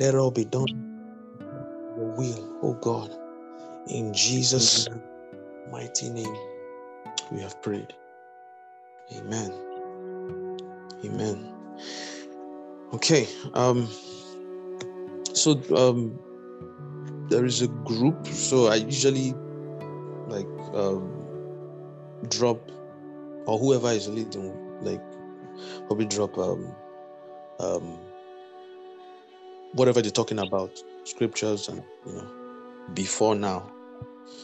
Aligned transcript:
Let 0.00 0.14
it 0.14 0.18
all 0.18 0.30
be 0.30 0.46
done 0.46 0.90
your 1.96 2.14
will, 2.16 2.58
oh 2.62 2.74
God. 2.74 3.14
In 3.88 4.12
Jesus' 4.14 4.88
mighty 5.70 6.08
name, 6.10 6.36
we 7.30 7.40
have 7.40 7.60
prayed. 7.62 7.92
Amen. 9.16 9.52
Amen. 11.04 11.54
Okay. 12.94 13.28
Um. 13.54 13.88
So 15.34 15.60
um, 15.76 16.18
there 17.28 17.44
is 17.44 17.62
a 17.62 17.68
group. 17.68 18.26
So 18.26 18.68
I 18.68 18.76
usually 18.76 19.34
like 20.28 20.46
um 20.74 21.12
drop 22.28 22.70
or 23.46 23.58
whoever 23.58 23.90
is 23.90 24.08
leading 24.08 24.54
like 24.82 25.02
probably 25.86 26.06
drop 26.06 26.38
um 26.38 26.74
um 27.58 27.98
whatever 29.74 30.02
they're 30.02 30.10
talking 30.10 30.38
about 30.38 30.82
scriptures 31.04 31.68
and 31.68 31.82
you 32.06 32.12
know 32.12 32.28
before 32.94 33.34
now. 33.34 33.70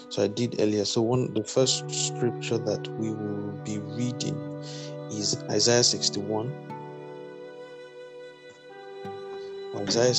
So 0.09 0.23
i 0.23 0.29
did 0.29 0.61
earlier. 0.61 0.85
So 0.85 1.02
one 1.02 1.35
the 1.35 1.45
first 1.45 1.91
scripture 1.91 2.59
that 2.59 2.89
we 2.99 3.11
will 3.11 3.52
be 3.65 3.79
reading 3.79 4.37
is 5.11 5.37
isaiah 5.51 5.85
61 5.85 6.52
isaiah 9.77 10.15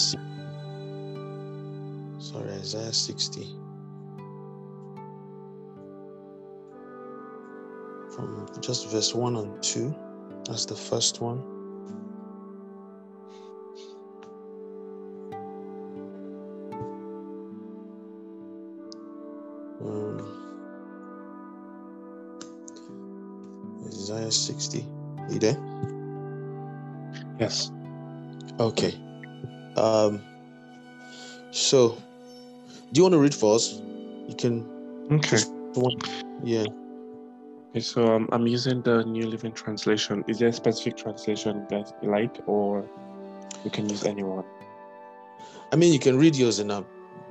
sorry 2.19 2.51
isaiah 2.51 2.93
60 2.93 3.43
from 8.15 8.47
just 8.61 8.89
verse 8.89 9.13
1 9.13 9.35
and 9.35 9.63
2 9.63 9.95
that's 10.45 10.65
the 10.65 10.75
first 10.75 11.21
one 11.21 11.56
Isaiah 24.37 24.59
60. 24.59 24.85
You 25.29 25.39
there? 25.39 25.57
Yes. 27.39 27.71
Okay. 28.59 28.93
Um 29.75 30.21
so 31.51 31.97
do 32.91 32.99
you 32.99 33.03
want 33.03 33.13
to 33.13 33.19
read 33.19 33.33
for 33.33 33.55
us? 33.55 33.81
You 34.27 34.35
can 34.37 34.65
Okay. 35.11 35.37
one 35.73 35.95
yeah. 36.43 36.65
Okay, 37.71 37.79
so 37.81 38.15
um, 38.15 38.29
I'm 38.31 38.47
using 38.47 38.81
the 38.81 39.03
New 39.03 39.27
Living 39.27 39.51
Translation. 39.51 40.23
Is 40.27 40.39
there 40.39 40.49
a 40.49 40.53
specific 40.53 40.97
translation 40.97 41.65
that 41.69 41.93
you 42.01 42.09
like, 42.09 42.39
or 42.47 42.85
you 43.63 43.71
can 43.71 43.89
use 43.89 44.03
anyone? 44.05 44.45
I 45.71 45.75
mean 45.75 45.91
you 45.93 45.99
can 45.99 46.17
read 46.17 46.35
yours 46.35 46.59
and 46.59 46.71
uh, 46.71 46.83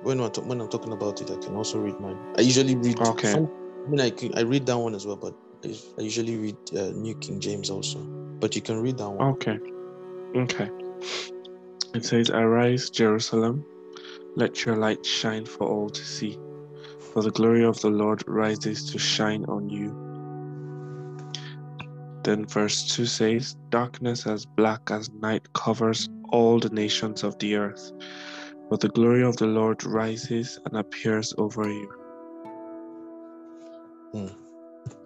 when 0.02 0.20
I'm, 0.20 0.30
when 0.46 0.60
I'm 0.60 0.68
talking 0.68 0.92
about 0.92 1.20
it, 1.20 1.30
I 1.30 1.36
can 1.36 1.56
also 1.56 1.78
read 1.80 1.98
mine. 2.00 2.18
I 2.36 2.42
usually 2.42 2.76
read 2.76 2.98
Okay. 3.00 3.32
some- 3.32 3.50
I 3.86 3.88
mean 3.88 4.00
I 4.00 4.10
can, 4.10 4.36
I 4.36 4.42
read 4.42 4.66
that 4.66 4.76
one 4.78 4.94
as 4.94 5.06
well, 5.06 5.16
but 5.16 5.34
I, 5.64 6.00
usually 6.00 6.36
read 6.36 6.56
uh, 6.76 6.90
New 6.90 7.14
King 7.16 7.40
James 7.40 7.70
also. 7.70 7.98
But 8.40 8.54
you 8.54 8.62
can 8.62 8.80
read 8.80 8.98
that 8.98 9.10
one. 9.10 9.28
Okay. 9.34 9.58
Okay. 10.36 10.70
It 11.94 12.04
says, 12.04 12.30
Arise, 12.30 12.90
Jerusalem, 12.90 13.64
let 14.36 14.64
your 14.64 14.76
light 14.76 15.04
shine 15.04 15.46
for 15.46 15.66
all 15.66 15.88
to 15.88 16.04
see, 16.04 16.38
for 17.12 17.22
the 17.22 17.30
glory 17.30 17.64
of 17.64 17.80
the 17.80 17.88
Lord 17.88 18.22
rises 18.26 18.90
to 18.92 18.98
shine 18.98 19.44
on 19.46 19.70
you. 19.70 19.94
Then 22.22 22.44
verse 22.44 22.94
2 22.94 23.06
says, 23.06 23.56
Darkness 23.70 24.26
as 24.26 24.44
black 24.44 24.90
as 24.90 25.10
night 25.10 25.50
covers 25.54 26.08
all 26.30 26.58
the 26.60 26.70
nations 26.70 27.22
of 27.22 27.38
the 27.38 27.56
earth, 27.56 27.92
but 28.68 28.80
the 28.80 28.88
glory 28.88 29.22
of 29.22 29.36
the 29.36 29.46
Lord 29.46 29.84
rises 29.84 30.58
and 30.66 30.76
appears 30.76 31.32
over 31.38 31.68
you. 31.68 31.92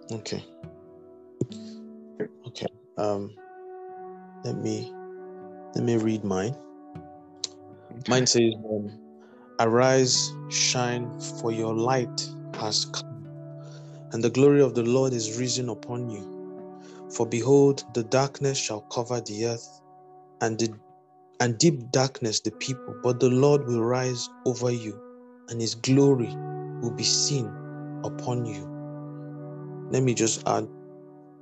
Okay. 0.09 0.43
Okay. 2.47 2.67
Um 2.97 3.35
let 4.43 4.57
me 4.57 4.93
let 5.75 5.83
me 5.83 5.97
read 5.97 6.23
mine. 6.23 6.55
Mine 8.07 8.27
says, 8.27 8.53
um, 8.69 8.91
Arise, 9.59 10.33
shine, 10.49 11.19
for 11.19 11.51
your 11.51 11.73
light 11.73 12.29
has 12.55 12.85
come, 12.85 13.27
and 14.11 14.23
the 14.23 14.29
glory 14.29 14.61
of 14.61 14.75
the 14.75 14.83
Lord 14.83 15.13
is 15.13 15.37
risen 15.39 15.69
upon 15.69 16.09
you. 16.09 16.41
For 17.15 17.25
behold, 17.25 17.85
the 17.93 18.03
darkness 18.03 18.57
shall 18.57 18.81
cover 18.81 19.21
the 19.21 19.45
earth, 19.45 19.81
and 20.41 20.59
the 20.59 20.73
and 21.39 21.57
deep 21.57 21.91
darkness 21.91 22.39
the 22.41 22.51
people, 22.51 22.95
but 23.03 23.19
the 23.19 23.29
Lord 23.29 23.65
will 23.67 23.83
rise 23.83 24.29
over 24.45 24.71
you, 24.71 24.99
and 25.49 25.61
his 25.61 25.75
glory 25.75 26.35
will 26.81 26.91
be 26.95 27.03
seen 27.03 27.47
upon 28.03 28.45
you. 28.45 28.70
Let 29.91 30.03
me 30.03 30.13
just 30.13 30.47
add 30.47 30.69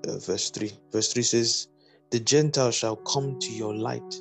uh, 0.08 0.18
verse 0.18 0.50
3. 0.50 0.72
Verse 0.92 1.14
3 1.14 1.22
says, 1.22 1.68
The 2.10 2.20
Gentiles 2.20 2.74
shall 2.74 2.96
come 2.96 3.38
to 3.38 3.52
your 3.52 3.76
light, 3.76 4.16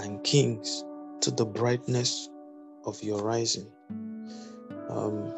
and 0.00 0.24
kings 0.24 0.84
to 1.20 1.30
the 1.30 1.44
brightness 1.44 2.28
of 2.84 3.00
your 3.00 3.22
rising. 3.22 3.70
Um, 4.88 5.32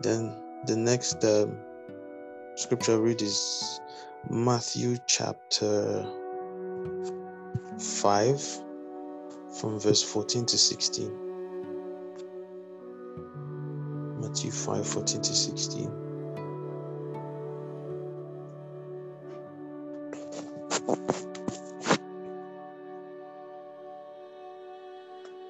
then 0.00 0.34
the 0.66 0.76
next 0.76 1.22
um, 1.22 1.58
scripture 2.54 2.98
read 2.98 3.20
is 3.20 3.78
Matthew 4.30 4.96
chapter 5.06 6.02
5, 7.78 8.60
from 9.60 9.78
verse 9.78 10.02
14 10.02 10.46
to 10.46 10.56
16. 10.56 11.12
Matthew 14.18 14.50
5, 14.50 14.86
14 14.86 15.20
to 15.20 15.34
16. 15.34 16.05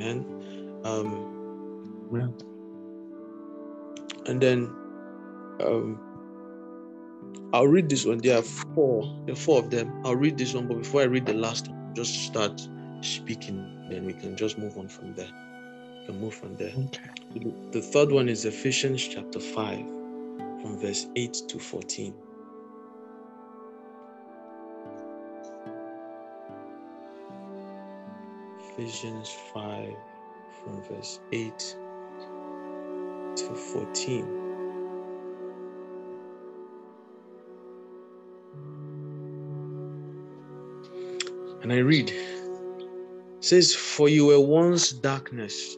Amen. 0.00 0.80
Um, 0.84 2.08
Amen. 2.10 2.34
and 4.26 4.40
then 4.40 4.64
um, 5.60 5.98
I'll 7.52 7.66
read 7.66 7.88
this 7.88 8.06
one. 8.06 8.18
There 8.18 8.38
are 8.38 8.42
four. 8.42 9.14
There 9.26 9.34
are 9.34 9.36
four 9.36 9.58
of 9.58 9.70
them. 9.70 10.00
I'll 10.04 10.16
read 10.16 10.38
this 10.38 10.54
one, 10.54 10.66
but 10.68 10.78
before 10.78 11.02
I 11.02 11.04
read 11.04 11.26
the 11.26 11.34
last 11.34 11.68
one, 11.68 11.94
just 11.94 12.14
start 12.26 12.60
speaking. 13.02 13.86
Then 13.90 14.06
we 14.06 14.12
can 14.12 14.36
just 14.36 14.56
move 14.56 14.78
on 14.78 14.88
from 14.88 15.14
there. 15.14 15.30
We 16.00 16.06
can 16.06 16.20
move 16.20 16.34
from 16.34 16.56
there. 16.56 16.72
Okay. 16.76 17.52
The 17.72 17.82
third 17.82 18.10
one 18.10 18.28
is 18.28 18.44
Ephesians 18.44 19.06
chapter 19.06 19.40
5, 19.40 19.78
from 20.62 20.78
verse 20.78 21.08
8 21.16 21.32
to 21.48 21.58
14. 21.58 22.14
Ephesians 28.80 29.36
5, 29.52 29.94
from 30.64 30.82
verse 30.84 31.20
8 31.32 31.76
to 33.36 33.54
14. 33.54 34.24
And 41.60 41.70
I 41.70 41.76
read, 41.80 42.10
says, 43.40 43.74
For 43.74 44.08
you 44.08 44.24
were 44.28 44.40
once 44.40 44.92
darkness, 44.92 45.76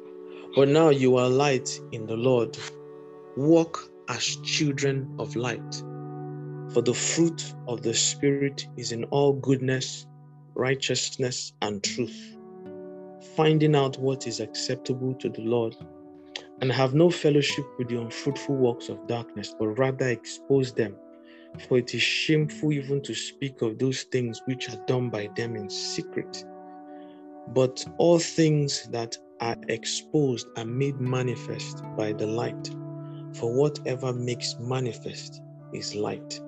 but 0.54 0.68
now 0.68 0.90
you 0.90 1.16
are 1.16 1.28
light 1.28 1.80
in 1.90 2.06
the 2.06 2.16
Lord. 2.16 2.56
Walk 3.36 3.90
as 4.08 4.36
children 4.44 5.12
of 5.18 5.34
light. 5.34 5.74
For 6.72 6.82
the 6.82 6.94
fruit 6.94 7.52
of 7.66 7.82
the 7.82 7.94
Spirit 7.94 8.68
is 8.76 8.92
in 8.92 9.02
all 9.06 9.32
goodness, 9.32 10.06
righteousness, 10.54 11.52
and 11.62 11.82
truth, 11.82 12.36
finding 13.36 13.74
out 13.74 13.98
what 13.98 14.26
is 14.26 14.40
acceptable 14.40 15.14
to 15.14 15.28
the 15.28 15.42
Lord, 15.42 15.76
and 16.60 16.70
have 16.70 16.94
no 16.94 17.10
fellowship 17.10 17.64
with 17.78 17.88
the 17.88 18.00
unfruitful 18.00 18.54
works 18.54 18.88
of 18.88 19.06
darkness, 19.06 19.54
but 19.58 19.68
rather 19.68 20.08
expose 20.08 20.72
them. 20.72 20.94
For 21.68 21.78
it 21.78 21.94
is 21.94 22.02
shameful 22.02 22.72
even 22.72 23.02
to 23.02 23.14
speak 23.14 23.62
of 23.62 23.78
those 23.78 24.04
things 24.04 24.40
which 24.46 24.68
are 24.68 24.84
done 24.86 25.10
by 25.10 25.28
them 25.36 25.56
in 25.56 25.68
secret. 25.68 26.44
But 27.48 27.84
all 27.98 28.18
things 28.18 28.88
that 28.90 29.18
are 29.40 29.56
exposed 29.68 30.46
are 30.56 30.64
made 30.64 31.00
manifest 31.00 31.82
by 31.96 32.12
the 32.12 32.26
light. 32.26 32.70
For 33.34 33.52
whatever 33.52 34.12
makes 34.12 34.56
manifest 34.60 35.42
is 35.72 35.94
light. 35.94 36.40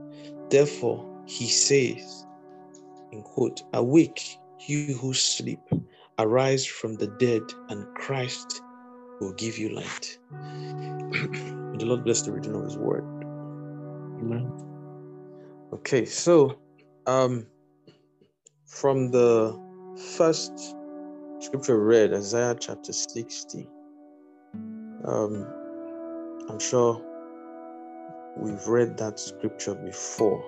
Therefore, 0.48 1.04
he 1.26 1.46
says, 1.46 2.26
in 3.12 3.22
quote, 3.22 3.62
Awake, 3.72 4.38
you 4.66 4.94
who 4.94 5.12
sleep, 5.12 5.60
arise 6.19 6.66
from 6.66 6.94
the 6.94 7.06
dead, 7.06 7.43
and 7.69 7.87
Christ 7.94 8.62
will 9.20 9.32
give 9.32 9.58
you 9.58 9.70
light. 9.70 10.19
May 10.31 11.78
the 11.78 11.87
Lord 11.87 12.05
bless 12.05 12.22
the 12.22 12.32
reading 12.32 12.55
of 12.55 12.64
his 12.64 12.76
word. 12.76 13.05
Amen. 14.20 14.52
Okay, 15.72 16.05
so 16.05 16.58
um 17.06 17.46
from 18.66 19.11
the 19.11 19.58
first 20.16 20.52
scripture 21.38 21.78
read, 21.78 22.12
Isaiah 22.12 22.56
chapter 22.58 22.93
60. 22.93 23.69
Um, 25.05 25.46
I'm 26.49 26.58
sure 26.58 27.00
we've 28.37 28.67
read 28.67 28.96
that 28.99 29.20
scripture 29.20 29.75
before. 29.75 30.44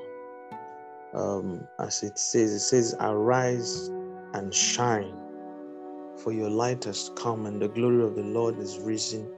Um, 1.15 1.67
as 1.79 2.03
it 2.03 2.19
says, 2.19 2.53
it 2.53 2.61
says, 2.61 2.97
Arise 3.01 3.89
and 4.35 4.53
shine, 4.53 5.15
for 6.19 6.33
your 6.33 6.51
light 6.51 6.85
has 6.85 7.11
come, 7.17 7.47
and 7.47 7.61
the 7.61 7.69
glory 7.69 8.05
of 8.05 8.15
the 8.15 8.23
Lord 8.23 8.59
is 8.59 8.79
risen 8.79 9.31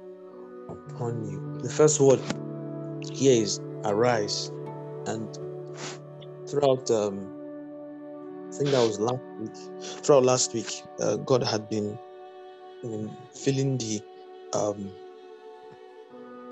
upon 0.69 1.25
you. 1.29 1.59
The 1.63 1.71
first 1.71 2.01
word 2.01 2.21
here 3.13 3.43
is 3.43 3.61
arise, 3.85 4.51
and 5.07 5.39
throughout 6.49 6.91
um, 6.91 7.27
I 8.49 8.53
think 8.53 8.71
that 8.71 8.87
was 8.87 8.99
last 8.99 9.23
week. 9.41 10.03
Throughout 10.05 10.25
last 10.25 10.55
week, 10.55 10.83
uh, 11.01 11.17
God 11.17 11.43
had 11.43 11.69
been 11.69 11.99
mean, 12.85 13.11
feeling 13.35 13.79
the. 13.79 14.01
Um, 14.55 14.91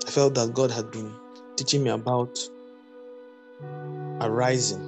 I 0.05 0.11
felt 0.11 0.35
that 0.35 0.53
God 0.53 0.71
had 0.71 0.91
been 0.91 1.11
teaching 1.55 1.83
me 1.83 1.89
about 1.89 2.39
arising, 4.21 4.81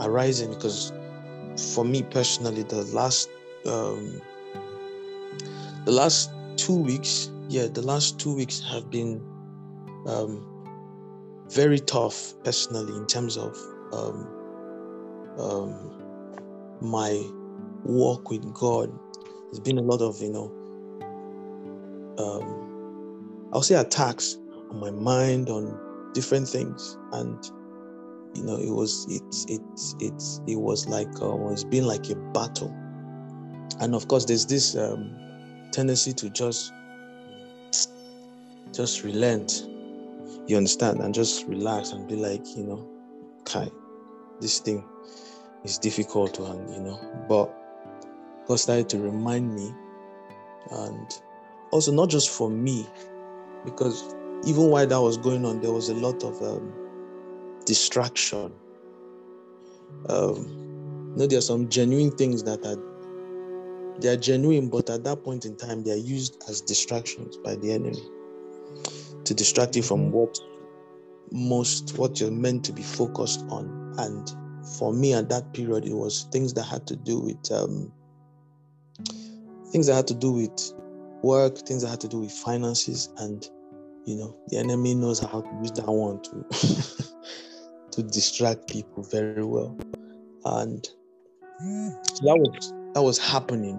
arising, 0.00 0.52
because 0.52 0.92
for 1.74 1.84
me 1.84 2.02
personally, 2.02 2.64
the 2.64 2.82
last 2.92 3.30
um, 3.66 4.20
the 5.84 5.92
last 5.92 6.30
two 6.56 6.76
weeks, 6.76 7.30
yeah, 7.48 7.66
the 7.66 7.82
last 7.82 8.18
two 8.18 8.34
weeks 8.34 8.60
have 8.60 8.90
been 8.90 9.20
um, 10.06 10.44
very 11.50 11.78
tough 11.78 12.34
personally 12.44 12.96
in 12.96 13.06
terms 13.06 13.36
of 13.36 13.56
um, 13.92 14.28
um, 15.38 15.92
my 16.80 17.22
walk 17.84 18.30
with 18.30 18.52
God. 18.52 18.92
There's 19.46 19.60
been 19.60 19.78
a 19.78 19.82
lot 19.82 20.00
of, 20.00 20.20
you 20.20 20.30
know, 20.30 20.52
um, 22.18 23.50
I'll 23.52 23.62
say 23.62 23.76
attacks 23.76 24.38
on 24.70 24.80
my 24.80 24.90
mind 24.90 25.48
on 25.48 26.10
different 26.14 26.48
things, 26.48 26.98
and 27.12 27.38
you 28.34 28.42
know, 28.42 28.56
it 28.56 28.70
was 28.70 29.06
it's 29.08 29.46
it's 29.48 29.94
it's 30.00 30.40
it 30.46 30.56
was 30.56 30.88
like 30.88 31.08
uh, 31.22 31.48
it's 31.50 31.64
been 31.64 31.86
like 31.86 32.08
a 32.10 32.16
battle, 32.32 32.74
and 33.80 33.94
of 33.94 34.08
course, 34.08 34.24
there's 34.24 34.46
this 34.46 34.76
um, 34.76 35.14
tendency 35.72 36.12
to 36.14 36.30
just 36.30 36.72
just 38.72 39.04
relent, 39.04 39.66
you 40.46 40.56
understand, 40.56 41.00
and 41.00 41.14
just 41.14 41.46
relax 41.46 41.92
and 41.92 42.06
be 42.08 42.16
like, 42.16 42.56
you 42.56 42.64
know, 42.64 42.88
Kai, 43.44 43.70
this 44.40 44.58
thing 44.60 44.84
is 45.64 45.78
difficult 45.78 46.36
handle, 46.36 46.74
you 46.74 46.80
know. 46.80 47.24
But 47.28 47.52
God 48.46 48.56
started 48.60 48.88
to 48.90 48.98
remind 48.98 49.54
me, 49.54 49.72
and 50.70 51.20
also 51.70 51.92
not 51.92 52.08
just 52.10 52.30
for 52.30 52.50
me, 52.50 52.86
because 53.64 54.14
even 54.44 54.70
while 54.70 54.86
that 54.86 55.00
was 55.00 55.16
going 55.16 55.44
on, 55.44 55.60
there 55.60 55.72
was 55.72 55.88
a 55.88 55.94
lot 55.94 56.22
of 56.22 56.40
um, 56.42 56.72
distraction. 57.64 58.52
Um, 60.08 61.12
you 61.12 61.22
know, 61.22 61.26
there 61.26 61.38
are 61.38 61.42
some 61.42 61.68
genuine 61.68 62.10
things 62.10 62.42
that 62.44 62.64
are 62.66 62.76
they 64.00 64.08
are 64.08 64.16
genuine, 64.16 64.68
but 64.68 64.90
at 64.90 65.04
that 65.04 65.24
point 65.24 65.44
in 65.44 65.56
time, 65.56 65.82
they 65.82 65.92
are 65.92 65.96
used 65.96 66.42
as 66.48 66.60
distractions 66.60 67.36
by 67.38 67.56
the 67.56 67.72
enemy 67.72 68.02
to 69.24 69.34
distract 69.34 69.76
you 69.76 69.82
from 69.82 70.10
what 70.12 70.38
most 71.32 71.98
what 71.98 72.20
you're 72.20 72.30
meant 72.30 72.64
to 72.64 72.72
be 72.72 72.82
focused 72.82 73.44
on. 73.48 73.94
And 73.98 74.30
for 74.78 74.92
me 74.92 75.14
at 75.14 75.28
that 75.30 75.52
period, 75.52 75.86
it 75.86 75.94
was 75.94 76.28
things 76.32 76.54
that 76.54 76.64
had 76.64 76.86
to 76.88 76.96
do 76.96 77.20
with 77.20 77.50
um, 77.50 77.92
things 79.70 79.86
that 79.86 79.94
had 79.94 80.06
to 80.08 80.14
do 80.14 80.32
with 80.32 80.72
work, 81.22 81.58
things 81.58 81.82
that 81.82 81.88
had 81.88 82.00
to 82.00 82.08
do 82.08 82.20
with 82.20 82.32
finances, 82.32 83.08
and 83.18 83.48
you 84.04 84.16
know, 84.16 84.36
the 84.48 84.58
enemy 84.58 84.94
knows 84.94 85.18
how 85.18 85.40
to 85.40 85.58
use 85.60 85.72
that 85.72 85.86
one 85.86 86.22
to 86.22 86.44
to 87.90 88.02
distract 88.02 88.68
people 88.68 89.02
very 89.02 89.44
well, 89.44 89.76
and 90.44 90.88
that 91.60 92.36
was 92.38 92.72
that 92.96 93.02
was 93.02 93.18
happening, 93.18 93.78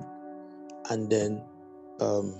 and 0.92 1.10
then 1.10 1.44
um, 2.00 2.40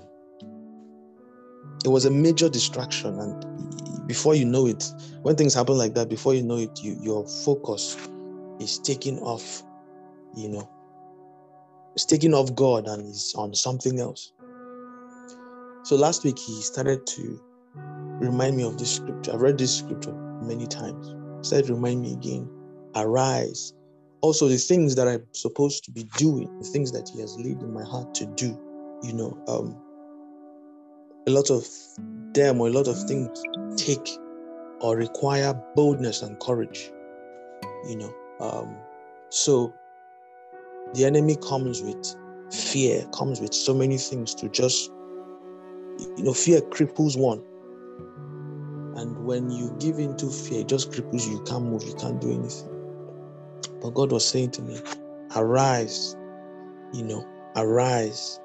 it 1.84 1.88
was 1.88 2.04
a 2.04 2.10
major 2.10 2.48
distraction, 2.48 3.18
and 3.18 4.06
before 4.06 4.36
you 4.36 4.44
know 4.44 4.64
it, 4.68 4.88
when 5.22 5.34
things 5.34 5.54
happen 5.54 5.76
like 5.76 5.94
that, 5.94 6.08
before 6.08 6.34
you 6.34 6.44
know 6.44 6.56
it, 6.56 6.80
you 6.80 6.96
your 7.02 7.26
focus 7.26 7.96
is 8.60 8.78
taking 8.78 9.18
off, 9.18 9.64
you 10.36 10.48
know, 10.50 10.70
it's 11.94 12.04
taking 12.04 12.32
off 12.32 12.54
God 12.54 12.86
and 12.86 13.08
is 13.08 13.34
on 13.36 13.54
something 13.54 13.98
else. 13.98 14.32
So 15.82 15.96
last 15.96 16.22
week 16.22 16.38
he 16.38 16.62
started 16.62 17.04
to 17.08 17.42
remind 17.74 18.56
me 18.56 18.62
of 18.62 18.78
this 18.78 18.94
scripture. 18.94 19.32
I've 19.32 19.40
read 19.40 19.58
this 19.58 19.76
scripture 19.76 20.14
many 20.42 20.68
times. 20.68 21.08
He 21.50 21.60
to 21.60 21.74
remind 21.74 22.02
me 22.02 22.12
again, 22.12 22.48
arise. 22.94 23.74
Also, 24.20 24.48
the 24.48 24.56
things 24.56 24.94
that 24.96 25.06
I'm 25.06 25.24
supposed 25.32 25.84
to 25.84 25.90
be 25.90 26.04
doing, 26.16 26.48
the 26.58 26.66
things 26.66 26.90
that 26.92 27.08
he 27.08 27.20
has 27.20 27.36
laid 27.38 27.60
in 27.62 27.72
my 27.72 27.84
heart 27.84 28.14
to 28.16 28.26
do, 28.26 28.58
you 29.02 29.12
know, 29.12 29.38
um, 29.46 29.76
a 31.26 31.30
lot 31.30 31.50
of 31.50 31.66
them 32.32 32.60
or 32.60 32.68
a 32.68 32.70
lot 32.70 32.88
of 32.88 33.00
things 33.06 33.28
take 33.76 34.08
or 34.80 34.96
require 34.96 35.54
boldness 35.76 36.22
and 36.22 36.38
courage, 36.40 36.90
you 37.88 37.96
know. 37.96 38.14
Um, 38.40 38.76
so 39.30 39.72
the 40.94 41.04
enemy 41.04 41.36
comes 41.36 41.82
with 41.82 42.16
fear, 42.50 43.06
comes 43.12 43.40
with 43.40 43.52
so 43.54 43.74
many 43.74 43.98
things 43.98 44.34
to 44.36 44.48
just, 44.48 44.90
you 46.16 46.24
know, 46.24 46.32
fear 46.32 46.60
cripples 46.60 47.16
one. 47.16 47.42
And 48.96 49.24
when 49.24 49.50
you 49.50 49.76
give 49.78 49.98
into 49.98 50.28
fear, 50.28 50.62
it 50.62 50.68
just 50.68 50.90
cripples 50.90 51.26
you. 51.26 51.34
You 51.34 51.42
can't 51.44 51.64
move, 51.64 51.84
you 51.84 51.94
can't 51.94 52.20
do 52.20 52.32
anything. 52.32 52.77
But 53.80 53.90
God 53.90 54.12
was 54.12 54.26
saying 54.26 54.52
to 54.52 54.62
me, 54.62 54.80
arise, 55.36 56.16
you 56.92 57.04
know, 57.04 57.26
arise. 57.56 58.40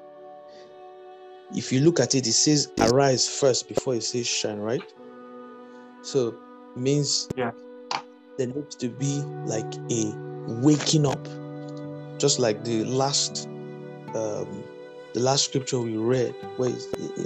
If 1.54 1.72
you 1.72 1.80
look 1.80 2.00
at 2.00 2.14
it, 2.14 2.26
it 2.26 2.32
says 2.32 2.72
arise 2.80 3.28
first 3.28 3.68
before 3.68 3.94
it 3.94 4.02
says 4.02 4.26
shine, 4.26 4.58
right? 4.58 4.82
So 6.02 6.34
means 6.76 7.28
yeah 7.36 7.52
there 8.36 8.48
needs 8.48 8.74
to 8.76 8.88
be 8.88 9.22
like 9.46 9.72
a 9.90 10.12
waking 10.46 11.06
up, 11.06 11.24
just 12.18 12.38
like 12.38 12.64
the 12.64 12.84
last 12.84 13.46
um, 14.14 14.64
the 15.12 15.20
last 15.20 15.44
scripture 15.44 15.80
we 15.80 15.96
read, 15.96 16.34
where 16.56 16.70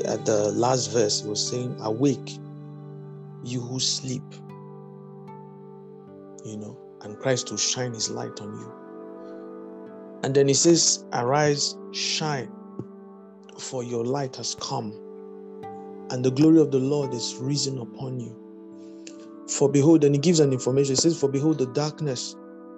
at 0.04 0.24
the 0.26 0.52
last 0.54 0.92
verse, 0.92 1.22
it 1.24 1.28
was 1.28 1.46
saying, 1.46 1.76
"Awake, 1.80 2.38
you 3.44 3.60
who 3.60 3.80
sleep." 3.80 4.22
You 6.44 6.56
know, 6.58 6.78
and 7.02 7.18
Christ 7.18 7.50
will 7.50 7.58
shine 7.58 7.94
His 7.94 8.10
light 8.10 8.40
on 8.40 8.52
you. 8.52 8.72
And 10.24 10.34
then 10.34 10.48
He 10.48 10.54
says, 10.54 11.04
"Arise, 11.12 11.76
shine, 11.92 12.50
for 13.58 13.82
your 13.82 14.04
light 14.04 14.36
has 14.36 14.54
come, 14.56 14.92
and 16.10 16.24
the 16.24 16.30
glory 16.30 16.60
of 16.60 16.70
the 16.70 16.78
Lord 16.78 17.14
is 17.14 17.36
risen 17.36 17.78
upon 17.78 18.20
you." 18.20 18.38
For 19.48 19.68
behold, 19.68 20.04
and 20.04 20.14
he 20.14 20.20
gives 20.20 20.40
an 20.40 20.52
information. 20.52 20.92
He 20.92 20.96
says, 21.00 21.18
For 21.18 21.28
behold, 21.28 21.58
the 21.58 21.66
darkness 21.66 22.36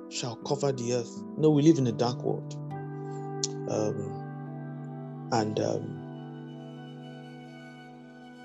shall 0.09 0.37
cover 0.37 0.71
the 0.71 0.95
earth. 0.95 1.23
No, 1.37 1.51
we 1.51 1.63
live 1.63 1.79
in 1.79 1.87
a 1.89 1.93
dark 1.93 2.23
world. 2.23 2.55
Um, 3.69 5.29
and 5.33 5.59
um, 5.61 5.97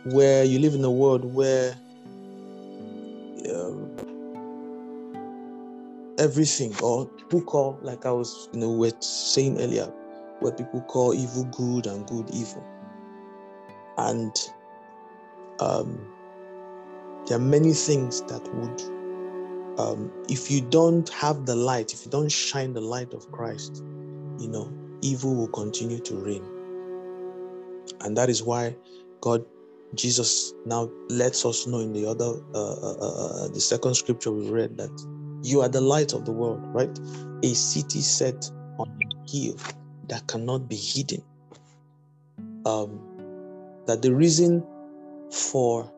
where 0.06 0.44
you 0.44 0.60
live 0.60 0.74
in 0.74 0.84
a 0.84 0.92
world 0.92 1.24
where 1.24 1.76
um, 3.54 3.92
everything, 6.18 6.74
or 6.82 7.06
people 7.08 7.42
call, 7.42 7.80
like 7.82 8.06
I 8.06 8.12
was, 8.12 8.50
you 8.54 8.60
know, 8.60 8.72
we're 8.72 8.92
saying 9.00 9.60
earlier, 9.60 9.92
where 10.40 10.52
people 10.52 10.82
call 10.82 11.14
evil 11.14 11.46
good 11.46 11.88
and 11.88 12.06
good 12.08 12.30
evil. 12.32 12.64
And 13.98 14.36
um, 15.60 16.00
there 17.28 17.38
are 17.38 17.42
many 17.42 17.74
things 17.74 18.22
that 18.24 18.44
would, 18.54 19.80
um, 19.80 20.12
if 20.30 20.52
you 20.52 20.62
don't 20.62 21.08
have 21.10 21.46
the 21.46 21.56
light, 21.56 21.94
if 21.94 22.06
you 22.06 22.12
don't 22.12 22.32
shine 22.32 22.74
the 22.74 22.82
light 22.82 23.14
of 23.14 23.32
Christ, 23.32 23.84
you 24.40 24.48
know, 24.48 24.72
evil 25.02 25.36
will 25.36 25.48
continue 25.48 26.00
to 26.00 26.16
reign. 26.16 26.44
And 28.02 28.18
that 28.18 28.30
is 28.30 28.44
why 28.44 28.76
God, 29.22 29.46
Jesus 29.94 30.54
now 30.66 30.90
lets 31.10 31.46
us 31.46 31.68
know 31.68 31.80
in 31.80 31.94
the 31.94 32.06
other, 32.06 32.34
uh, 32.54 32.74
uh, 32.74 32.96
uh, 33.00 33.46
uh 33.46 33.48
the 33.50 33.62
second 33.62 33.96
scripture 33.96 34.32
we 34.32 34.50
read 34.50 34.78
that 34.78 34.92
you 35.46 35.62
are 35.62 35.70
the 35.70 35.82
light 35.82 36.14
of 36.14 36.26
the 36.26 36.32
world, 36.32 36.62
right? 36.74 37.00
A 37.44 37.54
city 37.54 38.02
set 38.02 38.50
on 38.80 38.90
a 38.90 39.32
hill 39.32 39.56
that 40.08 40.26
cannot 40.28 40.68
be 40.68 40.76
hidden. 40.76 41.22
Um, 42.66 43.00
that 43.86 44.02
the 44.02 44.14
reason 44.14 44.66
for 45.32 45.92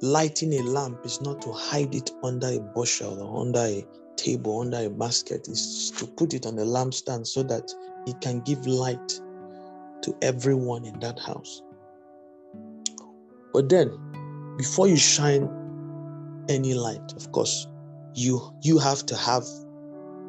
lighting 0.00 0.54
a 0.54 0.62
lamp 0.62 1.04
is 1.04 1.20
not 1.20 1.42
to 1.42 1.52
hide 1.52 1.94
it 1.94 2.10
under 2.22 2.46
a 2.46 2.58
bushel 2.58 3.22
or 3.22 3.42
under 3.42 3.60
a 3.60 3.86
table, 4.16 4.60
under 4.60 4.78
a 4.78 4.88
basket, 4.88 5.46
is 5.48 5.90
to 5.98 6.06
put 6.06 6.32
it 6.32 6.46
on 6.46 6.58
a 6.58 6.64
lampstand 6.64 7.26
so 7.26 7.42
that 7.42 7.70
it 8.06 8.18
can 8.22 8.40
give 8.40 8.66
light 8.66 9.20
to 10.00 10.16
everyone 10.22 10.86
in 10.86 10.98
that 11.00 11.18
house. 11.18 11.62
But 13.52 13.68
then, 13.68 13.90
before 14.56 14.88
you 14.88 14.96
shine 14.96 15.50
any 16.48 16.72
light, 16.72 17.12
of 17.14 17.30
course, 17.32 17.66
you 18.14 18.52
you 18.62 18.78
have 18.78 19.06
to 19.06 19.16
have 19.16 19.44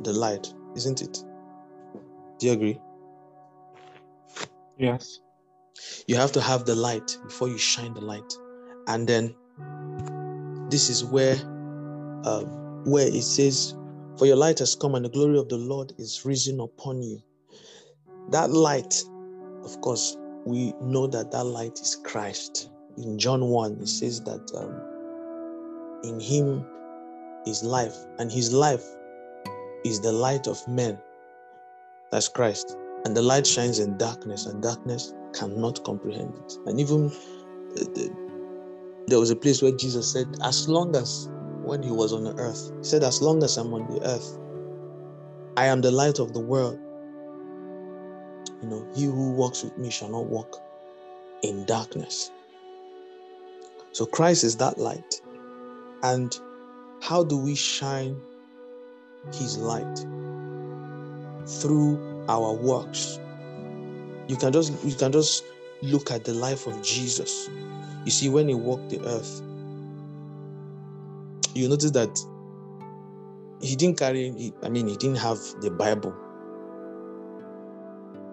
the 0.03 0.13
light, 0.13 0.53
isn't 0.75 1.01
it? 1.01 1.23
Do 2.39 2.47
you 2.47 2.53
agree? 2.53 2.79
Yes. 4.77 5.19
You 6.07 6.15
have 6.15 6.31
to 6.33 6.41
have 6.41 6.65
the 6.65 6.75
light 6.75 7.17
before 7.23 7.47
you 7.47 7.57
shine 7.57 7.93
the 7.93 8.01
light. 8.01 8.33
And 8.87 9.07
then 9.07 9.35
this 10.69 10.89
is 10.89 11.03
where 11.03 11.35
uh, 12.23 12.43
where 12.85 13.07
it 13.07 13.23
says, 13.23 13.75
For 14.17 14.25
your 14.25 14.35
light 14.35 14.59
has 14.59 14.75
come 14.75 14.95
and 14.95 15.05
the 15.05 15.09
glory 15.09 15.37
of 15.37 15.49
the 15.49 15.57
Lord 15.57 15.93
is 15.97 16.25
risen 16.25 16.59
upon 16.59 17.01
you. 17.01 17.21
That 18.29 18.51
light, 18.51 19.03
of 19.63 19.79
course, 19.81 20.17
we 20.45 20.73
know 20.81 21.07
that 21.07 21.31
that 21.31 21.43
light 21.43 21.79
is 21.79 21.97
Christ. 22.03 22.69
In 22.97 23.17
John 23.17 23.45
1, 23.45 23.79
it 23.81 23.87
says 23.87 24.21
that 24.21 24.51
um, 24.55 26.01
in 26.03 26.19
him 26.19 26.65
is 27.45 27.63
life, 27.63 27.95
and 28.19 28.31
his 28.31 28.53
life 28.53 28.83
is 29.83 29.99
the 30.01 30.11
light 30.11 30.47
of 30.47 30.65
men. 30.67 30.97
That's 32.11 32.27
Christ. 32.27 32.77
And 33.05 33.15
the 33.15 33.21
light 33.21 33.47
shines 33.47 33.79
in 33.79 33.97
darkness, 33.97 34.45
and 34.45 34.61
darkness 34.61 35.13
cannot 35.33 35.83
comprehend 35.83 36.35
it. 36.35 36.57
And 36.65 36.79
even 36.79 37.11
there 39.07 39.19
was 39.19 39.29
a 39.29 39.35
place 39.35 39.61
where 39.61 39.71
Jesus 39.71 40.11
said, 40.11 40.27
As 40.43 40.67
long 40.67 40.95
as 40.95 41.29
when 41.63 41.81
he 41.81 41.91
was 41.91 42.13
on 42.13 42.23
the 42.23 42.35
earth, 42.35 42.71
he 42.77 42.83
said, 42.83 43.03
As 43.03 43.21
long 43.21 43.43
as 43.43 43.57
I'm 43.57 43.73
on 43.73 43.91
the 43.93 44.05
earth, 44.05 44.37
I 45.57 45.65
am 45.65 45.81
the 45.81 45.91
light 45.91 46.19
of 46.19 46.33
the 46.33 46.39
world. 46.39 46.79
You 48.61 48.69
know, 48.69 48.87
he 48.93 49.05
who 49.05 49.31
walks 49.31 49.63
with 49.63 49.77
me 49.77 49.89
shall 49.89 50.09
not 50.09 50.25
walk 50.25 50.61
in 51.41 51.65
darkness. 51.65 52.31
So 53.91 54.05
Christ 54.05 54.43
is 54.43 54.55
that 54.57 54.77
light. 54.77 55.21
And 56.03 56.35
how 57.01 57.23
do 57.23 57.37
we 57.37 57.55
shine 57.55 58.15
his 59.33 59.57
light? 59.57 60.05
Through 61.45 62.25
our 62.29 62.53
works. 62.53 63.19
You 64.27 64.37
can 64.37 64.53
just 64.53 64.71
you 64.85 64.95
can 64.95 65.11
just 65.11 65.43
look 65.81 66.11
at 66.11 66.23
the 66.23 66.33
life 66.33 66.67
of 66.67 66.81
Jesus. 66.83 67.49
You 68.05 68.11
see, 68.11 68.29
when 68.29 68.47
he 68.47 68.53
walked 68.55 68.89
the 68.89 69.01
earth, 69.05 69.41
you 71.53 71.67
notice 71.67 71.91
that 71.91 72.17
he 73.61 73.75
didn't 73.75 73.97
carry, 73.99 74.53
I 74.63 74.69
mean, 74.69 74.87
he 74.87 74.95
didn't 74.97 75.17
have 75.17 75.37
the 75.61 75.69
Bible. 75.69 76.15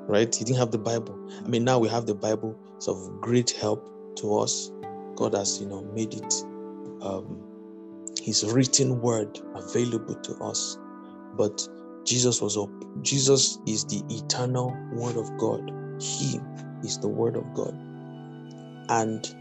Right? 0.06 0.34
He 0.34 0.44
didn't 0.44 0.58
have 0.58 0.70
the 0.70 0.78
Bible. 0.78 1.18
I 1.44 1.48
mean, 1.48 1.64
now 1.64 1.78
we 1.78 1.88
have 1.88 2.06
the 2.06 2.14
Bible. 2.14 2.58
It's 2.76 2.88
of 2.88 3.20
great 3.20 3.50
help 3.50 4.16
to 4.16 4.38
us. 4.38 4.70
God 5.16 5.34
has, 5.34 5.60
you 5.60 5.66
know, 5.66 5.82
made 5.94 6.14
it 6.14 6.34
um, 7.02 7.48
his 8.28 8.44
written 8.44 9.00
word 9.00 9.40
available 9.54 10.14
to 10.14 10.35
us. 10.44 10.76
But 11.35 11.66
Jesus 12.04 12.42
was 12.42 12.58
up. 12.58 12.68
Jesus 13.00 13.58
is 13.66 13.87
the 13.87 14.02
eternal 14.11 14.76
word 14.92 15.16
of 15.16 15.35
God. 15.38 15.73
He 15.99 16.38
is 16.85 16.99
the 16.99 17.08
word 17.08 17.37
of 17.37 17.54
God. 17.54 17.75
And 18.90 19.35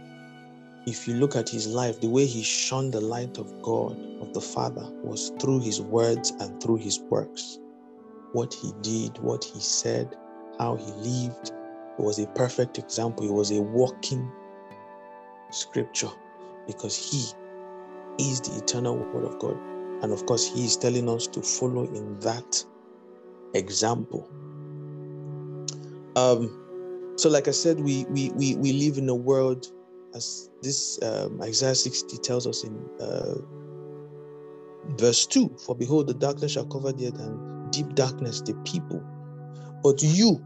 if 0.86 1.06
you 1.06 1.16
look 1.16 1.36
at 1.36 1.50
his 1.50 1.68
life, 1.68 2.00
the 2.00 2.08
way 2.08 2.26
he 2.26 2.42
shone 2.42 2.90
the 2.90 3.02
light 3.02 3.38
of 3.38 3.62
God, 3.62 4.00
of 4.22 4.34
the 4.34 4.40
Father, 4.40 4.90
was 5.04 5.34
through 5.38 5.60
his 5.60 5.82
words 5.82 6.32
and 6.40 6.64
through 6.64 6.78
his 6.78 7.02
works. 7.10 7.60
What 8.32 8.54
he 8.54 8.72
did, 8.82 9.18
what 9.18 9.44
he 9.44 9.60
said, 9.60 10.16
how 10.60 10.78
he 10.78 10.92
lived, 10.94 11.52
it 12.00 12.02
was 12.02 12.20
a 12.20 12.28
perfect 12.28 12.78
example. 12.78 13.26
It 13.26 13.34
was 13.34 13.52
a 13.52 13.62
walking 13.62 14.32
scripture 15.52 16.12
because 16.68 16.96
he 16.96 17.26
is 18.20 18.42
the 18.42 18.58
eternal 18.58 18.98
word 18.98 19.26
of 19.26 19.40
God. 19.40 19.58
And 20.04 20.12
of 20.12 20.26
course, 20.26 20.48
he 20.48 20.66
is 20.66 20.78
telling 20.78 21.10
us 21.10 21.28
to 21.28 21.42
follow 21.42 21.84
in 21.84 22.20
that 22.20 22.64
example. 23.54 24.30
Um, 26.16 27.14
so, 27.18 27.30
like 27.30 27.48
I 27.48 27.52
said, 27.52 27.80
we 27.80 28.06
we 28.10 28.30
we, 28.32 28.56
we 28.56 28.74
live 28.74 28.98
in 28.98 29.10
a 29.10 29.16
world, 29.16 29.68
as 30.16 30.50
this 30.62 31.00
um, 31.04 31.42
Isaiah 31.42 31.76
60 31.76 32.18
tells 32.18 32.46
us 32.46 32.64
in 32.64 32.90
uh, 33.00 33.36
verse 34.98 35.26
2 35.26 35.58
For 35.66 35.76
behold, 35.76 36.08
the 36.08 36.14
darkness 36.14 36.54
shall 36.54 36.66
cover 36.66 36.92
the 36.92 37.08
earth, 37.08 37.20
and 37.20 37.72
deep 37.72 37.96
darkness 37.96 38.42
the 38.42 38.54
people. 38.66 39.04
But 39.84 40.02
you, 40.02 40.44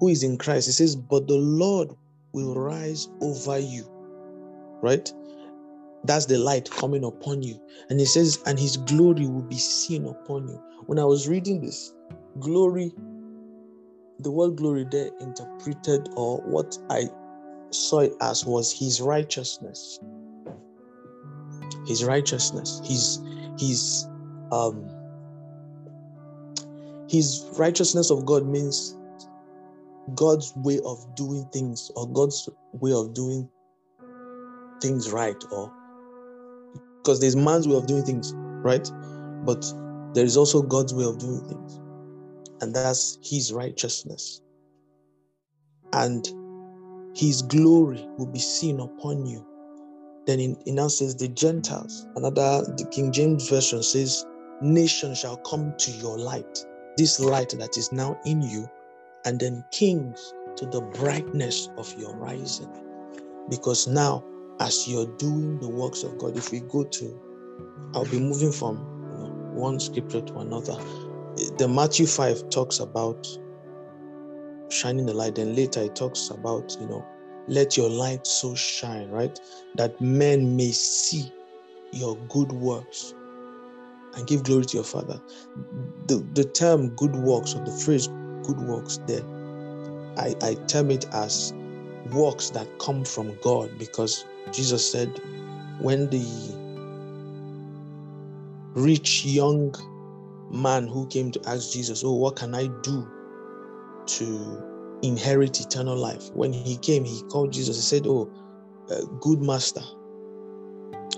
who 0.00 0.08
is 0.08 0.22
in 0.22 0.38
Christ, 0.38 0.68
it 0.68 0.72
says, 0.72 0.96
But 0.96 1.26
the 1.28 1.36
Lord 1.36 1.90
will 2.32 2.54
rise 2.54 3.08
over 3.20 3.58
you. 3.58 3.86
Right? 4.82 5.12
That's 6.04 6.26
the 6.26 6.38
light 6.38 6.70
coming 6.70 7.04
upon 7.04 7.42
you. 7.42 7.60
And 7.90 7.98
he 7.98 8.06
says, 8.06 8.42
and 8.46 8.58
his 8.58 8.76
glory 8.76 9.26
will 9.26 9.42
be 9.42 9.58
seen 9.58 10.06
upon 10.06 10.48
you. 10.48 10.62
When 10.86 10.98
I 10.98 11.04
was 11.04 11.28
reading 11.28 11.60
this, 11.60 11.92
glory, 12.38 12.92
the 14.20 14.30
word 14.30 14.56
glory 14.56 14.86
there 14.90 15.10
interpreted, 15.20 16.08
or 16.16 16.38
what 16.38 16.78
I 16.90 17.08
saw 17.70 18.00
it 18.00 18.12
as 18.20 18.44
was 18.46 18.72
his 18.72 19.00
righteousness. 19.00 19.98
His 21.86 22.04
righteousness. 22.04 22.80
His 22.84 23.20
his 23.58 24.06
um 24.52 24.88
his 27.08 27.44
righteousness 27.58 28.10
of 28.10 28.24
God 28.26 28.46
means 28.46 28.96
God's 30.14 30.52
way 30.56 30.80
of 30.84 31.04
doing 31.16 31.46
things 31.52 31.90
or 31.96 32.08
God's 32.08 32.48
way 32.72 32.92
of 32.92 33.14
doing 33.14 33.48
things 34.80 35.10
right 35.10 35.42
or 35.50 35.72
because 37.08 37.20
there's 37.20 37.36
man's 37.36 37.66
way 37.66 37.74
of 37.74 37.86
doing 37.86 38.04
things, 38.04 38.34
right? 38.36 38.86
But 39.46 39.64
there 40.12 40.26
is 40.26 40.36
also 40.36 40.60
God's 40.60 40.92
way 40.92 41.04
of 41.04 41.16
doing 41.16 41.40
things, 41.48 41.80
and 42.60 42.76
that's 42.76 43.18
His 43.22 43.50
righteousness. 43.50 44.42
And 45.94 46.28
His 47.16 47.40
glory 47.40 48.06
will 48.18 48.26
be 48.26 48.38
seen 48.38 48.78
upon 48.80 49.24
you. 49.24 49.42
Then 50.26 50.38
it 50.38 50.66
now 50.66 50.88
says 50.88 51.16
the 51.16 51.28
Gentiles. 51.28 52.06
Another, 52.14 52.62
the 52.76 52.86
King 52.90 53.10
James 53.10 53.48
Version 53.48 53.82
says, 53.82 54.26
Nations 54.60 55.20
shall 55.20 55.38
come 55.38 55.72
to 55.78 55.90
your 55.92 56.18
light, 56.18 56.62
this 56.98 57.18
light 57.18 57.54
that 57.58 57.78
is 57.78 57.90
now 57.90 58.20
in 58.26 58.42
you, 58.42 58.68
and 59.24 59.40
then 59.40 59.64
kings 59.72 60.34
to 60.56 60.66
the 60.66 60.82
brightness 60.82 61.70
of 61.78 61.90
your 61.98 62.14
rising. 62.16 62.68
Because 63.48 63.88
now 63.88 64.22
as 64.60 64.88
you're 64.88 65.06
doing 65.18 65.58
the 65.58 65.68
works 65.68 66.02
of 66.02 66.18
God, 66.18 66.36
if 66.36 66.50
we 66.50 66.60
go 66.60 66.84
to, 66.84 67.20
I'll 67.94 68.04
be 68.06 68.18
moving 68.18 68.52
from 68.52 68.76
you 68.76 69.18
know, 69.18 69.50
one 69.54 69.80
scripture 69.80 70.20
to 70.20 70.38
another. 70.38 70.76
The 71.56 71.68
Matthew 71.68 72.06
5 72.06 72.50
talks 72.50 72.80
about 72.80 73.26
shining 74.70 75.06
the 75.06 75.14
light, 75.14 75.38
and 75.38 75.56
later 75.56 75.82
it 75.82 75.96
talks 75.96 76.30
about, 76.30 76.76
you 76.80 76.86
know, 76.86 77.06
let 77.46 77.76
your 77.76 77.88
light 77.88 78.26
so 78.26 78.54
shine, 78.54 79.08
right? 79.10 79.38
That 79.76 80.00
men 80.00 80.56
may 80.56 80.72
see 80.72 81.32
your 81.92 82.16
good 82.28 82.52
works 82.52 83.14
and 84.14 84.26
give 84.26 84.42
glory 84.44 84.64
to 84.66 84.76
your 84.76 84.84
Father. 84.84 85.20
The, 86.06 86.26
the 86.34 86.44
term 86.44 86.90
good 86.96 87.16
works 87.16 87.54
or 87.54 87.64
the 87.64 87.72
phrase 87.72 88.08
good 88.42 88.58
works 88.58 89.00
there, 89.06 89.22
I, 90.16 90.34
I 90.42 90.54
term 90.66 90.90
it 90.90 91.06
as 91.12 91.54
works 92.10 92.50
that 92.50 92.66
come 92.78 93.04
from 93.04 93.36
God 93.42 93.78
because 93.78 94.24
Jesus 94.52 94.90
said, 94.90 95.20
when 95.80 96.08
the 96.10 96.24
rich 98.74 99.24
young 99.24 99.74
man 100.50 100.86
who 100.86 101.06
came 101.08 101.30
to 101.32 101.40
ask 101.48 101.72
Jesus, 101.72 102.02
Oh, 102.04 102.14
what 102.14 102.36
can 102.36 102.54
I 102.54 102.68
do 102.82 103.08
to 104.06 104.98
inherit 105.02 105.60
eternal 105.60 105.96
life? 105.96 106.30
When 106.32 106.52
he 106.52 106.76
came, 106.78 107.04
he 107.04 107.22
called 107.30 107.52
Jesus. 107.52 107.76
He 107.76 107.82
said, 107.82 108.06
Oh, 108.06 108.30
uh, 108.90 109.02
good 109.20 109.40
master. 109.40 109.82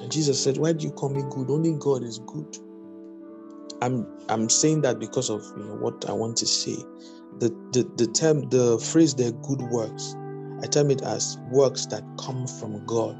And 0.00 0.10
Jesus 0.10 0.42
said, 0.42 0.56
Why 0.58 0.72
do 0.72 0.84
you 0.84 0.92
call 0.92 1.10
me 1.10 1.22
good? 1.30 1.50
Only 1.50 1.72
God 1.78 2.02
is 2.02 2.18
good. 2.26 2.56
I'm 3.82 4.06
I'm 4.28 4.48
saying 4.48 4.82
that 4.82 4.98
because 4.98 5.30
of 5.30 5.42
you 5.56 5.64
know 5.64 5.76
what 5.76 6.08
I 6.08 6.12
want 6.12 6.36
to 6.38 6.46
say. 6.46 6.76
The 7.38 7.48
the, 7.72 7.90
the 7.96 8.06
term 8.06 8.48
the 8.50 8.78
phrase 8.78 9.14
there 9.14 9.32
good 9.32 9.62
works, 9.62 10.14
I 10.62 10.66
term 10.66 10.90
it 10.90 11.02
as 11.02 11.38
works 11.50 11.86
that 11.86 12.02
come 12.18 12.46
from 12.46 12.84
God. 12.86 13.16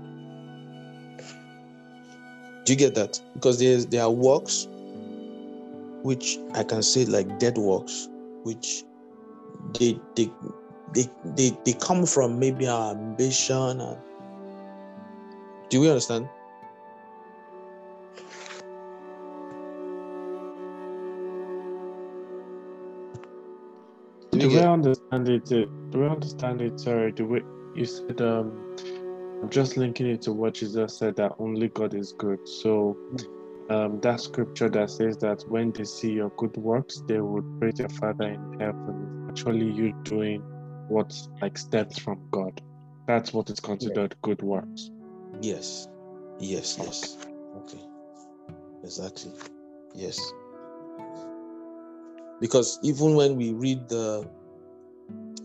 Do 2.65 2.73
you 2.73 2.79
get 2.79 2.95
that? 2.95 3.21
Because 3.35 3.59
there's 3.59 3.87
there 3.87 4.03
are 4.03 4.11
works 4.11 4.69
which 6.03 6.39
I 6.55 6.63
can 6.65 6.83
say 6.83 7.05
like 7.05 7.39
dead 7.39 7.59
works, 7.59 8.09
which 8.43 8.85
they 9.79 9.99
they 10.15 10.31
they 10.93 11.09
they, 11.37 11.57
they 11.65 11.73
come 11.75 12.07
from 12.07 12.39
maybe 12.39 12.69
our 12.69 12.93
ambition 12.93 13.81
and 13.81 13.99
do 15.71 15.81
we 15.81 15.89
understand? 15.89 16.29
Do 24.41 24.49
we 24.49 24.61
understand 24.61 25.29
it? 25.29 25.45
Do 25.47 25.69
we 25.93 26.07
understand 26.07 26.63
it? 26.63 26.81
Sorry, 26.81 27.13
do 27.13 27.27
we? 27.27 27.43
You 27.75 27.85
said 27.85 28.21
um, 28.23 28.77
I'm 29.43 29.51
just 29.51 29.77
linking 29.77 30.07
it 30.07 30.23
to 30.23 30.33
what 30.33 30.55
Jesus 30.55 30.99
said 30.99 31.17
that 31.17 31.33
only 31.39 31.69
God 31.69 31.95
is 31.95 32.13
good. 32.13 32.49
So 32.49 32.97
um, 33.69 34.01
that 34.01 34.21
scripture 34.21 34.69
that 34.71 34.91
says 34.91 35.19
that 35.19 35.45
when 35.49 35.73
they 35.73 35.85
see 35.85 36.13
your 36.13 36.31
good 36.31 36.57
works, 36.57 37.03
they 37.07 37.21
would 37.21 37.61
praise 37.61 37.79
your 37.79 37.89
Father 37.91 38.29
in 38.29 38.61
heaven. 38.61 39.27
Actually, 39.29 39.71
you 39.71 39.93
doing 40.05 40.43
what's 40.89 41.29
like 41.41 41.57
steps 41.57 41.99
from 41.99 42.21
God. 42.31 42.61
That's 43.07 43.33
what 43.33 43.51
is 43.51 43.61
considered 43.61 44.13
yeah. 44.13 44.19
good 44.23 44.43
works. 44.43 44.91
Yes, 45.41 45.87
yes, 46.39 46.77
yes. 46.79 47.17
Okay, 47.57 47.81
exactly. 48.83 49.33
Yes. 49.95 50.19
Because 52.41 52.79
even 52.83 53.15
when 53.15 53.37
we 53.37 53.53
read 53.53 53.89
the 53.89 54.29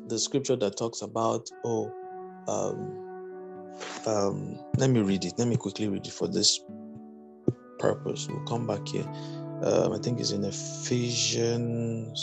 the 0.08 0.20
scripture 0.20 0.56
that 0.56 0.78
talks 0.78 1.02
about 1.02 1.50
oh 1.64 1.92
um, 2.48 3.02
um, 4.06 4.60
let 4.78 4.90
me 4.90 5.02
read 5.02 5.26
it. 5.26 5.34
Let 5.38 5.48
me 5.48 5.58
quickly 5.58 5.88
read 5.88 6.06
it 6.06 6.14
for 6.14 6.28
this 6.28 6.62
purpose. 7.80 8.28
We'll 8.30 8.46
come 8.46 8.68
back 8.68 8.88
here. 8.88 9.06
Um, 9.64 9.94
i 9.94 9.98
think 9.98 10.20
it's 10.20 10.32
in 10.32 10.44
ephesians 10.44 12.18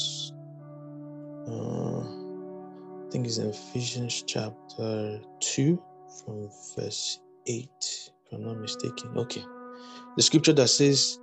uh, 1.48 2.00
i 2.00 3.10
think 3.10 3.26
it's 3.26 3.38
in 3.38 3.48
ephesians 3.48 4.22
chapter 4.26 5.18
2 5.40 5.82
from 6.20 6.50
verse 6.76 7.20
8 7.46 7.68
if 7.80 8.10
i'm 8.32 8.44
not 8.44 8.58
mistaken. 8.58 9.16
Okay. 9.16 9.42
The 10.16 10.22
scripture 10.22 10.52
that 10.52 10.68
says 10.68 11.18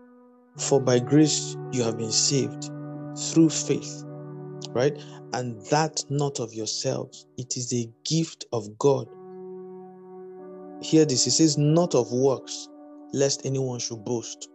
for 0.57 0.81
by 0.81 0.97
grace 0.97 1.55
you 1.71 1.83
have 1.83 1.99
been 1.99 2.11
saved 2.11 2.71
through 3.15 3.49
faith 3.49 4.03
right? 4.73 4.97
And 5.33 5.59
that 5.67 6.03
not 6.09 6.39
of 6.39 6.53
yourselves, 6.53 7.27
it 7.37 7.57
is 7.57 7.73
a 7.73 7.89
gift 8.05 8.45
of 8.53 8.77
God. 8.77 9.07
Hear 10.81 11.05
this, 11.05 11.25
he 11.25 11.31
says, 11.31 11.57
not 11.57 11.95
of 11.95 12.11
works, 12.11 12.67
lest 13.13 13.45
anyone 13.45 13.79
should 13.79 14.03
boast. 14.05 14.49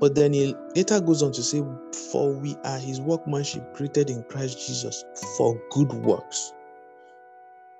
But 0.00 0.14
then 0.14 0.32
he 0.32 0.54
later 0.76 1.00
goes 1.00 1.22
on 1.22 1.32
to 1.32 1.42
say, 1.42 1.62
For 2.10 2.32
we 2.32 2.54
are 2.64 2.78
his 2.78 3.00
workmanship 3.00 3.74
created 3.74 4.10
in 4.10 4.22
Christ 4.24 4.64
Jesus 4.66 5.04
for 5.36 5.60
good 5.70 5.92
works, 5.92 6.52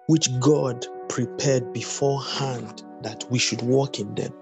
which 0.08 0.28
God 0.40 0.84
prepared 1.08 1.72
beforehand 1.72 2.82
that 3.02 3.24
we 3.30 3.38
should 3.38 3.62
walk 3.62 4.00
in 4.00 4.14
them. 4.16 4.32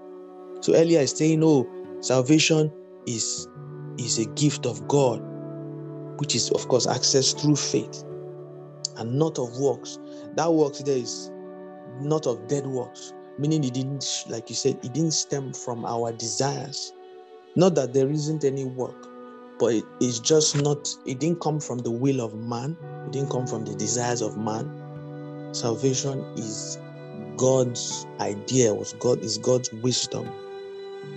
So 0.61 0.73
earlier 0.73 1.01
I 1.01 1.05
saying, 1.05 1.43
Oh, 1.43 1.67
salvation 2.01 2.71
is, 3.05 3.47
is 3.99 4.17
a 4.17 4.25
gift 4.25 4.65
of 4.65 4.87
God 4.87 5.21
which 6.17 6.35
is, 6.35 6.49
of 6.51 6.67
course, 6.67 6.87
access 6.87 7.33
through 7.33 7.55
faith 7.55 8.03
and 8.97 9.17
not 9.17 9.39
of 9.39 9.57
works. 9.57 9.99
That 10.35 10.51
works 10.51 10.79
there 10.79 10.97
is 10.97 11.31
not 12.01 12.27
of 12.27 12.47
dead 12.47 12.67
works, 12.67 13.13
meaning 13.37 13.63
it 13.63 13.73
didn't, 13.73 14.25
like 14.29 14.49
you 14.49 14.55
said, 14.55 14.79
it 14.83 14.93
didn't 14.93 15.11
stem 15.11 15.53
from 15.53 15.85
our 15.85 16.11
desires. 16.11 16.93
Not 17.55 17.75
that 17.75 17.93
there 17.93 18.09
isn't 18.09 18.43
any 18.43 18.65
work, 18.65 19.07
but 19.59 19.73
it 19.73 19.83
is 19.99 20.19
just 20.19 20.61
not, 20.61 20.93
it 21.05 21.19
didn't 21.19 21.41
come 21.41 21.59
from 21.59 21.79
the 21.79 21.91
will 21.91 22.21
of 22.21 22.35
man, 22.35 22.77
it 23.05 23.11
didn't 23.11 23.31
come 23.31 23.47
from 23.47 23.65
the 23.65 23.73
desires 23.75 24.21
of 24.21 24.37
man. 24.37 25.49
Salvation 25.53 26.19
is 26.35 26.77
God's 27.37 28.05
idea, 28.19 28.73
was 28.73 28.93
God 28.93 29.19
is 29.23 29.37
God's 29.37 29.71
wisdom. 29.73 30.29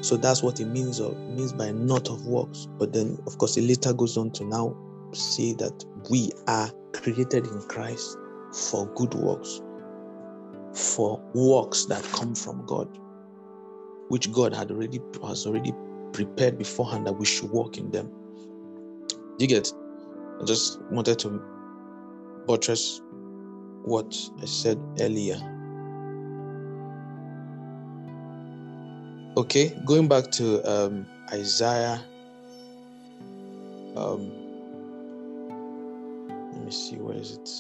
So 0.02 0.16
that's 0.16 0.42
what 0.42 0.60
it 0.60 0.66
means 0.66 1.00
of 1.00 1.16
means 1.30 1.52
by 1.52 1.72
not 1.72 2.08
of 2.08 2.26
works. 2.26 2.68
But 2.78 2.92
then 2.92 3.18
of 3.26 3.38
course 3.38 3.56
it 3.56 3.62
later 3.62 3.92
goes 3.92 4.16
on 4.16 4.30
to 4.32 4.44
now 4.44 4.76
say 5.16 5.52
that 5.54 5.84
we 6.10 6.30
are 6.46 6.70
created 6.92 7.46
in 7.46 7.62
Christ 7.68 8.16
for 8.52 8.86
good 8.94 9.14
works, 9.14 9.60
for 10.74 11.22
works 11.34 11.86
that 11.86 12.02
come 12.12 12.34
from 12.34 12.64
God, 12.66 12.88
which 14.08 14.30
God 14.32 14.54
had 14.54 14.70
already 14.70 15.00
has 15.26 15.46
already 15.46 15.72
prepared 16.12 16.58
beforehand 16.58 17.06
that 17.06 17.12
we 17.12 17.26
should 17.26 17.50
walk 17.50 17.78
in 17.78 17.90
them. 17.90 18.10
You 19.38 19.46
get? 19.46 19.72
I 20.40 20.44
just 20.44 20.80
wanted 20.90 21.18
to 21.20 21.42
buttress 22.46 23.00
what 23.84 24.16
I 24.40 24.44
said 24.44 24.78
earlier. 25.00 25.38
Okay, 29.36 29.74
going 29.86 30.08
back 30.08 30.30
to 30.32 30.60
um, 30.70 31.06
Isaiah 31.32 32.02
um, 33.96 34.39
me 36.70 36.76
see 36.76 36.96
where 36.96 37.16
is 37.16 37.32
it. 37.32 37.50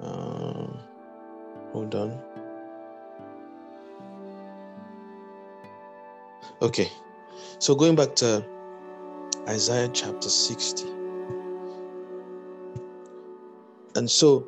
Uh, 0.00 0.68
hold 1.72 1.94
on. 1.94 2.18
Okay. 6.62 6.90
So 7.58 7.74
going 7.74 7.96
back 7.96 8.14
to 8.16 8.46
isaiah 9.48 9.88
chapter 9.92 10.28
60 10.28 10.84
and 13.96 14.08
so 14.08 14.46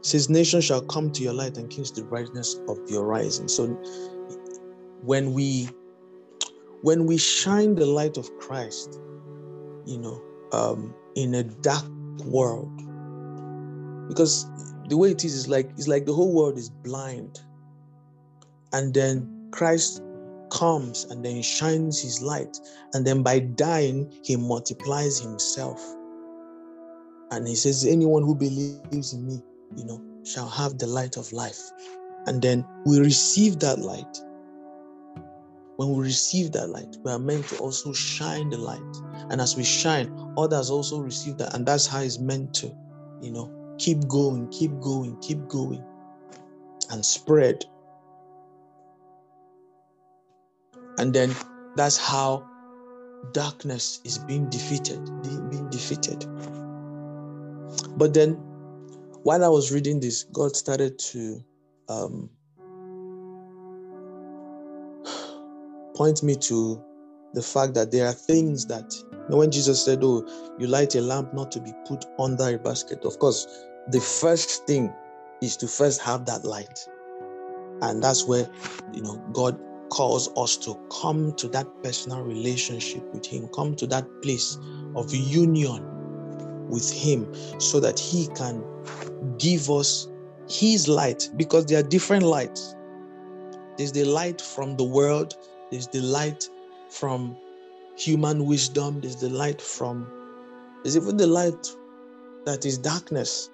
says 0.00 0.30
nations 0.30 0.64
shall 0.64 0.80
come 0.80 1.10
to 1.10 1.22
your 1.22 1.32
light 1.32 1.58
and 1.58 1.68
kings 1.68 1.92
the 1.92 2.04
brightness 2.04 2.56
of 2.68 2.78
your 2.88 3.04
rising. 3.04 3.48
So 3.48 3.66
when 5.02 5.32
we 5.34 5.68
when 6.82 7.06
we 7.06 7.16
shine 7.16 7.74
the 7.74 7.86
light 7.86 8.16
of 8.16 8.28
christ 8.38 9.00
you 9.86 9.98
know 9.98 10.20
um, 10.52 10.94
in 11.16 11.34
a 11.34 11.42
dark 11.42 11.84
world. 12.24 12.76
Because 14.08 14.46
the 14.88 14.96
way 14.96 15.10
it 15.10 15.24
is 15.24 15.34
is 15.34 15.48
like 15.48 15.70
it's 15.70 15.88
like 15.88 16.06
the 16.06 16.14
whole 16.14 16.32
world 16.34 16.58
is 16.58 16.70
blind. 16.70 17.40
And 18.72 18.94
then 18.94 19.48
Christ 19.50 20.02
comes 20.50 21.04
and 21.04 21.24
then 21.24 21.42
shines 21.42 22.00
his 22.00 22.22
light. 22.22 22.58
And 22.92 23.06
then 23.06 23.22
by 23.22 23.40
dying, 23.40 24.12
he 24.22 24.36
multiplies 24.36 25.18
himself. 25.18 25.82
And 27.30 27.48
he 27.48 27.54
says, 27.54 27.84
Anyone 27.86 28.22
who 28.22 28.34
believes 28.34 29.12
in 29.12 29.26
me, 29.26 29.42
you 29.76 29.84
know, 29.84 30.00
shall 30.24 30.48
have 30.48 30.78
the 30.78 30.86
light 30.86 31.16
of 31.16 31.32
life. 31.32 31.60
And 32.26 32.40
then 32.40 32.64
we 32.84 32.98
receive 33.00 33.58
that 33.60 33.78
light. 33.78 34.20
When 35.76 35.90
we 35.90 36.04
receive 36.04 36.52
that 36.52 36.68
light, 36.68 36.96
we 37.02 37.10
are 37.10 37.18
meant 37.18 37.48
to 37.48 37.58
also 37.58 37.92
shine 37.92 38.50
the 38.50 38.58
light. 38.58 38.80
And 39.30 39.40
as 39.40 39.56
we 39.56 39.64
shine, 39.64 40.34
others 40.36 40.70
also 40.70 41.00
receive 41.00 41.38
that. 41.38 41.54
And 41.54 41.64
that's 41.66 41.86
how 41.86 42.00
it's 42.00 42.18
meant 42.18 42.54
to, 42.54 42.74
you 43.20 43.32
know, 43.32 43.50
keep 43.78 44.06
going, 44.06 44.48
keep 44.48 44.78
going, 44.80 45.16
keep 45.20 45.48
going, 45.48 45.82
and 46.90 47.04
spread. 47.04 47.64
And 50.98 51.14
then 51.14 51.34
that's 51.74 51.96
how 51.96 52.46
darkness 53.32 54.00
is 54.04 54.18
being 54.18 54.48
defeated, 54.50 55.04
being 55.22 55.70
defeated. 55.70 56.26
But 57.96 58.12
then, 58.12 58.34
while 59.22 59.44
I 59.44 59.48
was 59.48 59.72
reading 59.72 60.00
this, 60.00 60.24
God 60.24 60.54
started 60.54 60.98
to 60.98 61.42
um, 61.88 62.28
point 65.94 66.22
me 66.22 66.36
to 66.36 66.82
the 67.34 67.42
fact 67.42 67.74
that 67.74 67.90
there 67.90 68.06
are 68.06 68.12
things 68.12 68.66
that 68.66 68.94
you 69.12 69.24
know, 69.28 69.36
when 69.38 69.50
Jesus 69.50 69.84
said, 69.84 70.00
Oh, 70.02 70.26
you 70.58 70.66
light 70.66 70.94
a 70.94 71.00
lamp 71.00 71.32
not 71.32 71.50
to 71.52 71.60
be 71.60 71.72
put 71.86 72.04
under 72.18 72.54
a 72.54 72.58
basket. 72.58 73.04
Of 73.04 73.18
course, 73.18 73.46
the 73.88 74.00
first 74.00 74.66
thing 74.66 74.92
is 75.40 75.56
to 75.58 75.68
first 75.68 76.00
have 76.02 76.26
that 76.26 76.44
light. 76.44 76.86
And 77.82 78.02
that's 78.02 78.26
where 78.26 78.48
you 78.92 79.02
know 79.02 79.16
God 79.32 79.58
calls 79.90 80.30
us 80.36 80.56
to 80.56 80.74
come 81.00 81.34
to 81.34 81.48
that 81.48 81.66
personal 81.82 82.22
relationship 82.22 83.02
with 83.12 83.26
Him, 83.26 83.48
come 83.48 83.74
to 83.76 83.86
that 83.88 84.06
place 84.22 84.58
of 84.94 85.12
union 85.12 85.84
with 86.68 86.90
Him 86.90 87.32
so 87.60 87.80
that 87.80 87.98
He 87.98 88.28
can 88.28 88.64
give 89.38 89.70
us 89.70 90.08
His 90.48 90.88
light 90.88 91.28
because 91.36 91.66
there 91.66 91.80
are 91.80 91.88
different 91.88 92.24
lights. 92.24 92.74
There's 93.76 93.92
the 93.92 94.04
light 94.04 94.40
from 94.40 94.76
the 94.76 94.84
world, 94.84 95.34
there's 95.72 95.88
the 95.88 96.02
light 96.02 96.48
from 96.90 97.34
human 97.96 98.44
wisdom, 98.44 99.00
there's 99.00 99.16
the 99.16 99.30
light 99.30 99.60
from, 99.60 100.06
there's 100.82 100.98
even 100.98 101.16
the 101.16 101.26
light 101.26 101.74
that 102.44 102.66
is 102.66 102.76
darkness. 102.76 103.50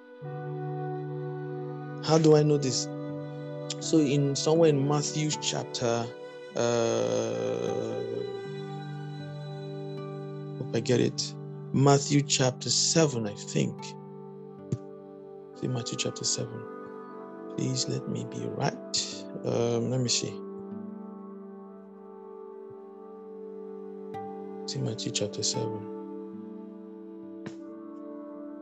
How 2.05 2.17
do 2.17 2.35
I 2.35 2.43
know 2.43 2.57
this? 2.57 2.89
So, 3.79 3.99
in 3.99 4.35
somewhere 4.35 4.69
in 4.69 4.85
Matthew 4.85 5.29
chapter, 5.41 6.05
uh, 6.57 8.03
hope 10.57 10.75
I 10.75 10.81
get 10.81 10.99
it. 10.99 11.33
Matthew 11.71 12.21
chapter 12.21 12.69
7, 12.69 13.27
I 13.27 13.33
think. 13.33 13.81
See, 15.55 15.67
Matthew 15.67 15.97
chapter 15.97 16.25
7. 16.25 16.49
Please 17.55 17.87
let 17.87 18.09
me 18.09 18.25
be 18.29 18.45
right. 18.57 19.23
Um, 19.45 19.89
let 19.89 20.01
me 20.01 20.09
see. 20.09 20.33
Matthew 24.77 25.11
chapter 25.11 25.41
7. 25.41 25.63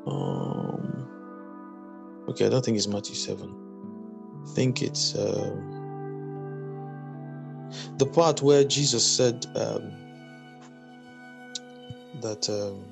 Um, 0.08 1.08
okay, 2.30 2.46
I 2.46 2.50
don't 2.50 2.63
think 2.63 2.78
it's 2.78 2.88
Matthew 2.88 3.15
7. 3.15 3.54
I 4.43 4.50
think 4.54 4.82
it's 4.82 5.15
um, 5.17 5.78
the 7.98 8.06
part 8.06 8.41
where 8.41 8.63
Jesus 8.63 9.06
said 9.06 9.46
um, 9.56 9.91
that 12.22 12.50
um, 12.50 12.84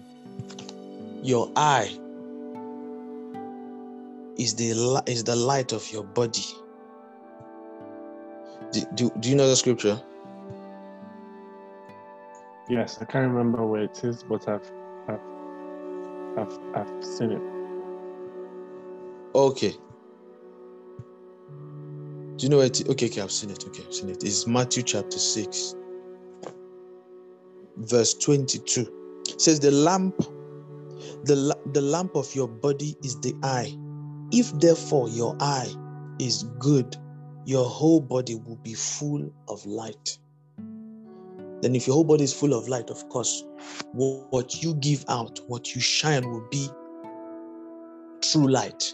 your 1.23 1.49
eye 1.55 1.97
is 4.37 4.55
the 4.55 5.03
is 5.07 5.23
the 5.23 5.35
light 5.35 5.71
of 5.71 5.89
your 5.91 6.03
body. 6.03 6.45
Do, 8.71 8.81
do, 8.95 9.11
do 9.19 9.29
you 9.29 9.35
know 9.35 9.47
the 9.47 9.55
scripture? 9.55 10.01
Yes, 12.67 12.97
I 13.01 13.05
can't 13.05 13.31
remember 13.31 13.65
where 13.65 13.83
it 13.83 14.03
is, 14.03 14.23
but 14.23 14.47
I've 14.47 14.71
I've 15.07 15.19
I've, 16.37 16.59
I've 16.75 17.03
seen 17.03 17.31
it. 17.31 17.41
Okay. 19.35 19.73
Do 22.37 22.43
you 22.43 22.49
know 22.49 22.61
it? 22.61 22.81
Okay, 22.89 23.05
okay, 23.05 23.21
I've 23.21 23.31
seen 23.31 23.49
it. 23.49 23.65
Okay, 23.67 23.83
I've 23.85 23.93
seen 23.93 24.09
it. 24.09 24.23
It's 24.23 24.45
Matthew 24.45 24.83
chapter 24.83 25.17
6, 25.17 25.75
verse 27.77 28.13
22. 28.15 29.21
It 29.29 29.39
says, 29.41 29.59
The 29.59 29.71
lamp, 29.71 30.17
the, 31.23 31.57
the 31.73 31.81
lamp 31.81 32.15
of 32.15 32.33
your 32.35 32.47
body 32.47 32.97
is 33.03 33.19
the 33.21 33.33
eye. 33.43 33.73
If 34.31 34.51
therefore 34.59 35.07
your 35.07 35.37
eye 35.39 35.71
is 36.19 36.43
good, 36.59 36.97
your 37.45 37.65
whole 37.65 38.01
body 38.01 38.35
will 38.35 38.57
be 38.57 38.73
full 38.73 39.31
of 39.47 39.65
light. 39.65 40.17
Then, 41.65 41.75
if 41.75 41.87
your 41.87 41.95
whole 41.95 42.03
body 42.03 42.23
is 42.23 42.31
full 42.31 42.53
of 42.53 42.67
light, 42.67 42.91
of 42.91 43.09
course, 43.09 43.43
what 43.93 44.61
you 44.61 44.75
give 44.75 45.03
out, 45.09 45.39
what 45.47 45.73
you 45.73 45.81
shine 45.81 46.23
will 46.29 46.47
be 46.51 46.69
true 48.21 48.47
light. 48.47 48.93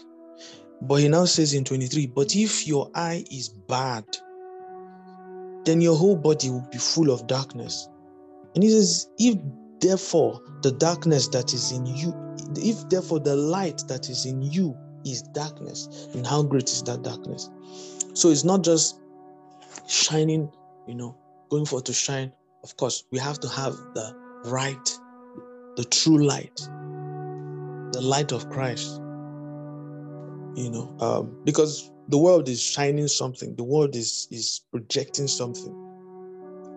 But 0.80 0.94
he 1.00 1.08
now 1.08 1.26
says 1.26 1.52
in 1.52 1.64
23, 1.64 2.06
but 2.06 2.34
if 2.34 2.66
your 2.66 2.90
eye 2.94 3.26
is 3.30 3.50
bad, 3.50 4.06
then 5.66 5.82
your 5.82 5.94
whole 5.94 6.16
body 6.16 6.48
will 6.48 6.66
be 6.72 6.78
full 6.78 7.10
of 7.10 7.26
darkness. 7.26 7.90
And 8.54 8.64
he 8.64 8.70
says, 8.70 9.10
if 9.18 9.36
therefore 9.80 10.40
the 10.62 10.72
darkness 10.72 11.28
that 11.28 11.52
is 11.52 11.72
in 11.72 11.84
you, 11.84 12.14
if 12.56 12.88
therefore 12.88 13.20
the 13.20 13.36
light 13.36 13.82
that 13.88 14.08
is 14.08 14.24
in 14.24 14.40
you 14.40 14.74
is 15.04 15.20
darkness, 15.34 16.08
then 16.14 16.24
how 16.24 16.42
great 16.42 16.70
is 16.70 16.82
that 16.84 17.02
darkness? 17.02 17.50
So 18.14 18.30
it's 18.30 18.44
not 18.44 18.64
just 18.64 18.98
shining, 19.86 20.50
you 20.88 20.94
know, 20.94 21.14
going 21.50 21.66
for 21.66 21.82
to 21.82 21.92
shine. 21.92 22.32
Of 22.62 22.76
course, 22.76 23.04
we 23.10 23.18
have 23.18 23.40
to 23.40 23.48
have 23.48 23.74
the 23.94 24.14
right, 24.44 24.98
the 25.76 25.84
true 25.84 26.24
light, 26.24 26.56
the 27.92 28.00
light 28.00 28.32
of 28.32 28.48
Christ 28.50 29.00
you 30.54 30.70
know 30.70 30.94
um, 31.00 31.36
because 31.44 31.90
the 32.08 32.18
world 32.18 32.48
is 32.48 32.60
shining 32.62 33.08
something 33.08 33.54
the 33.56 33.64
world 33.64 33.96
is 33.96 34.28
is 34.30 34.62
projecting 34.70 35.26
something. 35.26 35.78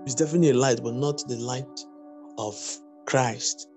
It's 0.05 0.15
definitely 0.15 0.51
a 0.51 0.53
light 0.53 0.81
but 0.83 0.93
not 0.93 1.27
the 1.27 1.37
light 1.37 1.79
of 2.37 2.55
christ. 3.05 3.67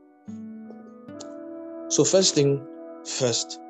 So 1.89 2.05
first 2.05 2.35
thing 2.35 2.65
first 3.05 3.61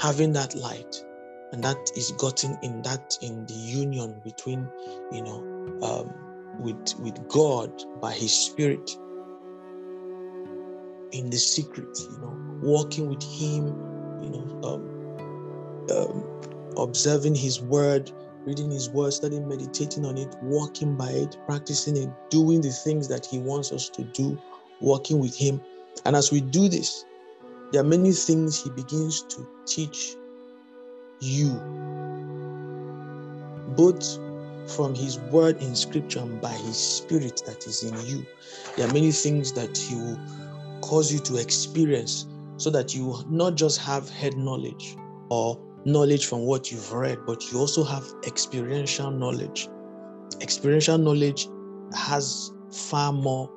having 0.00 0.32
that 0.34 0.54
light 0.54 1.04
and 1.52 1.64
that 1.64 1.90
is 1.96 2.12
gotten 2.12 2.56
in 2.62 2.82
that 2.82 3.18
in 3.20 3.46
the 3.46 3.54
union 3.54 4.20
between 4.22 4.68
you 5.12 5.22
know 5.22 5.78
um, 5.82 6.27
with 6.58 6.94
with 7.00 7.28
god 7.28 7.70
by 8.00 8.12
his 8.12 8.32
spirit 8.32 8.96
in 11.12 11.30
the 11.30 11.38
secret 11.38 11.98
you 12.10 12.18
know 12.18 12.36
walking 12.62 13.08
with 13.08 13.22
him 13.22 13.66
you 14.22 14.30
know 14.30 14.60
um, 14.64 14.98
um, 15.90 16.24
observing 16.76 17.34
His 17.34 17.60
word, 17.60 18.10
reading 18.44 18.70
His 18.70 18.90
word, 18.90 19.12
studying, 19.12 19.48
meditating 19.48 20.04
on 20.04 20.16
it, 20.16 20.34
walking 20.42 20.96
by 20.96 21.10
it, 21.10 21.36
practicing 21.46 21.96
it, 21.96 22.08
doing 22.30 22.60
the 22.60 22.70
things 22.70 23.08
that 23.08 23.26
He 23.26 23.38
wants 23.38 23.72
us 23.72 23.88
to 23.90 24.04
do, 24.04 24.38
working 24.80 25.18
with 25.18 25.36
Him. 25.36 25.60
And 26.04 26.16
as 26.16 26.30
we 26.30 26.40
do 26.40 26.68
this, 26.68 27.04
there 27.72 27.80
are 27.80 27.84
many 27.84 28.12
things 28.12 28.62
He 28.62 28.70
begins 28.70 29.22
to 29.22 29.46
teach 29.66 30.14
you, 31.20 31.50
both 33.76 34.18
from 34.68 34.94
His 34.94 35.18
word 35.18 35.60
in 35.62 35.74
Scripture 35.74 36.20
and 36.20 36.40
by 36.40 36.52
His 36.52 36.76
Spirit 36.76 37.42
that 37.46 37.66
is 37.66 37.82
in 37.82 38.06
you. 38.06 38.26
There 38.76 38.88
are 38.88 38.92
many 38.92 39.12
things 39.12 39.52
that 39.52 39.76
He 39.76 39.94
will 39.94 40.18
cause 40.80 41.12
you 41.12 41.18
to 41.20 41.36
experience 41.36 42.26
so 42.56 42.70
that 42.70 42.94
you 42.94 43.16
not 43.28 43.54
just 43.54 43.80
have 43.80 44.08
head 44.10 44.36
knowledge 44.36 44.96
or 45.30 45.60
knowledge 45.84 46.26
from 46.26 46.40
what 46.40 46.70
you've 46.70 46.92
read, 46.92 47.18
but 47.26 47.50
you 47.50 47.58
also 47.58 47.84
have 47.84 48.04
experiential 48.26 49.10
knowledge. 49.10 49.68
Experiential 50.40 50.98
knowledge 50.98 51.48
has 51.94 52.52
far 52.70 53.12
more 53.12 53.50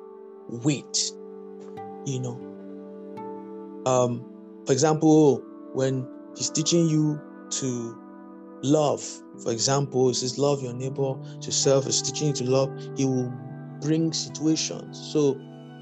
weight, 0.48 1.12
you 2.06 2.20
know. 2.20 2.40
Um, 3.86 4.24
for 4.66 4.72
example, 4.72 5.42
when 5.74 6.06
he's 6.36 6.50
teaching 6.50 6.86
you 6.88 7.20
to 7.50 8.01
love, 8.62 9.02
for 9.42 9.52
example, 9.52 10.08
he 10.08 10.14
says, 10.14 10.38
Love 10.38 10.62
your 10.62 10.74
neighbor 10.74 11.14
yourself, 11.40 11.86
is 11.86 12.02
teaching 12.02 12.28
you 12.28 12.32
to 12.34 12.44
love, 12.44 12.70
he 12.96 13.04
will 13.04 13.32
bring 13.80 14.12
situations. 14.12 14.98
So, 15.12 15.38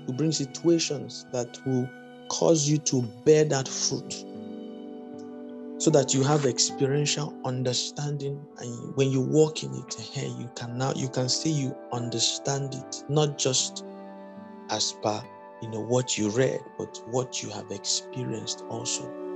he 0.07 0.13
bring 0.13 0.33
situations 0.33 1.27
that 1.33 1.59
will 1.67 1.89
cause 2.29 2.69
you 2.69 2.79
to 2.79 3.03
bear 3.25 3.45
that 3.45 3.69
fruit 3.69 4.25
so 5.79 5.91
that 5.91 6.13
you 6.13 6.23
have 6.23 6.45
experiential 6.45 7.35
understanding. 7.45 8.45
And 8.59 8.95
when 8.97 9.11
you 9.11 9.21
walk 9.21 9.63
in 9.63 9.75
it 9.75 9.95
hey 10.13 10.29
you 10.29 10.51
can 10.55 10.77
now 10.79 10.93
you 10.95 11.09
can 11.09 11.29
see 11.29 11.51
you 11.51 11.75
understand 11.93 12.75
it 12.75 13.05
not 13.09 13.39
just 13.39 13.85
as 14.71 14.93
per 15.03 15.23
you 15.63 15.69
know 15.71 15.81
what 15.81 16.17
you 16.17 16.31
read 16.31 16.61
but 16.79 17.01
what 17.11 17.43
you 17.43 17.51
have 17.51 17.71
experienced 17.71 18.65
also 18.69 19.30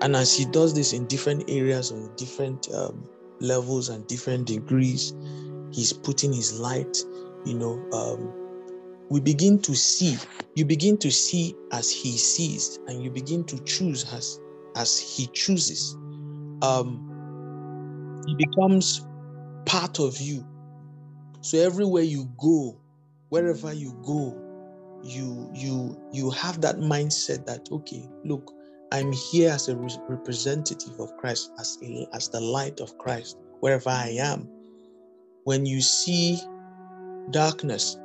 and 0.00 0.16
as 0.16 0.36
he 0.36 0.44
does 0.46 0.74
this 0.74 0.92
in 0.92 1.06
different 1.06 1.44
areas 1.48 1.92
on 1.92 2.14
different 2.16 2.68
um, 2.74 3.08
levels 3.40 3.88
and 3.88 4.06
different 4.06 4.46
degrees 4.46 5.14
he's 5.70 5.92
putting 5.92 6.32
his 6.32 6.58
light 6.58 6.96
you 7.44 7.54
know 7.54 7.82
um, 7.92 8.32
we 9.10 9.20
begin 9.20 9.58
to 9.60 9.74
see 9.74 10.16
you 10.54 10.64
begin 10.64 10.96
to 10.98 11.10
see 11.10 11.54
as 11.72 11.90
he 11.90 12.16
sees 12.16 12.78
and 12.86 13.02
you 13.02 13.10
begin 13.10 13.44
to 13.44 13.58
choose 13.64 14.12
as 14.12 14.40
as 14.76 14.98
he 14.98 15.26
chooses. 15.28 15.96
Um, 16.62 17.10
he 18.26 18.34
becomes 18.36 19.06
part 19.66 19.98
of 20.00 20.20
you. 20.20 20.46
So 21.40 21.58
everywhere 21.58 22.02
you 22.02 22.30
go, 22.38 22.80
wherever 23.28 23.72
you 23.72 23.98
go, 24.04 24.40
you 25.02 25.50
you 25.54 26.00
you 26.12 26.30
have 26.30 26.60
that 26.62 26.76
mindset 26.76 27.44
that 27.46 27.68
okay, 27.70 28.08
look, 28.24 28.52
I'm 28.94 29.10
here 29.10 29.50
as 29.50 29.68
a 29.68 29.76
re- 29.76 29.98
representative 30.08 31.00
of 31.00 31.16
Christ, 31.16 31.50
as 31.58 31.78
a, 31.82 32.06
as 32.12 32.28
the 32.28 32.40
light 32.40 32.78
of 32.78 32.96
Christ, 32.96 33.36
wherever 33.58 33.90
I 33.90 34.10
am. 34.20 34.48
When 35.42 35.66
you 35.66 35.80
see 35.80 36.38
darkness, 37.32 37.98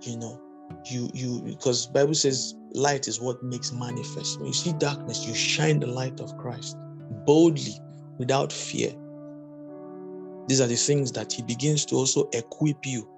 you 0.00 0.16
know, 0.16 0.42
you 0.90 1.08
you 1.14 1.42
because 1.42 1.86
Bible 1.86 2.14
says 2.14 2.56
light 2.72 3.06
is 3.06 3.20
what 3.20 3.40
makes 3.44 3.70
manifest. 3.70 4.40
When 4.40 4.48
you 4.48 4.52
see 4.52 4.72
darkness, 4.72 5.28
you 5.28 5.32
shine 5.32 5.78
the 5.78 5.86
light 5.86 6.18
of 6.18 6.36
Christ 6.38 6.76
boldly, 7.24 7.78
without 8.18 8.52
fear. 8.52 8.90
These 10.48 10.60
are 10.60 10.66
the 10.66 10.74
things 10.74 11.12
that 11.12 11.32
He 11.32 11.44
begins 11.44 11.84
to 11.86 11.94
also 11.94 12.28
equip 12.32 12.84
you 12.84 13.08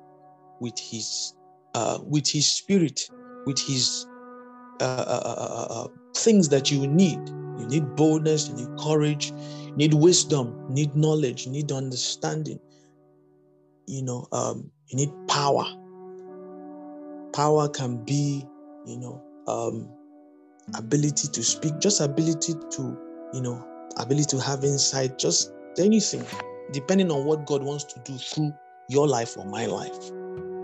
with 0.61 0.79
His 0.79 1.35
uh, 1.75 2.01
with 2.03 2.29
His 2.29 2.47
Spirit, 2.53 3.09
with 3.47 3.59
His 3.59 4.07
uh, 4.83 4.85
uh, 4.85 5.23
uh, 5.25 5.85
uh 5.85 5.89
things 6.17 6.49
that 6.51 6.71
you 6.71 6.87
need. 6.87 7.19
You 7.59 7.67
need 7.67 7.97
boldness, 7.97 8.49
you 8.49 8.55
need 8.55 8.79
courage, 8.79 9.31
you 9.31 9.77
need 9.77 9.95
wisdom, 9.95 10.67
you 10.69 10.75
need 10.75 10.95
knowledge, 10.97 11.47
you 11.47 11.53
need 11.53 11.73
understanding. 11.73 12.61
You 13.87 14.03
know, 14.03 14.27
um, 14.33 14.71
you 14.89 14.97
need 14.97 15.11
power 15.29 15.65
power 17.33 17.69
can 17.69 18.05
be, 18.05 18.45
you 18.85 18.97
know, 18.97 19.23
um, 19.47 19.89
ability 20.75 21.29
to 21.29 21.43
speak, 21.43 21.79
just 21.79 22.01
ability 22.01 22.55
to, 22.71 22.99
you 23.33 23.41
know, 23.41 23.65
ability 23.97 24.37
to 24.37 24.41
have 24.41 24.65
insight, 24.65 25.19
just 25.19 25.53
anything, 25.79 26.25
depending 26.73 27.13
on 27.13 27.25
what 27.25 27.47
God 27.47 27.63
wants 27.63 27.85
to 27.85 28.01
do 28.05 28.19
through 28.19 28.53
your 28.89 29.07
life 29.07 29.37
or 29.37 29.45
my 29.45 29.67
life, 29.67 30.11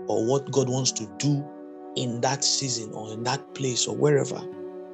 or 0.07 0.25
what 0.25 0.51
God 0.51 0.69
wants 0.69 0.91
to 0.93 1.07
do 1.17 1.45
in 1.95 2.19
that 2.21 2.43
season 2.43 2.91
or 2.93 3.13
in 3.13 3.23
that 3.23 3.55
place 3.55 3.87
or 3.87 3.95
wherever, 3.95 4.41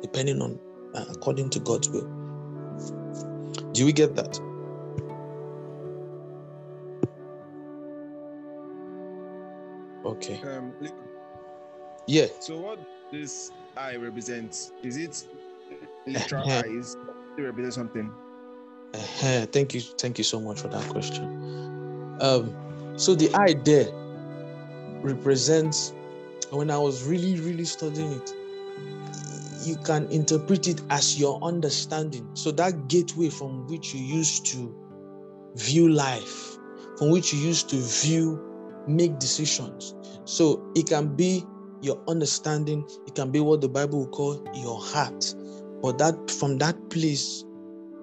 depending 0.02 0.42
on 0.42 0.60
uh, 0.94 1.06
according 1.10 1.50
to 1.52 1.60
God's 1.60 1.90
will. 1.90 2.08
Do 3.74 3.86
we 3.86 3.94
get 3.94 4.16
that? 4.16 4.40
Okay. 10.06 10.42
Um, 10.44 10.74
Yeah. 12.08 12.28
so 12.40 12.60
what 12.60 12.80
this 13.12 13.52
eye 13.78 13.96
represents? 13.96 14.72
Is 14.84 14.98
it 14.98 15.24
literal 16.08 16.44
Uh-huh. 16.44 16.64
eyes? 16.66 16.98
It 17.38 17.42
represents 17.44 17.76
something. 17.76 18.12
Uh-huh. 18.94 19.46
Thank 19.52 19.74
you. 19.74 19.82
Thank 19.82 20.18
you 20.18 20.24
so 20.24 20.40
much 20.42 20.60
for 20.60 20.68
that 20.70 20.88
question. 20.90 21.26
Um, 22.20 22.54
so 22.98 23.16
the 23.16 23.30
eye 23.36 23.54
there 23.64 23.88
represents 25.02 25.94
when 26.52 26.70
I 26.70 26.78
was 26.78 27.04
really, 27.04 27.40
really 27.40 27.64
studying 27.66 28.12
it, 28.12 28.34
you 29.66 29.78
can 29.78 30.08
interpret 30.12 30.68
it 30.68 30.82
as 30.90 31.20
your 31.20 31.42
understanding. 31.44 32.30
So 32.34 32.52
that 32.52 32.88
gateway 32.88 33.30
from 33.30 33.68
which 33.68 33.94
you 33.94 34.02
used 34.02 34.46
to 34.48 34.76
view 35.56 35.90
life, 35.90 36.58
from 36.98 37.12
which 37.12 37.34
you 37.34 37.40
used 37.40 37.70
to 37.70 37.78
view, 37.78 38.40
make 38.88 39.20
decisions. 39.20 39.96
So 40.26 40.72
it 40.76 40.88
can 40.88 41.16
be 41.16 41.46
your 41.82 42.02
understanding, 42.08 42.88
it 43.08 43.16
can 43.16 43.32
be 43.32 43.40
what 43.40 43.62
the 43.62 43.70
Bible 43.70 44.00
will 44.00 44.10
call 44.10 44.48
your 44.54 44.80
heart. 44.80 45.34
But 45.82 45.98
that 45.98 46.30
from 46.30 46.58
that 46.60 46.90
place 46.90 47.44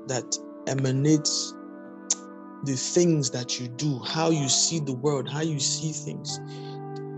that 0.09 0.37
emanates 0.67 1.55
the 2.65 2.75
things 2.75 3.31
that 3.31 3.61
you 3.61 3.69
do, 3.69 4.01
how 4.01 4.31
you 4.31 4.49
see 4.49 4.81
the 4.81 4.95
world, 4.95 5.29
how 5.29 5.43
you 5.43 5.61
see 5.61 5.93
things. 5.93 6.41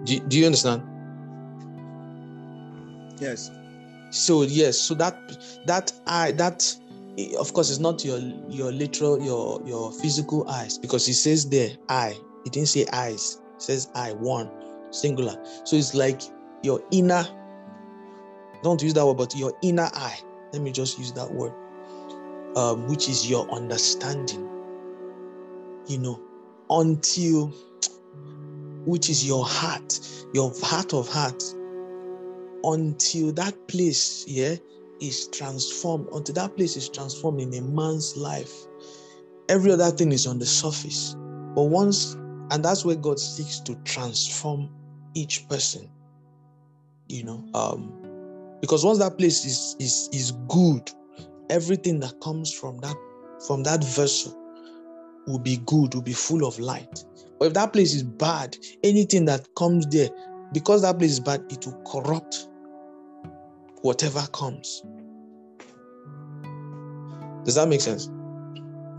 Do, 0.04 0.20
do 0.20 0.38
you 0.38 0.46
understand? 0.46 0.82
Yes. 3.18 3.50
So 4.10 4.42
yes, 4.42 4.78
so 4.78 4.94
that 4.94 5.16
that 5.66 5.92
eye, 6.06 6.32
that 6.32 6.76
eh, 7.16 7.34
of 7.38 7.52
course 7.52 7.70
it's 7.70 7.78
not 7.78 8.04
your 8.04 8.18
your 8.48 8.72
literal 8.72 9.22
your 9.22 9.62
your 9.64 9.92
physical 9.92 10.48
eyes 10.48 10.78
because 10.78 11.08
it 11.08 11.14
says 11.14 11.48
there 11.48 11.70
eye. 11.88 12.16
It 12.44 12.52
didn't 12.52 12.68
say 12.68 12.86
eyes. 12.92 13.40
It 13.56 13.62
says 13.62 13.88
eye 13.94 14.12
one 14.12 14.50
singular. 14.90 15.36
So 15.64 15.76
it's 15.76 15.94
like 15.94 16.22
your 16.62 16.82
inner. 16.90 17.24
Don't 18.62 18.82
use 18.82 18.94
that 18.94 19.06
word, 19.06 19.16
but 19.16 19.34
your 19.36 19.52
inner 19.62 19.88
eye. 19.94 20.18
Let 20.52 20.62
me 20.62 20.72
just 20.72 20.98
use 20.98 21.12
that 21.12 21.32
word, 21.32 21.52
um, 22.56 22.88
which 22.88 23.08
is 23.08 23.30
your 23.30 23.48
understanding. 23.50 24.48
You 25.86 25.98
know, 25.98 26.20
until 26.68 27.52
which 28.84 29.08
is 29.08 29.26
your 29.26 29.44
heart, 29.44 30.00
your 30.34 30.52
heart 30.62 30.92
of 30.94 31.08
hearts 31.08 31.54
until 32.64 33.32
that 33.32 33.54
place 33.68 34.24
yeah 34.28 34.54
is 35.00 35.28
transformed 35.28 36.06
until 36.12 36.34
that 36.34 36.56
place 36.56 36.76
is 36.76 36.88
transformed 36.88 37.40
in 37.40 37.54
a 37.54 37.60
man's 37.62 38.16
life 38.16 38.52
every 39.48 39.72
other 39.72 39.90
thing 39.90 40.12
is 40.12 40.26
on 40.26 40.38
the 40.38 40.46
surface. 40.46 41.16
But 41.54 41.64
once 41.64 42.14
and 42.52 42.64
that's 42.64 42.84
where 42.84 42.96
god 42.96 43.18
seeks 43.18 43.60
to 43.60 43.74
transform 43.84 44.68
each 45.14 45.48
person 45.48 45.88
you 47.08 47.24
know 47.24 47.44
um 47.54 47.92
because 48.60 48.84
once 48.84 48.98
that 48.98 49.18
place 49.18 49.44
is 49.44 49.76
is 49.78 50.08
is 50.12 50.32
good 50.48 50.90
everything 51.48 51.98
that 52.00 52.20
comes 52.20 52.52
from 52.52 52.78
that 52.78 52.96
from 53.46 53.62
that 53.62 53.82
vessel 53.84 54.36
will 55.26 55.38
be 55.38 55.58
good 55.66 55.94
will 55.94 56.02
be 56.02 56.12
full 56.12 56.46
of 56.46 56.58
light. 56.58 57.04
But 57.38 57.46
if 57.46 57.54
that 57.54 57.72
place 57.72 57.94
is 57.94 58.02
bad 58.02 58.56
anything 58.84 59.24
that 59.26 59.48
comes 59.56 59.86
there 59.86 60.10
because 60.52 60.82
that 60.82 60.98
place 60.98 61.12
is 61.12 61.20
bad 61.20 61.42
it 61.50 61.66
will 61.66 61.82
corrupt 61.84 62.48
whatever 63.82 64.26
comes. 64.32 64.82
Does 67.44 67.54
that 67.54 67.68
make 67.68 67.80
sense, 67.80 68.10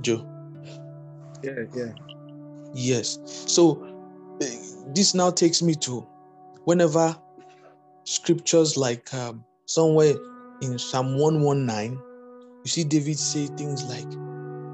Joe? 0.02 0.28
Yeah, 1.44 1.66
yeah. 1.76 1.92
Yes. 2.74 3.20
So 3.26 3.84
eh, 4.42 4.58
this 4.94 5.14
now 5.14 5.32
takes 5.32 5.62
me 5.62 5.76
to 5.76 6.08
whenever 6.66 7.16
scriptures 8.04 8.78
like 8.78 9.14
um, 9.14 9.44
somewhere 9.66 10.14
in 10.62 10.78
Psalm 10.78 11.18
119, 11.18 12.00
you 12.64 12.70
see 12.70 12.84
David 12.84 13.18
say 13.18 13.48
things 13.48 13.84
like, 13.86 14.08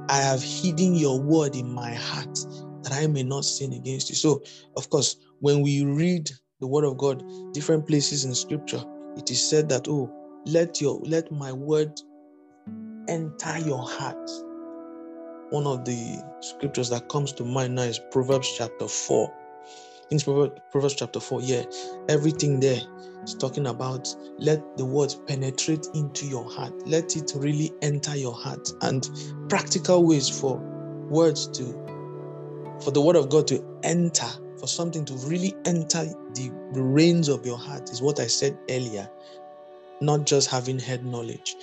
I 0.10 0.22
have 0.22 0.42
hidden 0.42 0.96
your 0.96 1.20
word 1.20 1.56
in 1.56 1.72
my 1.72 1.94
heart 1.94 2.38
that 2.84 2.94
I 2.94 3.08
may 3.08 3.24
not 3.24 3.44
sin 3.46 3.74
against 3.74 4.10
you. 4.10 4.16
So, 4.16 4.42
of 4.76 4.90
course, 4.90 5.18
when 5.40 5.62
we 5.62 5.84
read 5.84 6.30
the 6.60 6.68
word 6.68 6.86
of 6.86 6.98
God, 6.98 7.24
different 7.54 7.86
places 7.88 8.26
in 8.26 8.34
scripture, 8.34 8.84
it 9.18 9.32
is 9.32 9.50
said 9.50 9.70
that, 9.70 9.88
oh, 9.88 10.12
let 10.46 10.80
your 10.80 11.00
let 11.04 11.32
my 11.32 11.52
word 11.52 12.00
enter 13.08 13.58
your 13.60 13.82
heart. 13.88 14.30
One 15.50 15.66
of 15.66 15.86
the 15.86 16.24
scriptures 16.42 16.90
that 16.90 17.10
comes 17.10 17.32
to 17.34 17.46
mind 17.46 17.76
now 17.76 17.84
is 17.84 18.00
Proverbs 18.12 18.54
chapter 18.58 18.88
4. 18.88 19.34
In 20.10 20.20
Proverbs, 20.20 20.96
chapter 20.96 21.20
4, 21.20 21.42
yeah, 21.42 21.64
everything 22.08 22.62
there 22.62 22.80
is 23.24 23.36
talking 23.36 23.68
about 23.68 24.08
let 24.38 24.78
the 24.78 24.86
word 24.86 25.14
penetrate 25.28 25.86
into 25.94 26.26
your 26.26 26.50
heart. 26.50 26.74
Let 26.88 27.18
it 27.18 27.34
really 27.36 27.74
enter 27.82 28.16
your 28.16 28.34
heart. 28.34 28.70
And 28.82 29.10
practical 29.50 30.06
ways 30.06 30.30
for 30.30 30.58
words 31.10 31.48
to, 31.48 31.64
for 32.82 32.92
the 32.92 33.02
word 33.02 33.18
of 33.18 33.30
God 33.30 33.48
to 33.48 33.64
enter, 33.84 34.28
for 34.60 34.68
something 34.68 35.06
to 35.06 35.14
really 35.28 35.56
enter 35.66 36.06
the, 36.34 36.52
reins 36.74 37.28
of 37.28 37.46
your 37.46 37.58
heart 37.58 37.90
is 37.92 38.02
what 38.02 38.20
I 38.20 38.28
said 38.28 38.58
earlier, 38.70 39.10
not 40.02 40.26
just 40.26 40.50
having 40.50 40.80
head 40.80 41.06
knowledge. 41.06 41.56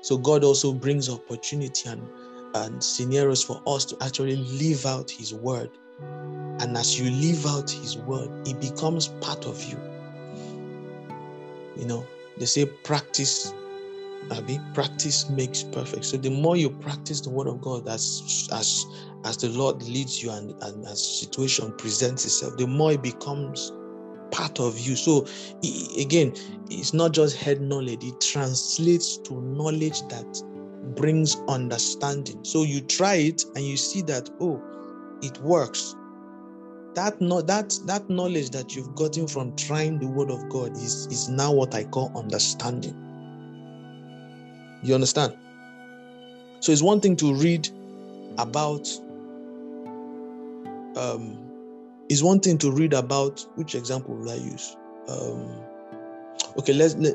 So 0.00 0.16
God 0.16 0.44
also 0.44 0.72
brings 0.72 1.08
opportunity 1.08 1.88
and, 1.88 2.08
and 2.54 2.82
scenarios 2.82 3.42
for 3.42 3.60
us 3.66 3.84
to 3.86 3.96
actually 4.02 4.36
live 4.36 4.86
out 4.86 5.10
his 5.10 5.34
word. 5.34 5.70
And 6.00 6.76
as 6.76 6.98
you 6.98 7.10
live 7.10 7.46
out 7.46 7.70
his 7.70 7.98
word, 7.98 8.30
it 8.46 8.60
becomes 8.60 9.08
part 9.20 9.46
of 9.46 9.62
you. 9.64 9.78
You 11.76 11.86
know, 11.86 12.06
they 12.38 12.46
say 12.46 12.66
practice, 12.66 13.52
Abby, 14.32 14.58
practice 14.74 15.28
makes 15.30 15.62
perfect. 15.62 16.04
So 16.04 16.16
the 16.16 16.30
more 16.30 16.56
you 16.56 16.70
practice 16.70 17.20
the 17.20 17.30
word 17.30 17.46
of 17.46 17.60
God 17.60 17.88
as 17.88 18.48
as 18.52 18.86
as 19.24 19.36
the 19.36 19.48
Lord 19.48 19.82
leads 19.82 20.22
you 20.22 20.30
and, 20.30 20.50
and 20.62 20.84
as 20.86 21.20
situation 21.20 21.72
presents 21.78 22.24
itself, 22.24 22.56
the 22.56 22.66
more 22.66 22.92
it 22.92 23.02
becomes 23.02 23.72
part 24.30 24.60
of 24.60 24.78
you. 24.78 24.96
So 24.96 25.26
again, 25.98 26.34
it's 26.70 26.92
not 26.92 27.12
just 27.12 27.36
head 27.36 27.60
knowledge, 27.60 28.04
it 28.04 28.20
translates 28.20 29.18
to 29.18 29.40
knowledge 29.40 30.02
that 30.08 30.42
brings 30.96 31.36
understanding. 31.48 32.44
So 32.44 32.62
you 32.62 32.80
try 32.80 33.14
it 33.14 33.44
and 33.54 33.64
you 33.64 33.76
see 33.76 34.02
that, 34.02 34.30
oh, 34.40 34.62
it 35.22 35.38
works. 35.40 35.94
That 36.94 37.20
no, 37.20 37.42
that 37.42 37.78
that 37.84 38.08
knowledge 38.08 38.50
that 38.50 38.74
you've 38.74 38.94
gotten 38.94 39.28
from 39.28 39.54
trying 39.56 39.98
the 39.98 40.06
word 40.06 40.30
of 40.30 40.48
God 40.48 40.72
is, 40.72 41.06
is 41.10 41.28
now 41.28 41.52
what 41.52 41.74
I 41.74 41.84
call 41.84 42.10
understanding. 42.16 43.05
You 44.82 44.94
understand? 44.94 45.36
So 46.60 46.72
it's 46.72 46.82
one 46.82 47.00
thing 47.00 47.16
to 47.16 47.34
read 47.34 47.68
about 48.38 48.88
um 50.96 51.38
it's 52.08 52.22
one 52.22 52.40
thing 52.40 52.58
to 52.58 52.70
read 52.70 52.92
about 52.92 53.44
which 53.56 53.74
example 53.74 54.14
will 54.14 54.30
I 54.30 54.36
use? 54.36 54.76
Um 55.08 55.48
okay 56.58 56.72
let's 56.72 56.94
let, 56.96 57.14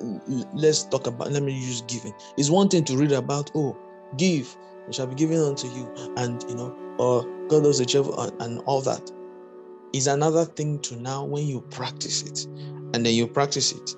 let's 0.54 0.84
talk 0.86 1.08
about 1.08 1.32
let 1.32 1.44
me 1.44 1.54
use 1.54 1.82
giving 1.84 2.14
it's 2.38 2.50
one 2.50 2.68
thing 2.68 2.84
to 2.84 2.98
read 2.98 3.12
about 3.12 3.52
oh 3.56 3.76
give 4.18 4.56
it 4.88 4.96
shall 4.96 5.08
be 5.08 5.16
given 5.16 5.40
unto 5.40 5.68
you 5.68 5.92
and 6.18 6.44
you 6.48 6.56
know 6.56 6.76
or 6.98 7.24
god 7.48 7.64
does 7.64 7.80
the 7.80 7.86
cheerful 7.86 8.20
and, 8.20 8.42
and 8.42 8.62
all 8.66 8.82
that 8.82 9.12
is 9.94 10.08
another 10.08 10.46
thing 10.46 10.80
to 10.80 10.96
now 10.98 11.24
when 11.24 11.46
you 11.46 11.62
practice 11.72 12.24
it 12.24 12.46
and 12.94 13.06
then 13.06 13.14
you 13.14 13.28
practice 13.28 13.72
it 13.72 13.96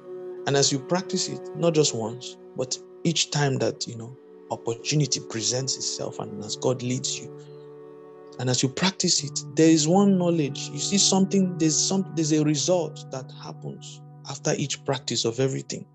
and 0.47 0.55
as 0.55 0.71
you 0.71 0.79
practice 0.79 1.27
it 1.29 1.41
not 1.55 1.73
just 1.73 1.93
once 1.93 2.37
but 2.55 2.77
each 3.03 3.31
time 3.31 3.57
that 3.57 3.87
you 3.87 3.95
know 3.95 4.15
opportunity 4.51 5.19
presents 5.29 5.75
itself 5.77 6.19
and 6.19 6.43
as 6.43 6.55
god 6.57 6.81
leads 6.83 7.19
you 7.19 7.39
and 8.39 8.49
as 8.49 8.61
you 8.61 8.69
practice 8.69 9.23
it 9.23 9.39
there 9.55 9.69
is 9.69 9.87
one 9.87 10.17
knowledge 10.17 10.69
you 10.69 10.79
see 10.79 10.97
something 10.97 11.57
there's 11.57 11.77
some 11.77 12.11
there's 12.15 12.33
a 12.33 12.43
result 12.43 13.05
that 13.11 13.31
happens 13.41 14.01
after 14.29 14.53
each 14.57 14.83
practice 14.85 15.25
of 15.25 15.39
everything. 15.39 15.85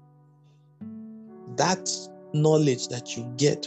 That 1.57 1.89
knowledge 2.35 2.89
that 2.89 3.17
you 3.17 3.33
get, 3.37 3.67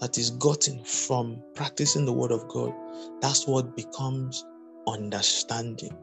that 0.00 0.16
is 0.18 0.30
gotten 0.30 0.82
from 0.84 1.42
practicing 1.54 2.04
the 2.04 2.12
Word 2.12 2.32
of 2.32 2.48
God, 2.48 2.72
that's 3.20 3.46
what 3.46 3.76
becomes 3.76 4.44
understanding. 4.86 5.96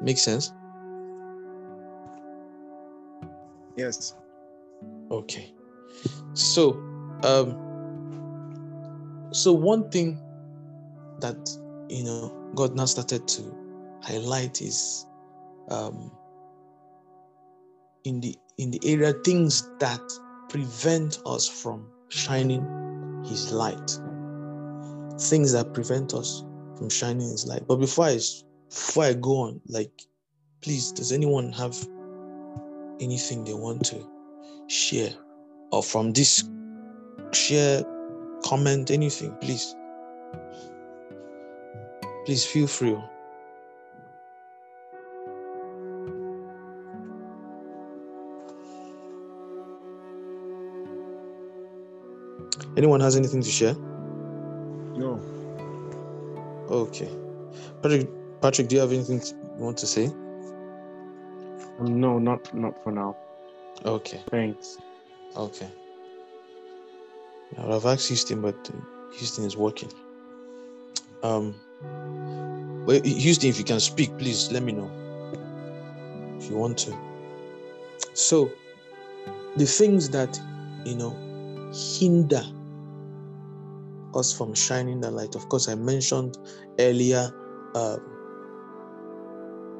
Make 0.00 0.18
sense? 0.18 0.52
Yes. 3.78 4.16
Okay. 5.12 5.54
So, 6.34 6.72
um, 7.22 7.56
so 9.32 9.52
one 9.52 9.88
thing 9.90 10.20
that 11.20 11.48
you 11.88 12.02
know 12.04 12.52
God 12.56 12.74
now 12.74 12.86
started 12.86 13.28
to 13.28 13.54
highlight 14.02 14.60
is 14.60 15.06
um, 15.70 16.10
in 18.04 18.20
the 18.20 18.36
in 18.58 18.72
the 18.72 18.80
area 18.84 19.12
things 19.24 19.70
that 19.78 20.02
prevent 20.48 21.20
us 21.24 21.46
from 21.48 21.86
shining 22.08 22.62
His 23.26 23.52
light, 23.52 23.98
things 25.20 25.52
that 25.52 25.70
prevent 25.72 26.14
us 26.14 26.44
from 26.76 26.90
shining 26.90 27.30
His 27.30 27.46
light. 27.46 27.66
But 27.68 27.76
before 27.76 28.06
I 28.06 28.18
before 28.68 29.04
I 29.04 29.12
go 29.12 29.36
on, 29.36 29.60
like, 29.68 30.02
please, 30.62 30.90
does 30.90 31.12
anyone 31.12 31.52
have 31.52 31.76
anything 33.00 33.44
they 33.44 33.54
want 33.54 33.84
to 33.86 34.04
share 34.68 35.10
or 35.70 35.82
from 35.82 36.12
this 36.12 36.44
share 37.32 37.84
comment 38.44 38.90
anything 38.90 39.34
please. 39.40 39.74
Please 42.24 42.44
feel 42.44 42.66
free. 42.66 42.96
Anyone 52.76 53.00
has 53.00 53.16
anything 53.16 53.42
to 53.42 53.50
share? 53.50 53.74
No. 54.94 55.20
okay. 56.70 57.08
Patrick 57.82 58.08
patrick 58.40 58.68
do 58.68 58.76
you 58.76 58.80
have 58.80 58.92
anything 58.92 59.20
you 59.20 59.64
want 59.64 59.76
to 59.78 59.86
say 59.86 60.12
no, 61.80 62.18
not 62.18 62.52
not 62.54 62.82
for 62.82 62.92
now. 62.92 63.16
okay 63.84 64.20
Thanks. 64.30 64.78
Okay. 65.36 65.68
I 67.56 67.62
would 67.62 67.72
have 67.72 67.86
asked 67.86 68.08
Houston, 68.08 68.40
but 68.42 68.70
Houston 69.12 69.44
is 69.44 69.56
working. 69.56 69.90
Um, 71.22 71.54
well, 72.86 73.00
Houston, 73.02 73.48
if 73.48 73.58
you 73.58 73.64
can 73.64 73.80
speak, 73.80 74.16
please 74.18 74.50
let 74.52 74.62
me 74.62 74.72
know 74.72 74.90
if 76.38 76.50
you 76.50 76.56
want 76.56 76.78
to. 76.78 76.96
So, 78.14 78.50
the 79.56 79.66
things 79.66 80.10
that 80.10 80.38
you 80.84 80.96
know 80.96 81.16
hinder 81.72 82.42
us 84.14 84.36
from 84.36 84.54
shining 84.54 85.00
the 85.00 85.10
light. 85.10 85.34
Of 85.34 85.48
course, 85.48 85.68
I 85.68 85.74
mentioned 85.74 86.38
earlier. 86.78 87.32
Uh, 87.74 87.98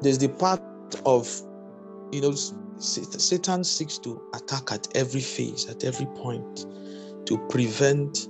there's 0.01 0.17
the 0.17 0.29
part 0.29 0.61
of 1.05 1.41
you 2.11 2.21
know 2.21 2.33
Satan 2.79 3.63
seeks 3.63 3.97
to 3.99 4.21
attack 4.33 4.71
at 4.71 4.87
every 4.95 5.21
phase, 5.21 5.67
at 5.67 5.83
every 5.83 6.05
point, 6.07 6.65
to 7.25 7.37
prevent 7.49 8.29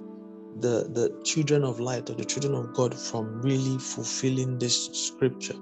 the, 0.60 0.90
the 0.92 1.22
children 1.24 1.64
of 1.64 1.80
light 1.80 2.10
or 2.10 2.16
the 2.16 2.26
children 2.26 2.56
of 2.56 2.74
God 2.74 2.98
from 2.98 3.42
really 3.42 3.78
fulfilling 3.78 4.58
this 4.58 4.86
scripture. 4.88 5.56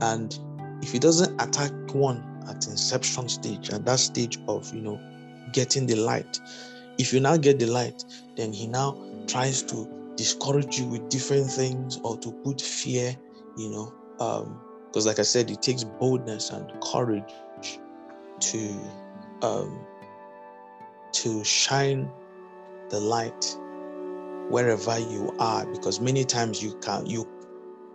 And 0.00 0.38
if 0.82 0.92
he 0.92 0.98
doesn't 0.98 1.40
attack 1.42 1.72
one 1.92 2.24
at 2.48 2.66
inception 2.66 3.28
stage, 3.28 3.70
at 3.70 3.84
that 3.84 3.98
stage 3.98 4.38
of 4.46 4.72
you 4.72 4.80
know 4.80 5.00
getting 5.52 5.86
the 5.86 5.96
light, 5.96 6.38
if 6.98 7.12
you 7.12 7.20
now 7.20 7.36
get 7.36 7.58
the 7.58 7.66
light, 7.66 8.04
then 8.36 8.52
he 8.52 8.66
now 8.68 8.96
tries 9.26 9.62
to 9.62 9.88
discourage 10.16 10.78
you 10.78 10.86
with 10.86 11.08
different 11.08 11.50
things 11.50 11.98
or 12.02 12.16
to 12.18 12.32
put 12.44 12.60
fear, 12.60 13.16
you 13.56 13.70
know, 13.70 13.94
um, 14.20 14.60
because 14.98 15.06
like 15.06 15.20
I 15.20 15.22
said, 15.22 15.48
it 15.48 15.62
takes 15.62 15.84
boldness 15.84 16.50
and 16.50 16.72
courage 16.82 17.32
to 18.40 18.80
um, 19.42 19.78
to 21.12 21.44
shine 21.44 22.10
the 22.90 22.98
light 22.98 23.56
wherever 24.50 24.98
you 24.98 25.32
are. 25.38 25.64
Because 25.66 26.00
many 26.00 26.24
times 26.24 26.60
you 26.60 26.76
can 26.80 27.06
you 27.06 27.28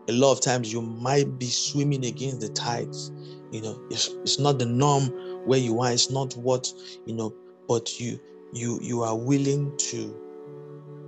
a 0.08 0.14
lot 0.14 0.32
of 0.32 0.40
times 0.40 0.72
you 0.72 0.82
might 0.82 1.38
be 1.38 1.48
swimming 1.48 2.06
against 2.06 2.40
the 2.40 2.48
tides. 2.48 3.12
You 3.52 3.64
know 3.64 3.82
it's, 3.92 4.08
it's 4.22 4.40
not 4.40 4.58
the 4.58 4.66
norm 4.66 5.10
where 5.46 5.60
you 5.60 5.82
are. 5.82 5.92
It's 5.92 6.10
not 6.10 6.38
what 6.38 6.72
you 7.06 7.16
know 7.16 7.34
but 7.68 8.00
you 8.00 8.18
you 8.54 8.80
you 8.82 9.02
are 9.02 9.18
willing 9.18 9.76
to 9.90 10.18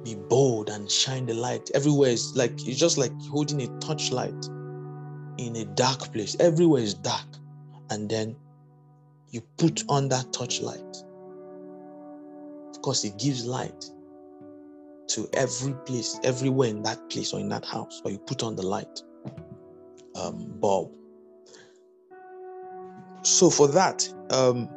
be 0.04 0.16
bold 0.16 0.70
and 0.70 0.92
shine 0.92 1.26
the 1.26 1.36
light. 1.36 1.72
Everywhere 1.74 2.10
is 2.10 2.36
like 2.36 2.52
it's 2.68 2.78
just 2.78 2.98
like 2.98 3.14
holding 3.32 3.62
a 3.62 3.80
torchlight 3.80 4.50
in 5.38 5.56
a 5.56 5.66
dark 5.66 6.12
place 6.14 6.36
everywhere 6.40 6.82
is 6.82 6.94
dark 6.94 7.26
and 7.90 8.10
then 8.10 8.36
you 9.30 9.42
put 9.58 9.84
on 9.90 10.10
that 10.10 10.32
torchlight. 10.32 10.96
Of 12.70 12.82
course, 12.82 13.04
it 13.04 13.18
gives 13.18 13.46
light 13.46 13.86
to 15.08 15.30
every 15.34 15.74
place, 15.86 16.20
everywhere 16.24 16.70
in 16.70 16.82
that 16.84 17.10
place 17.10 17.34
or 17.34 17.40
in 17.40 17.50
that 17.50 17.66
house, 17.66 18.02
or 18.04 18.12
you 18.12 18.18
put 18.18 18.44
on 18.44 18.56
the 18.56 18.64
light 18.64 19.02
um, 20.16 20.54
bulb. 20.60 20.96
So, 23.24 23.50
for 23.50 23.68
that, 23.70 24.08
um, 24.30 24.70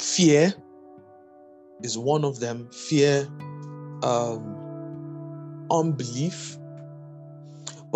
fear 0.00 0.52
is 1.82 1.96
one 1.96 2.24
of 2.24 2.40
them. 2.40 2.68
Fear, 2.70 3.28
um, 4.02 5.66
unbelief. 5.70 6.58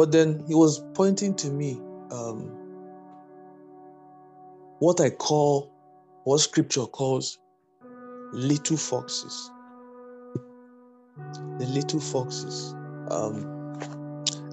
But 0.00 0.12
then 0.12 0.42
he 0.48 0.54
was 0.54 0.82
pointing 0.94 1.34
to 1.34 1.50
me 1.50 1.78
um, 2.10 2.50
what 4.78 4.98
I 4.98 5.10
call, 5.10 5.70
what 6.24 6.38
scripture 6.38 6.86
calls 6.86 7.38
little 8.32 8.78
foxes. 8.78 9.50
The 11.58 11.66
little 11.68 12.00
foxes. 12.00 12.72
Um, 13.10 13.44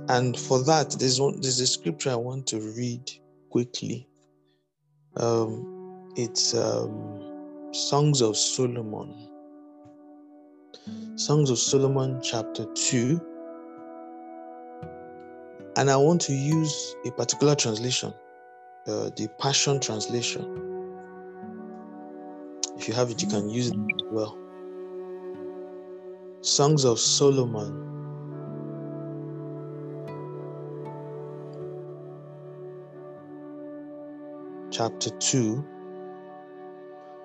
and 0.09 0.37
for 0.37 0.61
that, 0.65 0.97
there's 0.99 1.21
one 1.21 1.39
there's 1.39 1.61
a 1.61 1.67
scripture 1.67 2.09
I 2.09 2.15
want 2.15 2.45
to 2.47 2.59
read 2.75 3.09
quickly. 3.49 4.05
Um, 5.15 6.11
it's 6.17 6.55
um, 6.55 7.69
Songs 7.71 8.19
of 8.19 8.35
Solomon. 8.35 9.15
Songs 11.15 11.49
of 11.49 11.57
Solomon, 11.57 12.19
chapter 12.21 12.65
2. 12.65 13.36
And 15.77 15.91
I 15.91 15.95
want 15.95 16.21
to 16.21 16.33
use 16.33 16.95
a 17.05 17.11
particular 17.11 17.53
translation, 17.53 18.11
uh, 18.87 19.11
the 19.15 19.29
Passion 19.37 19.79
Translation. 19.79 20.43
If 22.75 22.87
you 22.87 22.95
have 22.95 23.11
it, 23.11 23.21
you 23.21 23.27
can 23.27 23.47
use 23.47 23.67
it 23.67 23.77
as 23.77 24.11
well. 24.11 24.35
Songs 26.41 26.83
of 26.83 26.99
Solomon. 26.99 27.83
Chapter 34.71 35.11
2, 35.11 35.63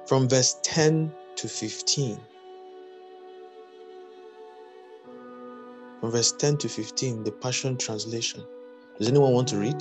from 0.06 0.28
verse 0.28 0.58
10 0.62 1.10
to 1.36 1.48
15. 1.48 2.20
From 6.02 6.10
verse 6.10 6.32
10 6.32 6.56
to 6.56 6.68
15, 6.68 7.22
the 7.22 7.30
Passion 7.30 7.76
Translation. 7.76 8.44
Does 8.98 9.06
anyone 9.06 9.34
want 9.34 9.46
to 9.50 9.56
read? 9.56 9.80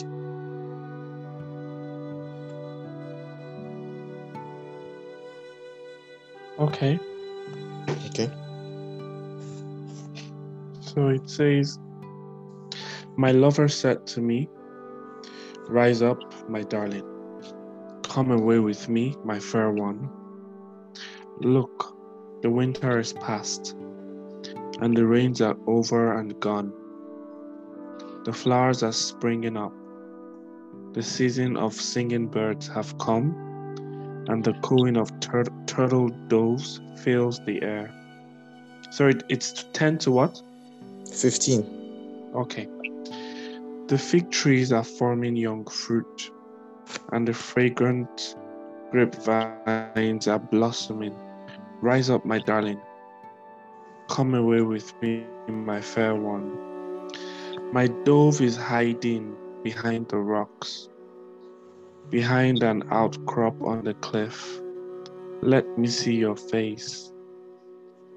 Okay. 6.60 7.00
Okay. 8.10 8.30
So 10.82 11.08
it 11.08 11.28
says, 11.28 11.80
My 13.18 13.32
lover 13.32 13.68
said 13.68 14.06
to 14.06 14.22
me, 14.22 14.48
Rise 15.68 16.04
up, 16.04 16.22
my 16.48 16.62
darling. 16.62 17.04
Come 18.04 18.30
away 18.30 18.60
with 18.60 18.88
me, 18.88 19.16
my 19.24 19.40
fair 19.40 19.72
one. 19.72 20.08
Look, 21.40 21.98
the 22.44 22.52
winter 22.52 23.00
is 23.00 23.12
past, 23.12 23.76
and 24.82 24.98
the 24.98 25.06
rains 25.06 25.42
are 25.42 25.56
over 25.68 26.18
and 26.18 26.38
gone. 26.40 26.74
The 28.26 28.34
flowers 28.34 28.84
are 28.84 28.92
springing 28.92 29.56
up. 29.56 29.74
The 30.94 31.04
season 31.04 31.56
of 31.56 31.74
singing 31.74 32.28
birds 32.28 32.68
have 32.68 32.98
come, 32.98 33.34
and 34.28 34.44
the 34.44 34.54
cooing 34.62 34.98
of 34.98 35.18
tur- 35.20 35.46
turtle 35.66 36.10
doves 36.28 36.82
fills 36.98 37.40
the 37.46 37.62
air. 37.62 37.94
So 38.92 39.08
it, 39.08 39.24
it's 39.30 39.66
10 39.74 40.00
to 40.00 40.12
what? 40.12 40.42
15. 41.12 42.32
Okay. 42.36 42.68
The 43.88 43.98
fig 43.98 44.32
trees 44.32 44.72
are 44.72 44.84
forming 44.84 45.36
young 45.36 45.66
fruit, 45.66 46.32
and 47.12 47.28
the 47.28 47.34
fragrant 47.34 48.36
grapevines 48.92 50.28
are 50.28 50.40
blossoming. 50.40 51.16
Rise 51.82 52.10
up, 52.10 52.26
my 52.26 52.40
darling. 52.40 52.80
Come 54.12 54.36
away 54.36 54.62
with 54.62 54.94
me, 55.02 55.26
my 55.48 55.80
fair 55.80 56.16
one. 56.16 56.52
My 57.72 57.88
dove 57.88 58.42
is 58.42 58.58
hiding 58.58 59.38
behind 59.64 60.10
the 60.10 60.18
rocks. 60.18 60.90
behind 62.10 62.62
an 62.62 62.84
outcrop 62.92 63.62
on 63.64 63.84
the 63.86 63.94
cliff. 63.96 64.62
Let 65.42 65.78
me 65.78 65.88
see 65.88 66.16
your 66.16 66.36
face. 66.36 67.14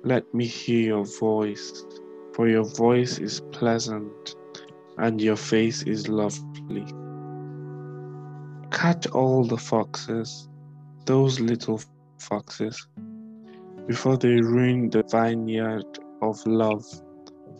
Let 0.03 0.35
me 0.35 0.47
hear 0.47 0.81
your 0.81 1.05
voice, 1.05 1.85
for 2.35 2.49
your 2.49 2.65
voice 2.65 3.19
is 3.19 3.41
pleasant 3.53 4.37
and 4.99 5.21
your 5.21 5.37
face 5.37 5.83
is 5.85 6.09
lovely. 6.09 6.87
Catch 8.73 9.07
all 9.09 9.45
the 9.45 9.59
foxes, 9.59 10.49
those 11.07 11.41
little 11.41 11.81
foxes, 12.19 12.89
before 13.87 14.17
they 14.17 14.41
ruin 14.41 14.91
the 14.91 15.03
vineyard 15.11 15.99
of 16.23 16.45
love, 16.47 16.85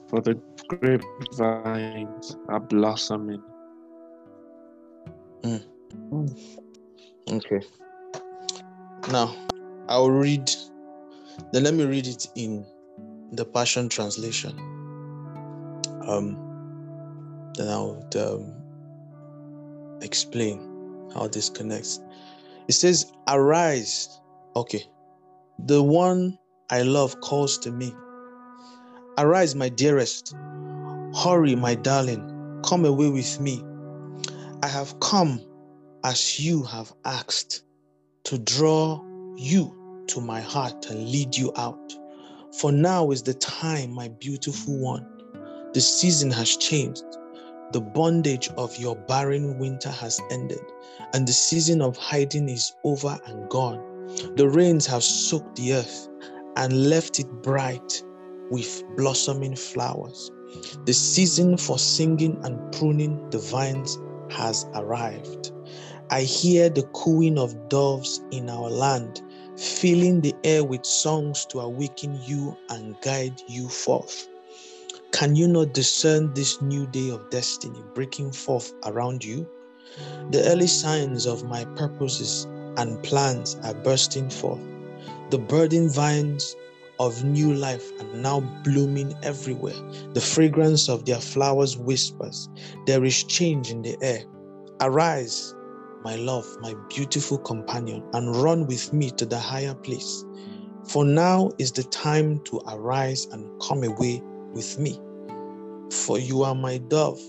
for 0.09 0.21
the 0.21 0.41
grapevines 0.69 2.37
are 2.49 2.61
blossoming. 2.61 3.43
Okay. 7.31 7.61
Now, 9.11 9.35
I'll 9.89 10.11
read, 10.11 10.51
then 11.53 11.65
let 11.65 11.75
me 11.75 11.85
read 11.85 12.07
it 12.07 12.29
in 12.35 12.65
the 13.33 13.45
Passion 13.45 13.89
Translation. 13.89 14.57
Um, 16.07 16.37
then 17.55 17.69
I'll 17.69 18.07
um, 18.17 18.53
explain 20.01 21.11
how 21.15 21.29
this 21.29 21.49
connects. 21.51 22.01
It 22.69 22.73
says, 22.73 23.13
Arise. 23.29 24.21
Okay. 24.57 24.85
The 25.59 25.83
one 25.83 26.39
I 26.71 26.83
love 26.83 27.21
calls 27.21 27.59
to 27.59 27.71
me. 27.71 27.95
Arise, 29.17 29.55
my 29.55 29.69
dearest. 29.69 30.35
Hurry, 31.23 31.55
my 31.55 31.75
darling. 31.75 32.61
Come 32.65 32.85
away 32.85 33.09
with 33.09 33.41
me. 33.41 33.63
I 34.63 34.69
have 34.69 34.99
come 35.01 35.41
as 36.03 36.41
you 36.41 36.65
have 36.65 36.93
asked 37.05 37.63
to 38.25 38.39
draw 38.39 39.03
you 39.37 40.05
to 40.09 40.21
my 40.21 40.41
heart 40.41 40.87
and 40.91 41.09
lead 41.09 41.37
you 41.37 41.53
out. 41.57 41.95
For 42.61 42.73
now 42.73 43.11
is 43.11 43.23
the 43.23 43.35
time, 43.35 43.93
my 43.93 44.09
beautiful 44.09 44.79
one. 44.79 45.07
The 45.73 45.81
season 45.81 46.31
has 46.33 46.57
changed. 46.57 47.05
The 47.73 47.81
bondage 47.81 48.49
of 48.57 48.77
your 48.77 48.97
barren 48.97 49.59
winter 49.59 49.91
has 49.91 50.21
ended, 50.31 50.61
and 51.13 51.27
the 51.27 51.33
season 51.33 51.81
of 51.81 51.97
hiding 51.97 52.49
is 52.49 52.75
over 52.85 53.19
and 53.27 53.49
gone. 53.49 53.94
The 54.37 54.49
rains 54.49 54.87
have 54.87 55.03
soaked 55.03 55.57
the 55.57 55.75
earth 55.75 56.09
and 56.57 56.89
left 56.89 57.19
it 57.19 57.31
bright 57.43 58.03
with 58.51 58.83
blossoming 58.97 59.57
flowers. 59.57 60.31
The 60.87 60.93
season 60.93 61.57
for 61.57 61.79
singing 61.79 62.39
and 62.45 62.73
pruning 62.73 63.29
the 63.31 63.39
vines 63.39 63.99
has 64.31 64.67
arrived. 64.75 65.53
I 66.11 66.23
hear 66.23 66.69
the 66.69 66.85
cooing 66.93 67.39
of 67.39 67.69
doves 67.69 68.21
in 68.31 68.49
our 68.49 68.71
land, 68.71 69.23
filling 69.57 70.21
the 70.21 70.35
air 70.45 70.63
with 70.63 70.85
songs 70.85 71.47
to 71.47 71.61
awaken 71.61 72.21
you 72.25 72.57
and 72.69 73.01
guide 73.01 73.43
you 73.49 73.69
forth. 73.69 74.29
Can 75.13 75.35
you 75.35 75.49
not 75.49 75.75
discern 75.75 76.33
this 76.35 76.61
new 76.61 76.87
day 76.89 77.11
of 77.11 77.31
destiny 77.31 77.83
breaking 77.95 78.33
forth 78.33 78.73
around 78.85 79.25
you? 79.25 79.49
The 80.31 80.43
early 80.49 80.67
signs 80.67 81.27
of 81.27 81.45
my 81.45 81.65
purposes 81.77 82.47
and 82.77 83.03
plants 83.03 83.57
are 83.65 83.75
bursting 83.75 84.31
forth. 84.31 84.61
The 85.31 85.39
budding 85.39 85.89
vines 85.89 86.57
of 87.01 87.25
new 87.25 87.55
life 87.55 87.91
are 88.01 88.17
now 88.17 88.41
blooming 88.63 89.15
everywhere. 89.23 89.75
The 90.13 90.21
fragrance 90.21 90.89
of 90.89 91.05
their 91.05 91.21
flowers 91.21 91.77
whispers, 91.77 92.49
There 92.87 93.05
is 93.05 93.25
change 93.25 93.71
in 93.71 93.83
the 93.83 93.97
air. 94.01 94.25
Arise, 94.81 95.55
my 96.05 96.17
love, 96.17 96.47
my 96.61 96.75
beautiful 96.89 97.39
companion, 97.39 98.03
and 98.13 98.37
run 98.37 98.67
with 98.67 98.93
me 98.93 99.11
to 99.13 99.27
the 99.27 99.39
higher 99.39 99.75
place. 99.75 100.25
For 100.87 101.05
now 101.05 101.51
is 101.59 101.73
the 101.73 101.85
time 101.85 102.41
to 102.45 102.61
arise 102.69 103.27
and 103.33 103.61
come 103.61 103.83
away 103.83 104.23
with 104.53 104.79
me. 104.79 105.01
For 105.91 106.19
you 106.19 106.43
are 106.43 106.55
my 106.55 106.79
dove, 106.79 107.21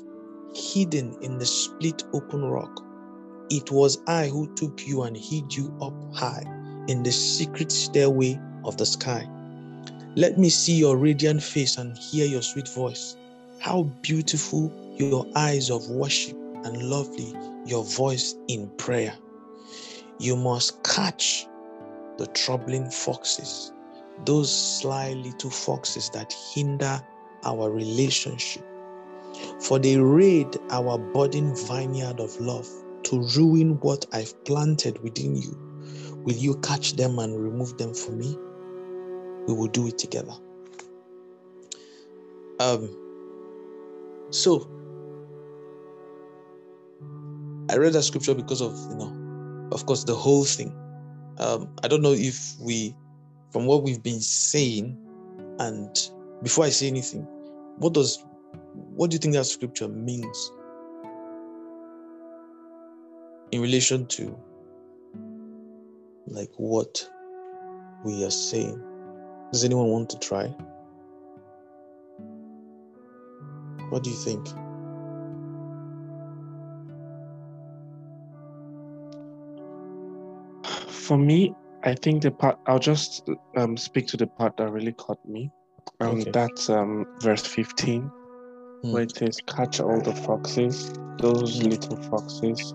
hidden 0.54 1.18
in 1.22 1.38
the 1.38 1.46
split 1.46 2.04
open 2.14 2.44
rock. 2.44 2.85
It 3.52 3.70
was 3.70 4.00
I 4.08 4.28
who 4.28 4.48
took 4.56 4.88
you 4.88 5.04
and 5.04 5.16
hid 5.16 5.56
you 5.56 5.72
up 5.80 5.94
high 6.14 6.44
in 6.88 7.04
the 7.04 7.12
secret 7.12 7.72
stairway 7.72 8.40
of 8.64 8.78
the 8.78 8.88
sky. 8.88 9.30
Let 10.16 10.40
me 10.40 10.50
see 10.50 10.74
your 10.74 10.98
radiant 10.98 11.44
face 11.44 11.78
and 11.78 11.96
hear 11.96 12.26
your 12.26 12.42
sweet 12.42 12.68
voice. 12.70 13.16
How 13.60 13.84
beautiful 14.02 14.74
your 14.96 15.28
eyes 15.36 15.70
of 15.70 15.88
worship 15.90 16.36
and 16.64 16.90
lovely 16.90 17.36
your 17.66 17.84
voice 17.84 18.36
in 18.48 18.68
prayer. 18.78 19.14
You 20.18 20.36
must 20.36 20.82
catch 20.84 21.46
the 22.18 22.26
troubling 22.28 22.90
foxes, 22.90 23.74
those 24.26 24.80
sly 24.80 25.14
little 25.14 25.52
foxes 25.52 26.10
that 26.12 26.34
hinder 26.54 27.00
our 27.44 27.70
relationship. 27.70 28.66
For 29.60 29.78
they 29.78 29.98
raid 29.98 30.58
our 30.72 30.98
budding 30.98 31.56
vineyard 31.68 32.20
of 32.20 32.40
love 32.40 32.68
to 33.06 33.22
ruin 33.38 33.80
what 33.80 34.06
I've 34.12 34.44
planted 34.46 35.02
within 35.02 35.36
you. 35.36 35.58
Will 36.24 36.36
you 36.36 36.58
catch 36.62 36.94
them 36.94 37.20
and 37.20 37.40
remove 37.40 37.78
them 37.78 37.94
for 37.94 38.12
me? 38.12 38.36
We 39.48 39.54
will 39.54 39.68
do 39.68 39.88
it 39.88 39.98
together. 39.98 40.34
Um, 42.60 42.90
so 44.32 44.70
I 47.70 47.78
read 47.78 47.94
that 47.94 48.04
scripture 48.04 48.34
because 48.34 48.62
of, 48.62 48.76
you 48.90 48.98
know, 48.98 49.70
of 49.72 49.86
course, 49.86 50.04
the 50.04 50.16
whole 50.16 50.46
thing. 50.46 50.74
Um, 51.38 51.70
I 51.84 51.88
don't 51.88 52.02
know 52.02 52.14
if 52.14 52.56
we, 52.60 52.96
from 53.52 53.66
what 53.66 53.84
we've 53.84 54.02
been 54.02 54.22
saying, 54.22 54.98
and 55.60 55.96
before 56.42 56.66
I 56.66 56.70
say 56.70 56.88
anything, 56.88 57.22
what 57.78 57.94
does, 57.94 58.24
what 58.74 59.12
do 59.12 59.16
you 59.16 59.20
think 59.20 59.36
that 59.36 59.46
scripture 59.46 59.88
means 59.88 60.52
in 63.52 63.62
relation 63.62 64.06
to, 64.08 64.38
like, 66.28 66.52
what 66.58 67.08
we 68.04 68.24
are 68.24 68.32
saying? 68.32 68.82
Does 69.52 69.64
anyone 69.64 69.88
want 69.88 70.10
to 70.10 70.20
try? 70.20 70.48
What 73.90 74.04
do 74.04 74.10
you 74.10 74.16
think? 74.16 74.48
For 80.88 81.18
me, 81.18 81.54
I 81.84 81.94
think 81.94 82.24
the 82.24 82.32
part 82.32 82.58
I'll 82.66 82.80
just 82.80 83.30
um, 83.56 83.78
speak 83.78 84.08
to 84.08 84.18
the 84.18 84.26
part 84.26 84.58
that 84.58 84.72
really 84.72 84.94
caught 84.94 85.24
me. 85.26 85.52
Um, 86.02 86.20
Okay. 86.20 86.32
that's 86.32 86.70
um, 86.70 87.06
verse 87.22 87.46
15, 87.46 88.02
Hmm. 88.02 88.92
where 88.92 89.04
it 89.04 89.16
says, 89.16 89.40
"Catch 89.46 89.80
all 89.80 90.02
the 90.02 90.14
foxes, 90.14 90.92
those 91.20 91.62
Hmm. 91.62 91.70
little 91.70 91.98
foxes, 91.98 92.74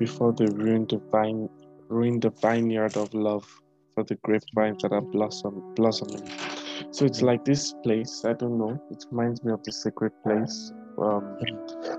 before 0.00 0.32
they 0.32 0.46
ruin 0.46 0.86
the 0.88 1.00
vine, 1.12 1.48
ruin 1.88 2.18
the 2.18 2.30
vineyard 2.42 2.96
of 2.96 3.14
love 3.14 3.46
for 3.94 4.02
the 4.02 4.16
grapevines 4.24 4.82
that 4.82 4.92
are 4.92 5.02
blossom 5.02 5.62
blossoming." 5.76 6.28
So 6.90 7.04
it's 7.04 7.22
like 7.22 7.44
this 7.44 7.72
place. 7.84 8.24
I 8.24 8.32
don't 8.32 8.58
know. 8.58 8.82
It 8.90 9.04
reminds 9.12 9.44
me 9.44 9.52
of 9.52 9.62
the 9.62 9.72
secret 9.72 10.12
place. 10.24 10.72
Um, 10.98 11.38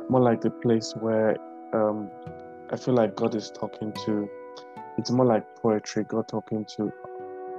more 0.10 0.22
like 0.22 0.42
the 0.42 0.50
place 0.50 0.94
where 1.00 1.38
um, 1.74 2.10
I 2.70 2.76
feel 2.76 2.96
like 2.96 3.16
God 3.16 3.36
is 3.36 3.50
talking 3.52 3.94
to. 4.06 4.30
It's 4.98 5.12
more 5.12 5.26
like 5.26 5.46
poetry. 5.62 6.04
God 6.04 6.28
talking 6.28 6.66
to 6.76 6.92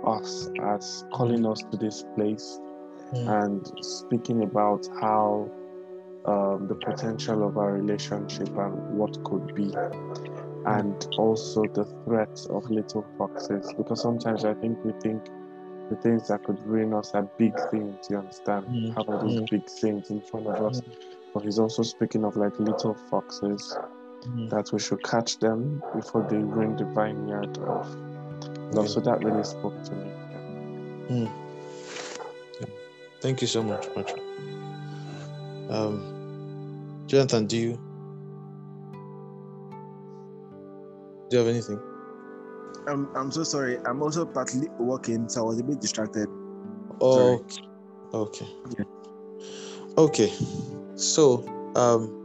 us 0.06 0.50
as 0.62 1.04
calling 1.12 1.46
us 1.46 1.62
to 1.70 1.78
this 1.78 2.04
place 2.16 2.60
Hmm. 3.12 3.28
and 3.28 3.72
speaking 3.82 4.42
about 4.42 4.88
how 5.00 5.50
um, 6.24 6.66
the 6.66 6.74
potential 6.74 7.46
of 7.46 7.58
our 7.58 7.74
relationship 7.74 8.48
and 8.56 8.96
what 8.96 9.22
could 9.24 9.54
be, 9.54 9.70
and 10.66 11.06
also 11.18 11.64
the 11.64 11.84
threats 12.04 12.46
of 12.46 12.70
little 12.70 13.06
foxes. 13.18 13.72
Because 13.76 14.00
sometimes 14.02 14.44
I 14.44 14.54
think 14.54 14.84
we 14.84 14.92
think 15.00 15.24
the 15.90 15.96
things 15.96 16.28
that 16.28 16.44
could 16.44 16.64
ruin 16.66 16.94
us 16.94 17.12
are 17.14 17.22
big 17.38 17.54
things. 17.70 18.06
You 18.10 18.18
understand? 18.18 18.66
Mm, 18.66 18.96
Have 18.96 19.08
all 19.08 19.26
these 19.26 19.40
mm. 19.40 19.50
big 19.50 19.68
things 19.68 20.10
in 20.10 20.20
front 20.20 20.46
of 20.46 20.64
us, 20.64 20.80
but 21.34 21.42
He's 21.42 21.58
also 21.58 21.82
speaking 21.82 22.24
of 22.24 22.36
like 22.36 22.58
little 22.58 22.94
foxes 23.10 23.76
Hmm. 24.24 24.48
that 24.48 24.70
we 24.72 24.78
should 24.78 25.02
catch 25.02 25.38
them 25.38 25.82
before 25.94 26.24
they 26.30 26.36
ruin 26.36 26.76
the 26.76 26.84
vineyard 26.84 27.58
of 27.58 27.92
love. 28.72 28.86
Yeah. 28.86 28.86
So 28.86 29.00
that 29.00 29.24
really 29.24 29.42
spoke 29.42 29.82
to 29.82 29.92
me. 29.92 30.10
Hmm. 31.08 31.26
Thank 33.20 33.40
you 33.40 33.46
so 33.48 33.62
much, 33.62 33.92
Patrick. 33.94 34.22
Um, 35.70 37.04
Jonathan, 37.06 37.46
do 37.46 37.56
you 37.56 37.80
do 41.32 41.38
you 41.38 41.44
have 41.46 41.54
anything? 41.54 41.80
I'm, 42.86 43.08
I'm 43.16 43.32
so 43.32 43.42
sorry. 43.42 43.78
I'm 43.86 44.02
also 44.02 44.26
partly 44.26 44.68
working, 44.78 45.30
so 45.30 45.40
I 45.40 45.44
was 45.44 45.60
a 45.60 45.64
bit 45.64 45.80
distracted. 45.80 46.28
Oh, 47.00 47.42
okay. 48.12 48.46
Yeah. 48.76 48.84
Okay. 49.96 50.30
So, 50.96 51.42
um, 51.74 52.18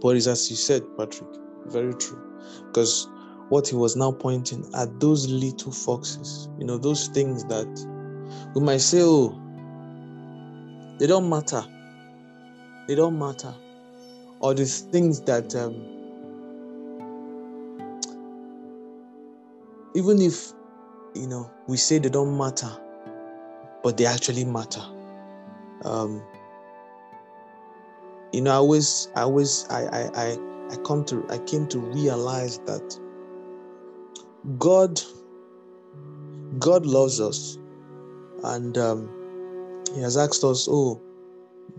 but 0.00 0.16
it's 0.16 0.28
as 0.28 0.48
you 0.48 0.54
said, 0.54 0.82
Patrick, 0.96 1.28
very 1.66 1.92
true. 1.94 2.22
Because 2.66 3.08
what 3.48 3.66
he 3.66 3.74
was 3.74 3.96
now 3.96 4.12
pointing 4.12 4.64
at 4.76 5.00
those 5.00 5.28
little 5.28 5.72
foxes, 5.72 6.48
you 6.56 6.64
know, 6.64 6.78
those 6.78 7.08
things 7.08 7.44
that 7.46 7.66
we 8.54 8.62
might 8.62 8.80
say, 8.80 9.00
oh, 9.02 9.30
they 11.00 11.08
don't 11.08 11.28
matter. 11.28 11.64
They 12.86 12.94
don't 12.94 13.18
matter. 13.18 13.52
Or 14.38 14.54
the 14.54 14.66
things 14.66 15.20
that 15.22 15.52
um, 15.56 15.99
even 19.94 20.20
if 20.20 20.52
you 21.14 21.26
know 21.26 21.50
we 21.66 21.76
say 21.76 21.98
they 21.98 22.08
don't 22.08 22.36
matter, 22.36 22.70
but 23.82 23.96
they 23.96 24.06
actually 24.06 24.44
matter. 24.44 24.82
Um, 25.84 26.22
you 28.32 28.40
know, 28.42 28.52
I 28.52 28.54
always, 28.56 29.08
I 29.16 29.22
always, 29.22 29.66
I, 29.70 29.84
I, 29.86 30.10
I, 30.14 30.38
I 30.70 30.76
come 30.84 31.04
to, 31.06 31.26
I 31.30 31.38
came 31.38 31.66
to 31.68 31.78
realize 31.78 32.58
that 32.60 32.98
God, 34.58 35.00
God 36.58 36.86
loves 36.86 37.20
us, 37.20 37.58
and 38.44 38.76
um, 38.78 39.08
He 39.94 40.00
has 40.00 40.16
asked 40.16 40.44
us, 40.44 40.68
"Oh, 40.70 41.00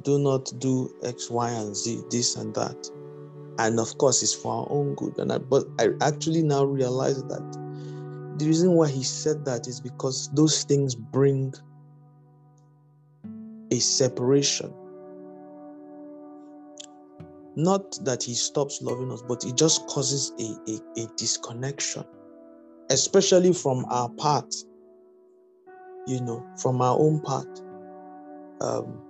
do 0.01 0.19
not 0.19 0.51
do 0.59 0.93
X, 1.03 1.29
Y, 1.29 1.49
and 1.49 1.75
Z, 1.75 2.03
this 2.09 2.35
and 2.35 2.53
that," 2.55 2.89
and 3.59 3.79
of 3.79 3.97
course, 3.97 4.21
it's 4.23 4.33
for 4.33 4.53
our 4.53 4.67
own 4.69 4.95
good. 4.95 5.17
And 5.19 5.31
I, 5.31 5.37
but 5.37 5.65
I 5.79 5.89
actually 6.01 6.43
now 6.43 6.65
realize 6.65 7.23
that 7.23 7.60
the 8.41 8.47
reason 8.47 8.73
why 8.73 8.89
He 8.89 9.03
said 9.03 9.45
that 9.45 9.67
is 9.67 9.79
because 9.79 10.29
those 10.33 10.63
things 10.63 10.95
bring 10.95 11.53
a 13.71 13.79
separation. 13.79 14.73
Not 17.55 17.97
that 18.05 18.23
he 18.23 18.33
stops 18.33 18.81
loving 18.81 19.11
us, 19.11 19.21
but 19.21 19.43
it 19.45 19.57
just 19.57 19.85
causes 19.87 20.33
a, 20.39 20.71
a, 20.71 21.03
a 21.03 21.07
disconnection, 21.17 22.03
especially 22.89 23.53
from 23.53 23.85
our 23.89 24.09
part, 24.09 24.53
you 26.07 26.21
know, 26.21 26.45
from 26.61 26.81
our 26.81 26.97
own 26.97 27.21
part. 27.21 27.61
Um, 28.61 29.01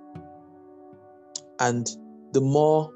and 1.60 1.88
the 2.34 2.42
more 2.42 2.92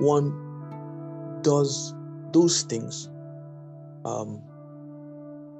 one 0.00 1.40
does 1.42 1.94
those 2.32 2.62
things, 2.62 3.08
um, 4.04 4.42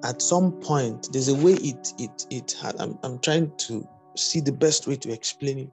at 0.02 0.22
some 0.22 0.52
point, 0.60 1.08
there's 1.12 1.28
a 1.28 1.34
way 1.34 1.52
it 1.54 1.92
it 1.98 2.26
it 2.30 2.56
had. 2.60 2.76
I'm, 2.80 2.98
I'm 3.02 3.18
trying 3.18 3.52
to 3.58 3.86
see 4.16 4.40
the 4.40 4.52
best 4.52 4.86
way 4.86 4.96
to 4.96 5.12
explain 5.12 5.58
it 5.58 5.70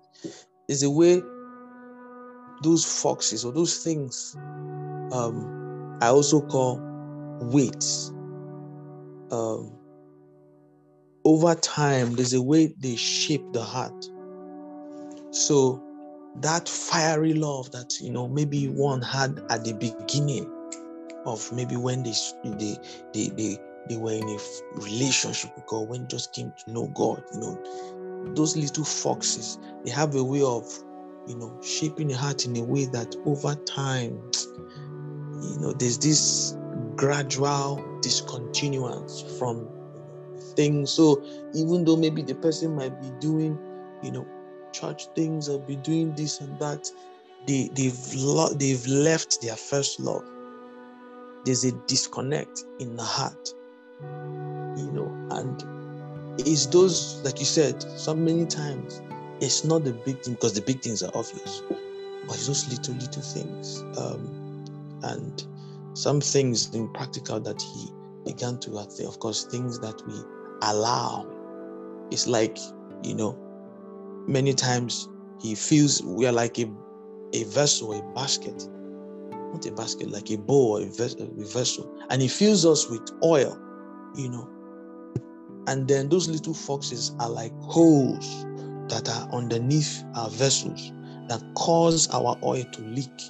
is 0.68 0.84
a 0.84 0.90
way 0.90 1.22
those 2.64 2.84
foxes 2.84 3.46
or 3.46 3.52
those 3.52 3.84
things 3.84 4.36
um, 5.12 5.98
I 6.02 6.08
also 6.08 6.42
call 6.42 6.80
weights. 7.42 8.10
Um, 9.32 9.74
over 11.26 11.56
time, 11.56 12.14
there's 12.14 12.34
a 12.34 12.42
way 12.42 12.74
they 12.80 12.96
shape 12.96 13.54
the 13.54 13.64
heart. 13.64 14.06
So 15.32 15.84
that 16.42 16.70
fiery 16.70 17.34
love 17.34 17.72
that 17.72 18.00
you 18.00 18.12
know 18.12 18.28
maybe 18.28 18.68
one 18.68 19.02
had 19.02 19.42
at 19.50 19.64
the 19.64 19.74
beginning 19.74 20.52
of 21.26 21.52
maybe 21.52 21.76
when 21.76 22.04
they 22.04 22.14
they 22.44 22.78
they 23.14 23.30
they, 23.30 23.58
they 23.88 23.98
were 23.98 24.14
in 24.14 24.28
a 24.28 24.38
relationship 24.74 25.56
with 25.56 25.66
God, 25.66 25.90
when 25.90 26.08
just 26.08 26.34
came 26.34 26.52
to 26.66 26.72
know 26.72 26.88
God, 26.88 27.24
you 27.34 27.40
know, 27.40 28.34
those 28.36 28.56
little 28.58 28.86
foxes, 28.86 29.58
they 29.84 29.92
have 29.92 30.16
a 30.16 30.24
way 30.24 30.42
of, 30.42 30.66
you 31.28 31.36
know, 31.36 31.60
shaping 31.62 32.08
the 32.08 32.16
heart 32.16 32.46
in 32.46 32.56
a 32.58 32.64
way 32.64 32.86
that 32.86 33.16
over 33.26 33.56
time, 33.66 34.20
you 35.42 35.58
know, 35.60 35.74
there's 35.74 35.98
this 35.98 36.58
gradual 36.96 37.84
discontinuance 38.02 39.22
from 39.38 39.68
things. 40.56 40.92
So 40.92 41.24
even 41.54 41.86
though 41.86 41.96
maybe 41.96 42.22
the 42.22 42.36
person 42.36 42.76
might 42.76 43.00
be 43.02 43.12
doing, 43.20 43.58
you 44.04 44.12
know, 44.12 44.28
church 44.74 45.08
things 45.16 45.48
or 45.50 45.60
be 45.60 45.76
doing 45.78 46.14
this 46.16 46.42
and 46.42 46.60
that, 46.60 46.90
they 47.46 47.70
they've 47.74 48.14
lo- 48.16 48.54
they've 48.54 48.86
left 48.88 49.42
their 49.42 49.56
first 49.56 50.00
love. 50.00 50.26
There's 51.46 51.64
a 51.64 51.72
disconnect 51.88 52.66
in 52.80 52.96
the 52.98 53.04
heart, 53.04 53.54
you 54.02 54.92
know, 54.92 55.12
and 55.32 55.64
it's 56.40 56.66
those, 56.68 57.22
like 57.24 57.40
you 57.40 57.46
said, 57.46 57.82
so 57.98 58.14
many 58.16 58.46
times, 58.46 59.02
it's 59.40 59.64
not 59.64 59.84
the 59.84 59.94
big 59.94 60.22
thing 60.22 60.34
because 60.34 60.54
the 60.54 60.62
big 60.62 60.82
things 60.82 61.04
are 61.04 61.12
obvious, 61.14 61.62
but 61.70 62.36
it's 62.36 62.48
those 62.48 62.70
little, 62.70 62.96
little 62.96 63.22
things. 63.22 63.84
Um, 63.98 64.66
and 65.04 65.46
some 65.94 66.22
things 66.22 66.74
in 66.74 66.92
practical 66.94 67.40
that 67.40 67.62
he 67.62 67.92
began 68.26 68.60
to, 68.60 68.78
of 68.78 69.20
course, 69.20 69.46
things 69.46 69.80
that 69.80 70.06
we 70.08 70.14
allow. 70.62 71.28
It's 72.12 72.28
like, 72.28 72.58
you 73.04 73.16
know, 73.16 73.38
many 74.28 74.54
times 74.54 75.08
he 75.42 75.56
feels 75.56 76.02
we 76.04 76.26
are 76.26 76.32
like 76.32 76.60
a, 76.60 76.70
a 77.34 77.44
vessel, 77.46 77.94
a 77.94 78.14
basket, 78.14 78.68
not 79.32 79.66
a 79.66 79.72
basket, 79.72 80.10
like 80.10 80.30
a 80.32 80.38
bowl, 80.38 80.78
a, 80.78 80.86
a 80.86 81.46
vessel, 81.46 81.92
and 82.10 82.22
he 82.22 82.28
fills 82.28 82.66
us 82.66 82.90
with 82.90 83.10
oil, 83.24 83.58
you 84.18 84.30
know, 84.30 84.50
and 85.68 85.88
then 85.88 86.10
those 86.10 86.28
little 86.28 86.54
foxes 86.54 87.14
are 87.20 87.30
like 87.30 87.54
holes 87.62 88.46
that 88.90 89.10
are 89.10 89.30
underneath 89.34 90.04
our 90.16 90.30
vessels 90.30 90.92
that 91.28 91.44
cause 91.56 92.10
our 92.10 92.38
oil 92.44 92.64
to 92.72 92.82
leak. 92.82 93.22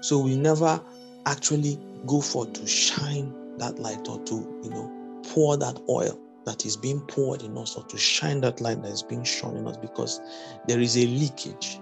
So 0.00 0.18
we 0.18 0.36
never 0.36 0.80
actually 1.26 1.78
go 2.06 2.20
for 2.20 2.46
to 2.46 2.66
shine 2.66 3.34
that 3.58 3.78
light 3.78 4.08
or 4.08 4.22
to, 4.24 4.34
you 4.62 4.70
know, 4.70 5.22
pour 5.28 5.56
that 5.56 5.80
oil 5.88 6.18
that 6.44 6.66
is 6.66 6.76
being 6.76 7.00
poured 7.02 7.42
in 7.42 7.56
us 7.56 7.76
or 7.76 7.84
to 7.84 7.96
shine 7.96 8.40
that 8.40 8.60
light 8.60 8.82
that 8.82 8.90
is 8.90 9.02
being 9.02 9.24
shone 9.24 9.56
in 9.56 9.66
us 9.66 9.76
because 9.76 10.20
there 10.66 10.80
is 10.80 10.96
a 10.96 11.06
leakage, 11.06 11.78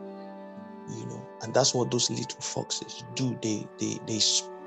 you 0.90 1.06
know, 1.06 1.26
and 1.42 1.54
that's 1.54 1.74
what 1.74 1.90
those 1.90 2.10
little 2.10 2.40
foxes 2.40 3.02
do. 3.14 3.36
They 3.42 3.66
they 3.78 3.98
they 4.06 4.20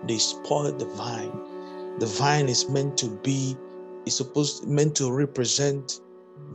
they 0.08 0.18
spoil 0.18 0.72
the 0.72 0.86
vine. 0.96 1.32
The 2.00 2.06
vine 2.06 2.50
is 2.50 2.70
meant 2.70 2.98
to 2.98 3.10
be 3.24 3.58
is 4.06 4.18
supposed 4.18 4.68
meant 4.68 4.96
to 4.98 5.12
represent 5.12 6.02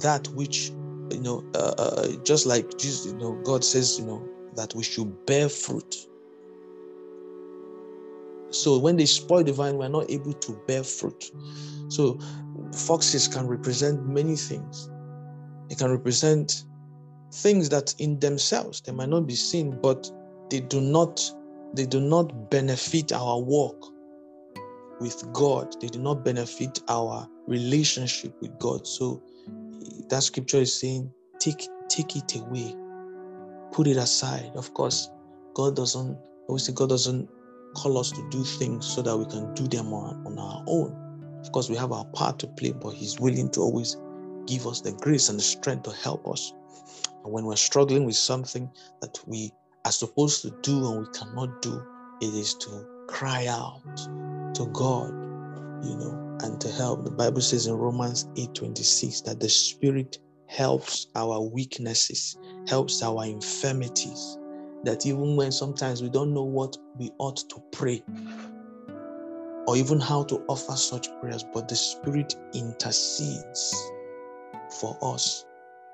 that 0.00 0.26
which 0.28 0.70
you 1.10 1.20
know 1.20 1.44
uh, 1.54 1.74
uh, 1.78 2.08
just 2.24 2.44
like 2.44 2.76
jesus 2.76 3.06
you 3.06 3.14
know 3.14 3.32
god 3.42 3.64
says 3.64 3.98
you 3.98 4.04
know 4.04 4.22
that 4.54 4.74
we 4.74 4.82
should 4.82 5.24
bear 5.24 5.48
fruit. 5.48 5.96
So 8.50 8.78
when 8.78 8.96
they 8.96 9.06
spoil 9.06 9.44
the 9.44 9.52
vine 9.52 9.78
we're 9.78 9.88
not 9.88 10.10
able 10.10 10.32
to 10.32 10.52
bear 10.66 10.82
fruit. 10.82 11.30
So 11.88 12.18
foxes 12.74 13.28
can 13.28 13.46
represent 13.46 14.06
many 14.06 14.36
things. 14.36 14.90
It 15.70 15.78
can 15.78 15.90
represent 15.90 16.64
things 17.32 17.68
that 17.68 17.94
in 17.98 18.18
themselves 18.18 18.80
they 18.80 18.92
might 18.92 19.10
not 19.10 19.26
be 19.26 19.34
seen 19.34 19.78
but 19.80 20.10
they 20.50 20.60
do 20.60 20.80
not 20.80 21.30
they 21.74 21.84
do 21.84 22.00
not 22.00 22.50
benefit 22.50 23.12
our 23.12 23.38
walk 23.38 23.92
with 25.00 25.32
God. 25.32 25.76
They 25.80 25.88
do 25.88 25.98
not 25.98 26.24
benefit 26.24 26.80
our 26.88 27.28
relationship 27.46 28.34
with 28.40 28.58
God. 28.58 28.86
So 28.86 29.22
that 30.08 30.22
scripture 30.22 30.58
is 30.58 30.78
saying, 30.78 31.10
take 31.38 31.66
take 31.88 32.16
it 32.16 32.36
away, 32.36 32.74
put 33.72 33.86
it 33.86 33.96
aside. 33.96 34.52
Of 34.54 34.74
course, 34.74 35.10
God 35.54 35.76
doesn't 35.76 36.18
obviously 36.48 36.74
God 36.74 36.88
doesn't 36.88 37.28
call 37.74 37.98
us 37.98 38.10
to 38.12 38.28
do 38.30 38.44
things 38.44 38.86
so 38.86 39.02
that 39.02 39.16
we 39.16 39.24
can 39.26 39.52
do 39.54 39.68
them 39.68 39.92
on, 39.92 40.26
on 40.26 40.38
our 40.38 40.64
own. 40.66 41.40
Of 41.40 41.52
course, 41.52 41.68
we 41.68 41.76
have 41.76 41.92
our 41.92 42.04
part 42.06 42.38
to 42.40 42.46
play, 42.46 42.72
but 42.72 42.90
He's 42.90 43.20
willing 43.20 43.50
to 43.50 43.60
always 43.60 43.96
give 44.46 44.66
us 44.66 44.80
the 44.80 44.92
grace 44.92 45.28
and 45.28 45.38
the 45.38 45.42
strength 45.42 45.84
to 45.84 45.92
help 45.92 46.26
us. 46.26 46.52
And 47.24 47.32
when 47.32 47.44
we're 47.44 47.56
struggling 47.56 48.04
with 48.04 48.16
something 48.16 48.70
that 49.00 49.18
we 49.26 49.52
are 49.84 49.92
supposed 49.92 50.42
to 50.42 50.50
do 50.62 50.90
and 50.90 51.00
we 51.00 51.12
cannot 51.12 51.62
do, 51.62 51.82
it 52.20 52.34
is 52.34 52.54
to 52.54 52.97
cry 53.08 53.46
out 53.46 53.82
to 54.54 54.66
God, 54.72 55.08
you 55.84 55.96
know, 55.96 56.38
and 56.42 56.60
to 56.60 56.70
help. 56.70 57.04
The 57.04 57.10
Bible 57.10 57.40
says 57.40 57.66
in 57.66 57.74
Romans 57.74 58.28
8:26 58.36 59.22
that 59.22 59.40
the 59.40 59.48
Spirit 59.48 60.18
helps 60.46 61.08
our 61.16 61.40
weaknesses, 61.40 62.36
helps 62.68 63.02
our 63.02 63.24
infirmities. 63.24 64.38
That 64.84 65.04
even 65.06 65.36
when 65.36 65.50
sometimes 65.50 66.02
we 66.02 66.08
don't 66.08 66.32
know 66.32 66.44
what 66.44 66.76
we 66.96 67.10
ought 67.18 67.38
to 67.48 67.60
pray 67.72 68.04
or 69.66 69.76
even 69.76 69.98
how 69.98 70.22
to 70.24 70.36
offer 70.48 70.76
such 70.76 71.08
prayers, 71.20 71.44
but 71.52 71.68
the 71.68 71.76
Spirit 71.76 72.36
intercedes 72.54 73.74
for 74.80 74.96
us 75.02 75.44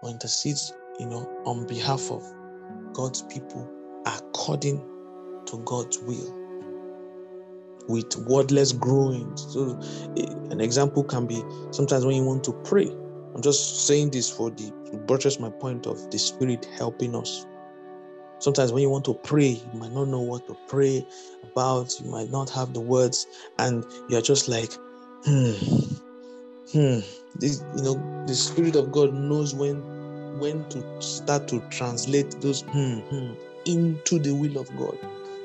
or 0.02 0.10
intercedes, 0.10 0.74
you 1.00 1.06
know, 1.06 1.26
on 1.46 1.66
behalf 1.66 2.10
of 2.10 2.22
God's 2.92 3.22
people 3.22 3.68
according 4.04 4.78
to 5.46 5.58
God's 5.64 5.98
will 6.00 6.43
with 7.88 8.16
wordless 8.16 8.72
growing. 8.72 9.36
So, 9.36 9.78
an 10.50 10.60
example 10.60 11.04
can 11.04 11.26
be 11.26 11.42
sometimes 11.70 12.04
when 12.04 12.16
you 12.16 12.24
want 12.24 12.44
to 12.44 12.52
pray. 12.64 12.90
I'm 13.34 13.42
just 13.42 13.86
saying 13.86 14.10
this 14.10 14.30
for 14.30 14.50
the 14.50 14.72
to 14.90 14.98
buttress 15.06 15.40
my 15.40 15.50
point 15.50 15.86
of 15.86 16.10
the 16.10 16.18
Spirit 16.18 16.64
helping 16.76 17.14
us. 17.14 17.46
Sometimes 18.38 18.72
when 18.72 18.82
you 18.82 18.90
want 18.90 19.04
to 19.06 19.14
pray, 19.14 19.48
you 19.72 19.78
might 19.78 19.92
not 19.92 20.08
know 20.08 20.20
what 20.20 20.46
to 20.48 20.56
pray 20.68 21.06
about, 21.42 21.98
you 22.00 22.10
might 22.10 22.30
not 22.30 22.50
have 22.50 22.74
the 22.74 22.80
words, 22.80 23.26
and 23.58 23.84
you're 24.08 24.22
just 24.22 24.48
like, 24.48 24.72
hmm, 25.24 25.52
hmm. 26.72 27.00
This, 27.36 27.64
you 27.76 27.82
know, 27.82 28.24
the 28.26 28.34
Spirit 28.34 28.76
of 28.76 28.92
God 28.92 29.12
knows 29.12 29.54
when 29.54 29.82
when 30.38 30.68
to 30.68 30.84
start 31.00 31.46
to 31.48 31.60
translate 31.70 32.40
those 32.40 32.62
hmm, 32.62 32.98
hmm 33.00 33.34
into 33.66 34.18
the 34.18 34.32
will 34.32 34.58
of 34.58 34.74
God. 34.76 34.98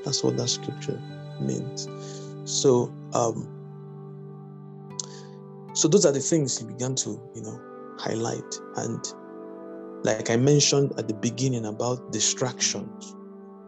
That's 0.04 0.24
what 0.24 0.38
that 0.38 0.50
scripture 0.50 1.00
means. 1.40 1.88
So, 2.50 2.92
um, 3.14 3.48
so 5.76 5.88
those 5.88 6.04
are 6.04 6.12
the 6.12 6.20
things 6.20 6.58
he 6.58 6.66
began 6.66 6.96
to, 6.96 7.12
you 7.36 7.44
know, 7.44 7.62
highlight. 8.00 8.60
And 8.76 9.06
like 10.04 10.32
I 10.32 10.36
mentioned 10.36 10.94
at 10.98 11.08
the 11.08 11.14
beginning 11.14 11.68
about 11.68 12.12
distractions, 12.12 13.16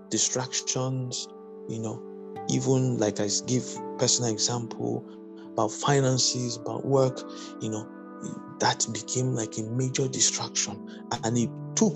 distractions, 0.09 1.27
you 1.69 1.79
know, 1.79 2.01
even 2.49 2.97
like 2.97 3.19
I 3.19 3.29
give 3.45 3.63
personal 3.99 4.31
example 4.31 5.05
about 5.53 5.71
finances, 5.71 6.57
about 6.57 6.83
work, 6.83 7.21
you 7.61 7.69
know, 7.69 7.87
that 8.59 8.87
became 8.91 9.35
like 9.35 9.59
a 9.59 9.63
major 9.63 10.07
distraction. 10.07 10.89
And 11.23 11.37
it 11.37 11.51
took, 11.75 11.95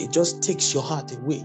it 0.00 0.12
just 0.12 0.42
takes 0.42 0.72
your 0.72 0.82
heart 0.82 1.12
away. 1.12 1.44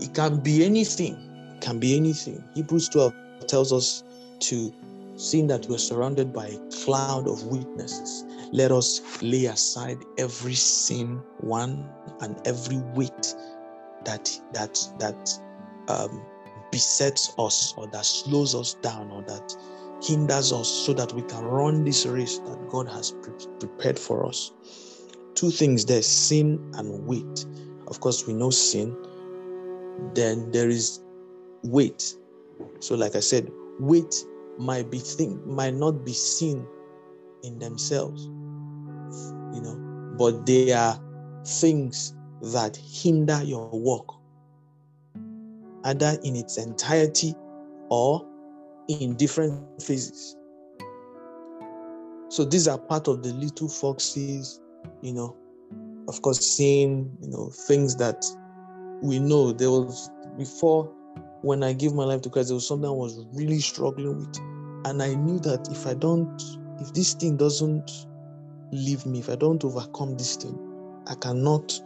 It 0.00 0.14
can 0.14 0.40
be 0.40 0.64
anything, 0.64 1.14
it 1.54 1.60
can 1.60 1.78
be 1.78 1.96
anything. 1.96 2.42
Hebrews 2.56 2.88
12 2.88 3.21
tells 3.48 3.72
us 3.72 4.04
to 4.40 4.72
seeing 5.16 5.46
that 5.46 5.66
we're 5.68 5.78
surrounded 5.78 6.32
by 6.32 6.46
a 6.48 6.58
cloud 6.84 7.28
of 7.28 7.44
witnesses, 7.44 8.24
let 8.52 8.72
us 8.72 9.22
lay 9.22 9.46
aside 9.46 9.98
every 10.18 10.54
sin, 10.54 11.20
one 11.40 11.88
and 12.20 12.40
every 12.46 12.78
weight 12.94 13.34
that 14.04 14.30
that 14.52 14.78
that 14.98 15.40
um, 15.88 16.22
besets 16.70 17.34
us 17.38 17.74
or 17.76 17.86
that 17.88 18.04
slows 18.04 18.54
us 18.54 18.74
down 18.74 19.10
or 19.10 19.22
that 19.22 19.54
hinders 20.02 20.52
us 20.52 20.68
so 20.68 20.92
that 20.92 21.12
we 21.12 21.22
can 21.22 21.44
run 21.44 21.84
this 21.84 22.06
race 22.06 22.38
that 22.38 22.68
God 22.68 22.88
has 22.88 23.12
pre- 23.12 23.46
prepared 23.60 23.98
for 23.98 24.26
us. 24.26 24.50
Two 25.34 25.50
things 25.50 25.84
there 25.84 26.02
sin 26.02 26.72
and 26.74 27.06
weight. 27.06 27.46
Of 27.86 28.00
course, 28.00 28.26
we 28.26 28.32
know 28.32 28.50
sin. 28.50 28.96
Then 30.14 30.50
there 30.50 30.68
is 30.68 31.00
weight. 31.62 32.16
So, 32.80 32.94
like 32.94 33.16
I 33.16 33.20
said, 33.20 33.50
weight 33.78 34.14
might 34.58 34.90
be 34.90 34.98
think 34.98 35.44
might 35.46 35.74
not 35.74 36.04
be 36.04 36.12
seen 36.12 36.66
in 37.42 37.58
themselves, 37.58 38.26
you 38.26 39.60
know, 39.62 40.14
but 40.18 40.46
they 40.46 40.72
are 40.72 40.98
things 41.46 42.14
that 42.52 42.76
hinder 42.76 43.42
your 43.42 43.68
work, 43.70 44.06
either 45.84 46.18
in 46.22 46.36
its 46.36 46.58
entirety 46.58 47.34
or 47.88 48.26
in 48.88 49.16
different 49.16 49.82
phases. 49.82 50.36
So 52.28 52.44
these 52.44 52.66
are 52.66 52.78
part 52.78 53.08
of 53.08 53.22
the 53.22 53.32
little 53.32 53.68
foxes, 53.68 54.60
you 55.02 55.12
know, 55.12 55.36
of 56.08 56.20
course, 56.22 56.40
seeing, 56.40 57.16
you 57.20 57.28
know, 57.28 57.50
things 57.66 57.96
that 57.96 58.24
we 59.02 59.18
know 59.18 59.52
there 59.52 59.70
was 59.70 60.10
before 60.36 60.92
when 61.42 61.62
I 61.64 61.72
gave 61.72 61.92
my 61.92 62.04
life 62.04 62.22
to 62.22 62.30
Christ, 62.30 62.48
there 62.48 62.54
was 62.54 62.66
something 62.66 62.88
I 62.88 62.92
was 62.92 63.24
really 63.32 63.60
struggling 63.60 64.16
with. 64.16 64.38
And 64.86 65.02
I 65.02 65.14
knew 65.14 65.38
that 65.40 65.68
if 65.70 65.86
I 65.86 65.94
don't, 65.94 66.40
if 66.80 66.92
this 66.94 67.14
thing 67.14 67.36
doesn't 67.36 67.90
leave 68.72 69.04
me, 69.06 69.18
if 69.18 69.28
I 69.28 69.36
don't 69.36 69.62
overcome 69.64 70.16
this 70.16 70.36
thing, 70.36 70.58
I 71.08 71.14
cannot, 71.16 71.80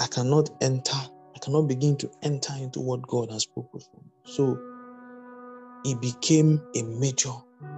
I 0.00 0.06
cannot 0.06 0.50
enter, 0.62 0.96
I 0.96 1.38
cannot 1.40 1.62
begin 1.62 1.96
to 1.98 2.10
enter 2.22 2.52
into 2.56 2.80
what 2.80 3.02
God 3.02 3.30
has 3.32 3.46
purposed 3.46 3.90
for 3.90 4.00
me. 4.00 4.10
So 4.24 4.58
it 5.84 6.00
became 6.00 6.62
a 6.76 6.82
major 6.82 7.32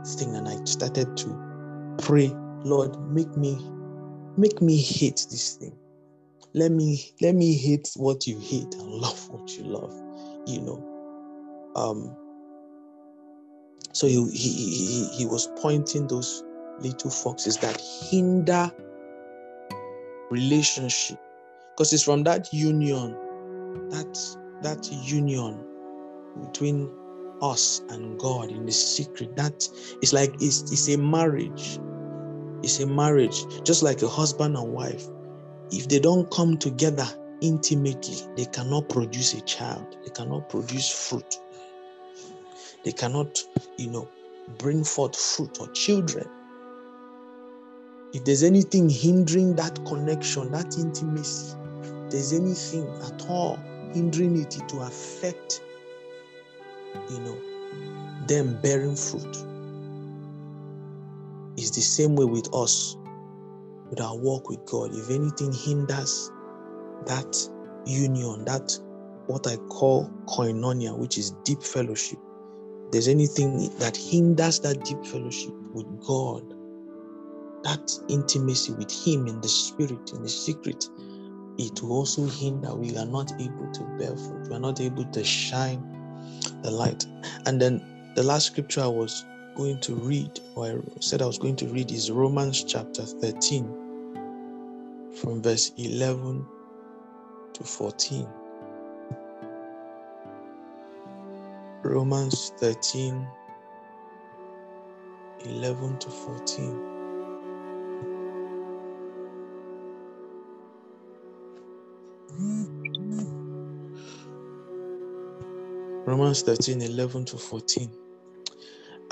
thing, 0.06 0.36
and 0.36 0.48
I 0.48 0.62
started 0.64 1.16
to 1.16 1.96
pray, 1.98 2.28
Lord, 2.62 2.98
make 3.10 3.34
me, 3.36 3.58
make 4.36 4.60
me 4.60 4.76
hate 4.76 5.26
this 5.30 5.56
thing. 5.56 5.76
Let 6.54 6.72
me, 6.72 7.12
let 7.20 7.34
me 7.34 7.54
hate 7.54 7.90
what 7.96 8.26
you 8.26 8.38
hate 8.38 8.74
and 8.74 8.88
love 8.88 9.28
what 9.30 9.56
you 9.56 9.64
love. 9.64 9.94
You 10.46 10.60
know, 10.62 10.95
um, 11.76 12.16
so 13.92 14.06
he, 14.06 14.30
he, 14.30 14.48
he, 14.50 15.08
he 15.18 15.26
was 15.26 15.48
pointing 15.56 16.06
those 16.06 16.42
little 16.80 17.10
foxes 17.10 17.58
that 17.58 17.80
hinder 18.10 18.70
relationship. 20.30 21.18
Because 21.70 21.92
it's 21.92 22.02
from 22.02 22.24
that 22.24 22.52
union 22.52 23.12
that 23.90 24.18
that 24.62 24.90
union 24.90 25.62
between 26.40 26.90
us 27.42 27.82
and 27.90 28.18
god 28.18 28.50
in 28.50 28.64
the 28.64 28.72
secret. 28.72 29.36
That 29.36 29.68
is 30.02 30.12
like 30.12 30.34
it's, 30.40 30.62
it's 30.72 30.88
a 30.88 30.96
marriage. 30.96 31.78
It's 32.62 32.80
a 32.80 32.86
marriage. 32.86 33.44
Just 33.64 33.82
like 33.82 34.02
a 34.02 34.08
husband 34.08 34.56
and 34.56 34.72
wife 34.72 35.06
if 35.72 35.88
they 35.88 35.98
don't 35.98 36.30
come 36.30 36.56
together 36.56 37.06
intimately 37.40 38.16
they 38.36 38.44
cannot 38.46 38.88
produce 38.88 39.34
a 39.34 39.40
child. 39.42 39.96
They 40.04 40.10
cannot 40.10 40.48
produce 40.48 40.88
fruit 40.88 41.38
they 42.86 42.92
cannot, 42.92 43.42
you 43.78 43.90
know, 43.90 44.08
bring 44.58 44.84
forth 44.84 45.16
fruit 45.16 45.58
or 45.60 45.66
children. 45.72 46.24
If 48.12 48.24
there's 48.24 48.44
anything 48.44 48.88
hindering 48.88 49.56
that 49.56 49.84
connection, 49.84 50.52
that 50.52 50.78
intimacy, 50.78 51.56
there's 52.10 52.32
anything 52.32 52.86
at 53.02 53.26
all 53.28 53.58
hindering 53.92 54.40
it, 54.40 54.52
to 54.68 54.76
affect, 54.82 55.62
you 57.10 57.18
know, 57.18 57.36
them 58.28 58.56
bearing 58.62 58.94
fruit. 58.94 59.36
It's 61.56 61.72
the 61.72 61.80
same 61.80 62.14
way 62.14 62.24
with 62.24 62.54
us, 62.54 62.96
with 63.90 64.00
our 64.00 64.16
walk 64.16 64.48
with 64.48 64.64
God. 64.64 64.94
If 64.94 65.10
anything 65.10 65.52
hinders 65.52 66.30
that 67.06 67.50
union, 67.84 68.44
that 68.44 68.78
what 69.26 69.48
I 69.48 69.56
call 69.56 70.08
koinonia, 70.28 70.96
which 70.96 71.18
is 71.18 71.32
deep 71.42 71.64
fellowship, 71.64 72.20
there's 72.92 73.08
anything 73.08 73.70
that 73.78 73.96
hinders 73.96 74.60
that 74.60 74.84
deep 74.84 75.04
fellowship 75.06 75.54
with 75.72 75.86
God, 76.06 76.54
that 77.64 77.90
intimacy 78.08 78.72
with 78.74 78.90
Him 78.90 79.26
in 79.26 79.40
the 79.40 79.48
Spirit, 79.48 80.12
in 80.12 80.22
the 80.22 80.28
secret, 80.28 80.88
it 81.58 81.82
will 81.82 81.92
also 81.92 82.26
hinder. 82.26 82.74
We 82.74 82.96
are 82.96 83.06
not 83.06 83.32
able 83.40 83.70
to 83.72 83.84
bear 83.98 84.16
fruit. 84.16 84.48
We 84.48 84.56
are 84.56 84.60
not 84.60 84.80
able 84.80 85.04
to 85.04 85.24
shine 85.24 85.82
the 86.62 86.70
light. 86.70 87.06
And 87.46 87.60
then 87.60 87.82
the 88.14 88.22
last 88.22 88.46
scripture 88.46 88.82
I 88.82 88.88
was 88.88 89.24
going 89.56 89.80
to 89.80 89.94
read, 89.94 90.40
or 90.54 90.66
I 90.66 91.00
said 91.00 91.22
I 91.22 91.26
was 91.26 91.38
going 91.38 91.56
to 91.56 91.66
read, 91.68 91.90
is 91.90 92.10
Romans 92.10 92.62
chapter 92.64 93.02
13, 93.02 93.86
from 95.20 95.42
verse 95.42 95.72
11 95.76 96.46
to 97.54 97.64
14. 97.64 98.28
Romans 101.88 102.52
13 102.58 103.26
11 105.44 105.98
to 105.98 106.10
14. 106.10 106.96
Romans 116.06 116.42
13 116.42 116.82
11 116.82 117.24
to 117.26 117.36
14. 117.36 117.90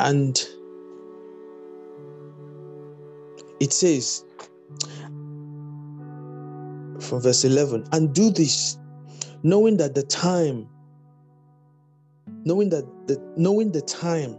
And 0.01 0.49
it 3.61 3.73
says 3.73 4.25
from 7.01 7.21
verse 7.21 7.45
11, 7.45 7.85
and 7.93 8.13
do 8.15 8.31
this, 8.31 8.79
knowing 9.43 9.77
that 9.77 9.95
the 9.95 10.03
time 10.03 10.69
knowing 12.45 12.69
that 12.69 12.85
the 13.07 13.21
knowing 13.37 13.73
the 13.73 13.81
time 13.81 14.37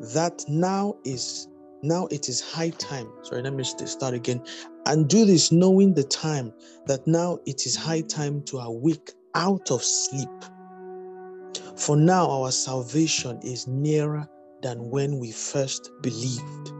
that 0.00 0.44
now 0.48 0.96
is 1.04 1.48
now 1.82 2.06
it 2.10 2.28
is 2.28 2.40
high 2.40 2.70
time. 2.70 3.10
Sorry 3.22 3.42
let 3.42 3.52
me 3.52 3.64
start 3.64 4.14
again. 4.14 4.42
And 4.86 5.08
do 5.08 5.24
this 5.24 5.52
knowing 5.52 5.94
the 5.94 6.04
time 6.04 6.52
that 6.86 7.06
now 7.06 7.38
it 7.46 7.66
is 7.66 7.76
high 7.76 8.02
time 8.02 8.42
to 8.44 8.58
awake 8.58 9.12
out 9.34 9.70
of 9.70 9.82
sleep. 9.82 10.28
For 11.76 11.96
now 11.96 12.30
our 12.30 12.52
salvation 12.52 13.38
is 13.42 13.66
nearer 13.66 14.28
than 14.62 14.90
when 14.90 15.18
we 15.18 15.30
first 15.32 15.90
believed. 16.00 16.72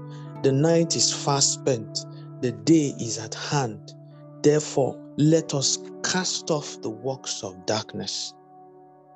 The 0.43 0.53
night 0.53 0.97
is 0.97 1.13
fast 1.13 1.55
spent. 1.55 2.07
The 2.41 2.53
day 2.53 2.95
is 3.01 3.19
at 3.19 3.35
hand. 3.35 3.95
Therefore 4.43 5.01
let 5.17 5.55
us 5.55 5.79
cast 6.03 6.51
off 6.51 6.81
the 6.83 6.91
works 6.91 7.43
of 7.43 7.67
darkness 7.67 8.35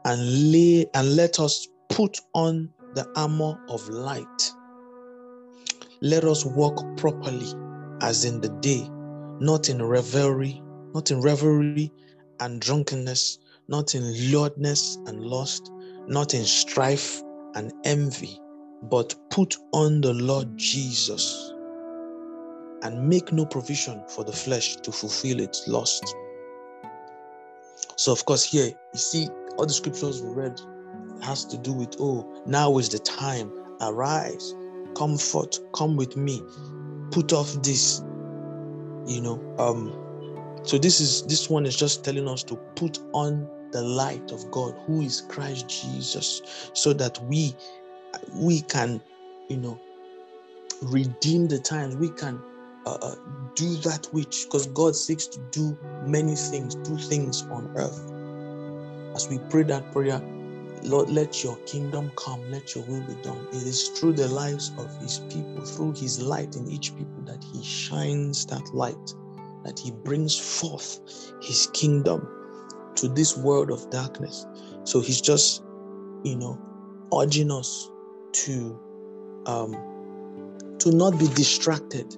and 0.09 0.53
lay 0.53 0.87
and 0.95 1.17
let 1.17 1.39
us 1.39 1.69
put 1.91 2.19
on 2.33 2.71
the 2.95 3.07
armor 3.15 3.61
of 3.69 3.87
light. 3.91 4.53
Let 6.01 6.25
us 6.25 6.47
walk 6.47 6.83
properly 6.97 7.53
as 8.01 8.25
in 8.25 8.41
the 8.41 8.49
day, 8.61 8.89
not 9.39 9.69
in 9.69 9.85
revelry, 9.85 10.63
not 10.95 11.11
in 11.11 11.21
revelry 11.21 11.93
and 12.41 12.59
drunkenness, 12.59 13.39
not 13.69 13.95
in 13.95 14.03
lewdness 14.33 14.97
and 15.07 15.21
lust, 15.21 15.71
not 16.07 16.33
in 16.33 16.45
strife 16.45 17.23
and 17.55 17.71
envy, 17.85 18.41
but 18.85 19.15
put 19.29 19.57
on 19.75 20.01
the 20.01 20.15
Lord 20.15 20.57
Jesus 20.57 21.53
and 22.83 23.07
make 23.07 23.31
no 23.31 23.45
provision 23.45 24.03
for 24.09 24.25
the 24.25 24.33
flesh 24.33 24.77
to 24.77 24.91
fulfill 24.91 25.39
its 25.39 25.69
lust. 25.69 26.15
So, 27.97 28.11
of 28.11 28.25
course, 28.25 28.45
here 28.45 28.69
you 28.69 28.99
see 28.99 29.29
all 29.59 29.67
the 29.67 29.73
scriptures 29.73 30.23
we 30.23 30.33
read 30.33 30.61
has 31.23 31.45
to 31.47 31.59
do 31.59 31.73
with 31.73 31.97
oh, 31.99 32.43
now 32.47 32.79
is 32.79 32.89
the 32.89 32.99
time, 33.01 33.53
arise, 33.81 34.55
come 34.97 35.19
forth, 35.19 35.59
come 35.73 35.97
with 35.97 36.17
me, 36.17 36.41
put 37.11 37.33
off 37.33 37.53
this, 37.63 38.01
you 39.07 39.21
know. 39.21 39.55
Um, 39.59 39.93
so 40.63 40.79
this 40.79 41.01
is 41.01 41.27
this 41.27 41.51
one 41.51 41.67
is 41.67 41.77
just 41.77 42.05
telling 42.05 42.29
us 42.29 42.45
to 42.45 42.57
put 42.77 43.01
on 43.13 43.49
the 43.73 43.83
light 43.83 44.31
of 44.31 44.49
God, 44.53 44.75
who 44.87 45.03
is 45.03 45.23
Christ 45.23 45.69
Jesus, 45.69 46.71
so 46.73 46.93
that 46.93 47.23
we 47.25 47.55
we 48.35 48.61
can, 48.63 49.03
you 49.49 49.57
know, 49.57 49.81
redeem 50.83 51.49
the 51.49 51.59
times. 51.59 51.97
We 51.97 52.11
can 52.11 52.41
uh, 52.87 52.99
uh, 53.03 53.15
do 53.57 53.75
that 53.79 54.07
which, 54.13 54.45
because 54.45 54.69
God 54.69 54.95
seeks 54.95 55.27
to 55.27 55.41
do 55.51 55.77
many 56.07 56.37
things, 56.37 56.77
do 56.77 56.97
things 56.97 57.43
on 57.51 57.73
earth. 57.77 58.18
As 59.19 59.29
we 59.29 59.41
pray 59.51 59.64
that 59.64 59.91
prayer, 59.91 60.23
Lord, 60.85 61.11
let 61.11 61.43
your 61.43 61.57
kingdom 61.66 62.12
come, 62.14 62.41
let 62.53 62.77
your 62.77 62.85
will 62.85 63.01
be 63.01 63.21
done. 63.23 63.49
It 63.49 63.64
is 63.66 63.89
through 63.89 64.12
the 64.12 64.29
lives 64.29 64.71
of 64.79 64.97
his 65.03 65.19
people, 65.29 65.64
through 65.64 65.95
his 65.95 66.23
light 66.23 66.55
in 66.55 66.69
each 66.71 66.97
people, 66.97 67.25
that 67.25 67.43
he 67.43 67.61
shines 67.64 68.47
that 68.47 68.73
light, 68.73 69.14
that 69.64 69.77
he 69.77 69.91
brings 69.91 70.39
forth 70.39 71.01
his 71.43 71.69
kingdom 71.75 72.29
to 72.95 73.09
this 73.09 73.37
world 73.37 73.73
of 73.73 73.91
darkness. 73.91 74.47
So 74.85 75.01
he's 75.01 75.21
just, 75.21 75.64
you 76.23 76.37
know, 76.37 76.57
urging 77.12 77.51
us 77.51 77.91
to 78.45 78.79
um, 79.47 80.77
to 80.79 80.93
not 80.93 81.19
be 81.19 81.27
distracted, 81.35 82.16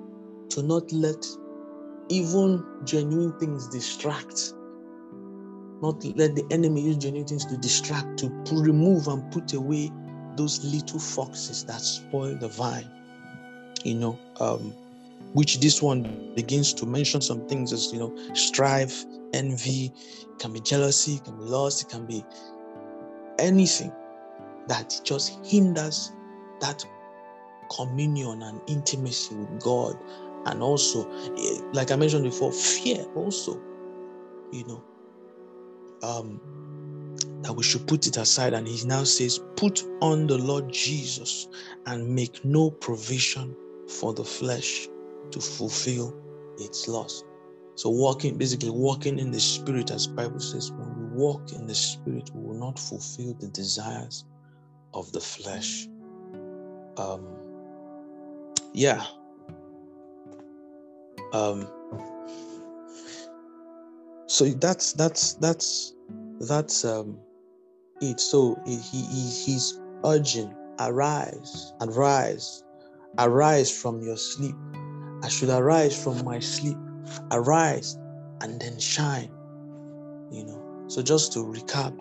to 0.51 0.63
not 0.63 0.93
let 0.93 1.25
even 2.11 2.63
genuine 2.85 3.33
things 3.39 3.69
distract. 3.69 4.53
Not 5.83 6.05
let 6.17 6.35
the 6.35 6.45
enemy 6.51 6.83
use 6.83 6.97
genuine 6.97 7.27
things 7.27 7.47
to 7.47 7.57
distract, 7.57 8.19
to 8.19 8.29
remove 8.53 9.09
and 9.09 9.31
put 9.33 9.53
away 9.55 9.91
those 10.37 10.65
little 10.65 10.99
foxes 10.99 11.65
that 11.65 11.81
spoil 11.81 12.37
the 12.37 12.49
vine. 12.49 12.89
You 13.85 13.95
know, 13.95 14.19
um, 14.41 14.75
which 15.33 15.61
this 15.61 15.81
one 15.81 16.33
begins 16.35 16.75
to 16.75 16.87
mention 16.87 17.21
some 17.21 17.47
things 17.49 17.73
as 17.73 17.93
you 17.93 17.99
know, 17.99 18.35
strife, 18.35 19.05
envy, 19.33 19.93
can 20.39 20.53
be 20.53 20.61
jealousy, 20.61 21.21
can 21.25 21.37
be 21.39 21.45
lust, 21.45 21.83
it 21.83 21.89
can 21.89 22.05
be 22.07 22.25
anything 23.39 23.93
that 24.69 25.01
just 25.05 25.45
hinders 25.45 26.13
that 26.61 26.85
communion 27.75 28.43
and 28.43 28.61
intimacy 28.67 29.35
with 29.35 29.61
God. 29.63 29.97
And 30.47 30.63
also, 30.63 31.11
eh, 31.37 31.61
like 31.73 31.91
I 31.91 31.97
mentioned 31.97 32.25
before, 32.25 32.53
fear 32.53 33.05
also, 33.15 33.61
you 34.53 34.65
know, 34.67 34.83
um, 36.03 36.41
that 37.43 37.53
we 37.53 37.63
should 37.63 37.87
put 37.87 38.07
it 38.07 38.17
aside. 38.17 38.53
And 38.55 38.67
he 38.67 38.87
now 38.87 39.05
says, 39.05 39.41
Put 39.57 39.85
on 40.01 40.27
the 40.27 40.39
Lord 40.39 40.73
Jesus 40.73 41.49
and 41.87 42.15
make 42.15 42.45
no 42.45 42.71
provision 42.71 43.57
for 43.89 44.13
the 44.13 44.25
flesh 44.25 44.89
to 45.31 45.41
fulfill 45.41 46.15
its 46.59 46.89
lust. 46.89 47.25
So 47.75 47.89
walking, 47.89 48.37
basically 48.37 48.71
walking 48.71 49.19
in 49.19 49.31
the 49.31 49.41
spirit, 49.41 49.91
as 49.91 50.07
Bible 50.07 50.41
says, 50.41 50.71
when 50.73 50.95
we 50.97 51.17
walk 51.17 51.53
in 51.53 51.67
the 51.67 51.75
spirit, 51.75 52.31
we 52.35 52.47
will 52.47 52.59
not 52.59 52.79
fulfill 52.79 53.35
the 53.35 53.49
desires 53.49 54.25
of 54.93 55.11
the 55.13 55.21
flesh. 55.21 55.87
Um, 56.97 57.27
yeah. 58.75 59.03
Um, 61.33 61.69
so 64.31 64.45
that's 64.45 64.93
that's 64.93 65.35
that's 65.35 65.93
that's 66.39 66.85
um 66.85 67.19
it. 68.01 68.21
So 68.21 68.57
he, 68.65 68.77
he 68.77 69.03
he's 69.03 69.81
urging, 70.05 70.55
arise, 70.79 71.73
arise, 71.81 72.63
arise 73.19 73.77
from 73.77 74.01
your 74.03 74.17
sleep. 74.17 74.55
I 75.25 75.29
should 75.29 75.49
arise 75.49 76.01
from 76.01 76.25
my 76.25 76.39
sleep, 76.39 76.77
arise 77.33 77.99
and 78.41 78.61
then 78.61 78.79
shine. 78.79 79.33
You 80.31 80.45
know. 80.45 80.85
So 80.87 81.03
just 81.03 81.33
to 81.33 81.41
recap, 81.41 82.01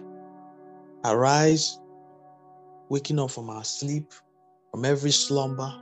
arise, 1.06 1.80
waking 2.90 3.18
up 3.18 3.32
from 3.32 3.50
our 3.50 3.64
sleep, 3.64 4.14
from 4.70 4.86
every 4.86 5.12
slumber, 5.12 5.74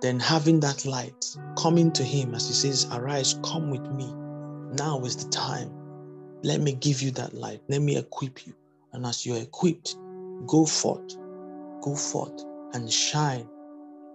then 0.00 0.20
having 0.20 0.60
that 0.60 0.86
light, 0.86 1.26
coming 1.58 1.90
to 1.90 2.04
Him 2.04 2.36
as 2.36 2.46
He 2.46 2.54
says, 2.54 2.86
Arise, 2.92 3.34
come 3.42 3.72
with 3.72 3.90
me. 3.90 4.14
Now 4.72 5.00
is 5.04 5.16
the 5.16 5.30
time. 5.30 5.70
Let 6.42 6.60
me 6.60 6.72
give 6.72 7.02
you 7.02 7.10
that 7.12 7.34
light. 7.34 7.62
Let 7.68 7.82
me 7.82 7.96
equip 7.96 8.46
you. 8.46 8.54
And 8.92 9.06
as 9.06 9.24
you're 9.26 9.38
equipped, 9.38 9.96
go 10.46 10.64
forth, 10.66 11.16
go 11.82 11.94
forth 11.94 12.44
and 12.74 12.90
shine. 12.90 13.48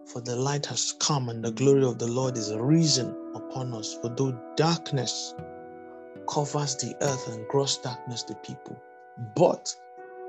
For 0.08 0.22
the 0.22 0.36
light 0.36 0.66
has 0.68 0.94
come 1.00 1.30
and 1.30 1.44
the 1.44 1.52
glory 1.52 1.86
of 1.86 2.00
the 2.00 2.08
Lord 2.08 2.38
is 2.38 2.54
risen 2.56 3.16
upon 3.36 3.74
us. 3.74 3.98
For 4.02 4.10
though 4.10 4.38
darkness 4.56 5.34
covers 6.30 6.76
the 6.78 6.96
earth 7.02 7.28
and 7.28 7.48
gross 7.48 7.78
darkness 7.78 8.24
the 8.24 8.36
people, 8.36 8.82
but 9.36 9.74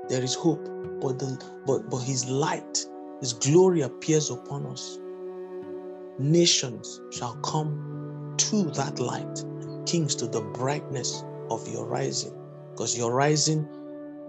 there 0.09 0.23
is 0.23 0.35
hope. 0.35 0.63
But 1.01 1.19
the 1.19 1.41
but 1.65 1.89
but 1.89 1.99
his 1.99 2.29
light, 2.29 2.85
his 3.19 3.33
glory 3.33 3.81
appears 3.81 4.29
upon 4.29 4.65
us 4.67 4.97
nations 6.19 7.01
shall 7.11 7.35
come 7.37 8.33
to 8.37 8.63
that 8.71 8.99
light, 8.99 9.43
kings 9.85 10.15
to 10.15 10.27
the 10.27 10.41
brightness 10.41 11.23
of 11.49 11.67
your 11.67 11.85
rising, 11.85 12.33
because 12.71 12.97
your 12.97 13.13
rising 13.13 13.67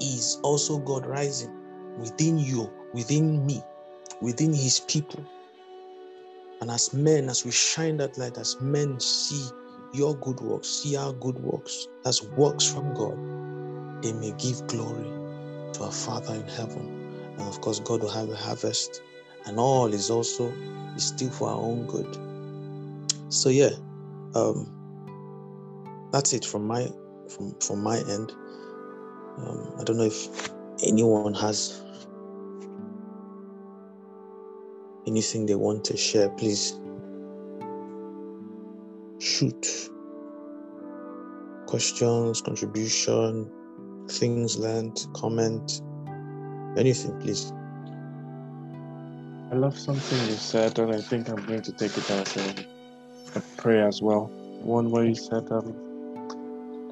is 0.00 0.38
also 0.42 0.78
God 0.78 1.06
rising 1.06 1.52
within 1.98 2.38
you, 2.38 2.70
within 2.92 3.44
me, 3.46 3.62
within 4.20 4.52
his 4.52 4.80
people. 4.80 5.24
And 6.60 6.70
as 6.70 6.92
men, 6.94 7.28
as 7.28 7.44
we 7.44 7.50
shine 7.50 7.98
that 7.98 8.16
light, 8.18 8.38
as 8.38 8.60
men 8.60 8.98
see 9.00 9.48
your 9.92 10.16
good 10.16 10.40
works, 10.40 10.68
see 10.68 10.96
our 10.96 11.12
good 11.14 11.38
works 11.38 11.88
as 12.04 12.22
works 12.22 12.70
from 12.70 12.94
God, 12.94 14.02
they 14.02 14.12
may 14.12 14.32
give 14.38 14.66
glory 14.66 15.04
to 15.72 15.84
our 15.84 15.92
Father 15.92 16.34
in 16.34 16.46
heaven. 16.48 17.34
And 17.38 17.42
of 17.42 17.60
course, 17.60 17.80
God 17.80 18.02
will 18.02 18.10
have 18.10 18.30
a 18.30 18.36
harvest, 18.36 19.02
and 19.46 19.58
all 19.58 19.92
is 19.92 20.10
also 20.10 20.52
is 20.96 21.06
still 21.08 21.30
for 21.30 21.48
our 21.48 21.58
own 21.58 21.86
good. 21.86 22.18
So 23.32 23.48
yeah, 23.48 23.70
um, 24.34 24.75
that's 26.12 26.32
it 26.32 26.44
from 26.44 26.66
my 26.66 26.88
from 27.28 27.54
from 27.60 27.82
my 27.82 27.98
end. 27.98 28.32
Um, 29.38 29.76
I 29.78 29.84
don't 29.84 29.98
know 29.98 30.04
if 30.04 30.50
anyone 30.82 31.34
has 31.34 31.82
anything 35.06 35.46
they 35.46 35.54
want 35.54 35.84
to 35.86 35.96
share. 35.96 36.28
Please 36.30 36.78
shoot 39.18 39.90
questions, 41.66 42.40
contribution, 42.40 43.50
things 44.08 44.56
learned, 44.56 45.06
comment, 45.14 45.82
anything, 46.76 47.18
please. 47.20 47.52
I 49.50 49.54
love 49.54 49.78
something 49.78 50.18
you 50.28 50.34
said, 50.34 50.78
and 50.78 50.94
I 50.94 51.00
think 51.00 51.28
I'm 51.28 51.44
going 51.44 51.62
to 51.62 51.72
take 51.72 51.96
it 51.96 52.10
as 52.10 52.36
a, 52.36 52.54
a 53.36 53.40
prayer 53.56 53.86
as 53.86 54.02
well. 54.02 54.30
One 54.62 54.90
way 54.90 55.08
you 55.08 55.14
said 55.14 55.50
um, 55.50 55.85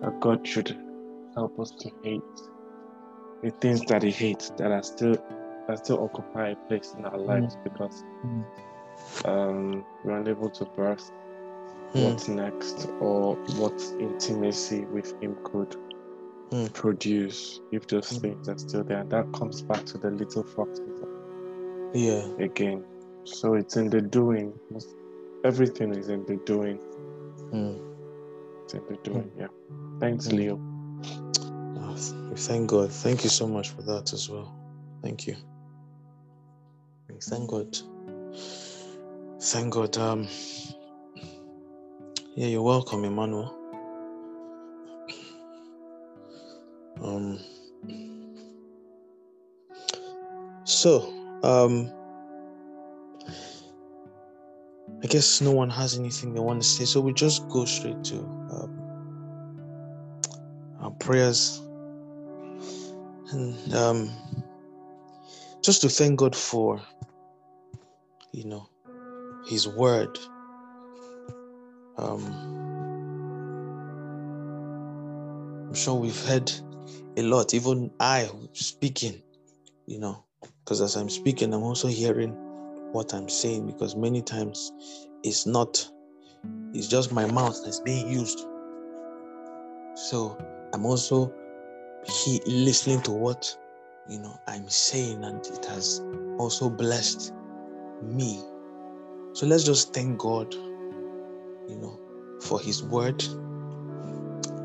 that 0.05 0.21
God 0.21 0.47
should 0.47 0.77
help 1.35 1.59
us 1.59 1.71
to 1.81 1.91
hate 2.03 2.23
the 3.43 3.51
things 3.61 3.85
that 3.87 4.03
He 4.03 4.11
hates 4.11 4.51
that 4.51 4.71
are 4.71 4.83
still 4.83 5.17
that 5.67 5.79
still 5.79 6.05
occupy 6.05 6.49
a 6.51 6.57
place 6.57 6.95
in 6.97 7.05
our 7.07 7.19
lives 7.19 7.57
mm. 7.57 7.65
because 7.65 8.03
um, 9.25 9.85
we're 10.05 10.19
unable 10.19 10.51
to 10.51 10.65
birth 10.67 11.11
mm. 11.95 12.11
what's 12.11 12.29
next 12.29 12.89
or 13.01 13.35
what 13.57 13.81
intimacy 13.99 14.85
with 14.85 15.21
Him 15.23 15.37
could 15.43 15.77
mm. 16.51 16.73
produce 16.75 17.61
if 17.73 17.87
those 17.87 18.11
mm. 18.11 18.21
things 18.21 18.49
are 18.49 18.59
still 18.59 18.85
there. 18.85 18.99
And 18.99 19.11
that 19.11 19.33
comes 19.33 19.63
back 19.63 19.85
to 19.87 19.99
the 19.99 20.11
little 20.11 20.43
foxes 20.43 20.95
yeah. 21.95 22.27
Again. 22.41 22.85
So 23.23 23.55
it's 23.55 23.77
in 23.77 23.89
the 23.89 24.01
doing. 24.01 24.53
Everything 25.45 25.95
is 25.95 26.09
in 26.09 26.27
the 26.27 26.37
doing. 26.45 26.81
In 28.73 28.99
doing, 29.03 29.23
mm. 29.23 29.41
yeah. 29.41 29.49
Thanks, 30.01 30.29
mm. 30.29 30.33
Leo. 30.33 30.61
Oh, 31.79 31.97
thank 32.37 32.71
God. 32.71 32.91
Thank 32.91 33.25
you 33.25 33.31
so 33.31 33.47
much 33.47 33.71
for 33.71 33.83
that 33.83 34.13
as 34.13 34.29
well. 34.29 34.53
Thank 35.03 35.27
you. 35.27 35.37
Thank 37.21 37.51
God. 37.51 37.77
Thank 39.41 39.75
God. 39.75 39.97
Um, 39.99 40.27
yeah, 42.35 42.47
you're 42.47 42.63
welcome, 42.63 43.05
Emmanuel. 43.05 43.55
Um, 47.03 47.39
so, 50.65 51.13
um, 51.43 51.91
I 55.05 55.07
guess 55.07 55.43
no 55.43 55.53
one 55.53 55.69
has 55.69 55.99
anything 55.99 56.33
they 56.33 56.41
want 56.41 56.63
to 56.63 56.67
say, 56.67 56.87
so 56.87 56.99
we 56.99 57.13
just 57.13 57.47
go 57.51 57.67
straight 57.67 58.03
to 58.05 58.17
um, 58.17 58.81
our 60.81 60.91
prayers 60.93 61.61
and 63.31 63.75
um, 63.75 64.11
just 65.63 65.83
to 65.83 65.91
thank 65.91 66.19
God 66.19 66.35
for, 66.35 66.81
you 68.33 68.47
know, 68.47 68.67
His 69.47 69.69
Word. 69.69 70.19
Um, 71.99 72.25
I'm 75.69 75.75
sure 75.75 75.97
we've 75.97 76.25
heard 76.25 76.51
a 77.19 77.23
lot, 77.23 77.53
even 77.53 77.91
I 78.01 78.31
speaking, 78.55 79.23
you 79.85 79.99
know, 79.99 80.25
because 80.65 80.81
as 80.81 80.97
I'm 80.97 81.11
speaking, 81.11 81.53
I'm 81.53 81.63
also 81.63 81.89
hearing 81.89 82.35
what 82.95 83.13
I'm 83.13 83.29
saying 83.29 83.67
because 83.67 83.97
many 83.97 84.23
times 84.23 84.73
it's 85.25 85.47
not, 85.47 85.91
it's 86.73 86.87
just 86.87 87.13
my 87.13 87.27
mouth 87.27 87.61
that's 87.65 87.81
being 87.81 88.09
used. 88.09 88.47
So 89.97 90.39
I'm 90.73 90.87
also 90.87 91.35
he 92.07 92.41
listening 92.47 93.03
to 93.03 93.11
what 93.11 93.57
you 94.09 94.21
know 94.21 94.39
I'm 94.47 94.69
saying, 94.69 95.25
and 95.25 95.45
it 95.47 95.65
has 95.67 96.01
also 96.39 96.71
blessed 96.71 97.33
me. 98.03 98.41
So 99.33 99.47
let's 99.47 99.65
just 99.65 99.93
thank 99.93 100.19
God, 100.19 100.55
you 100.55 101.77
know, 101.81 101.99
for 102.43 102.61
His 102.61 102.83
word. 102.83 103.25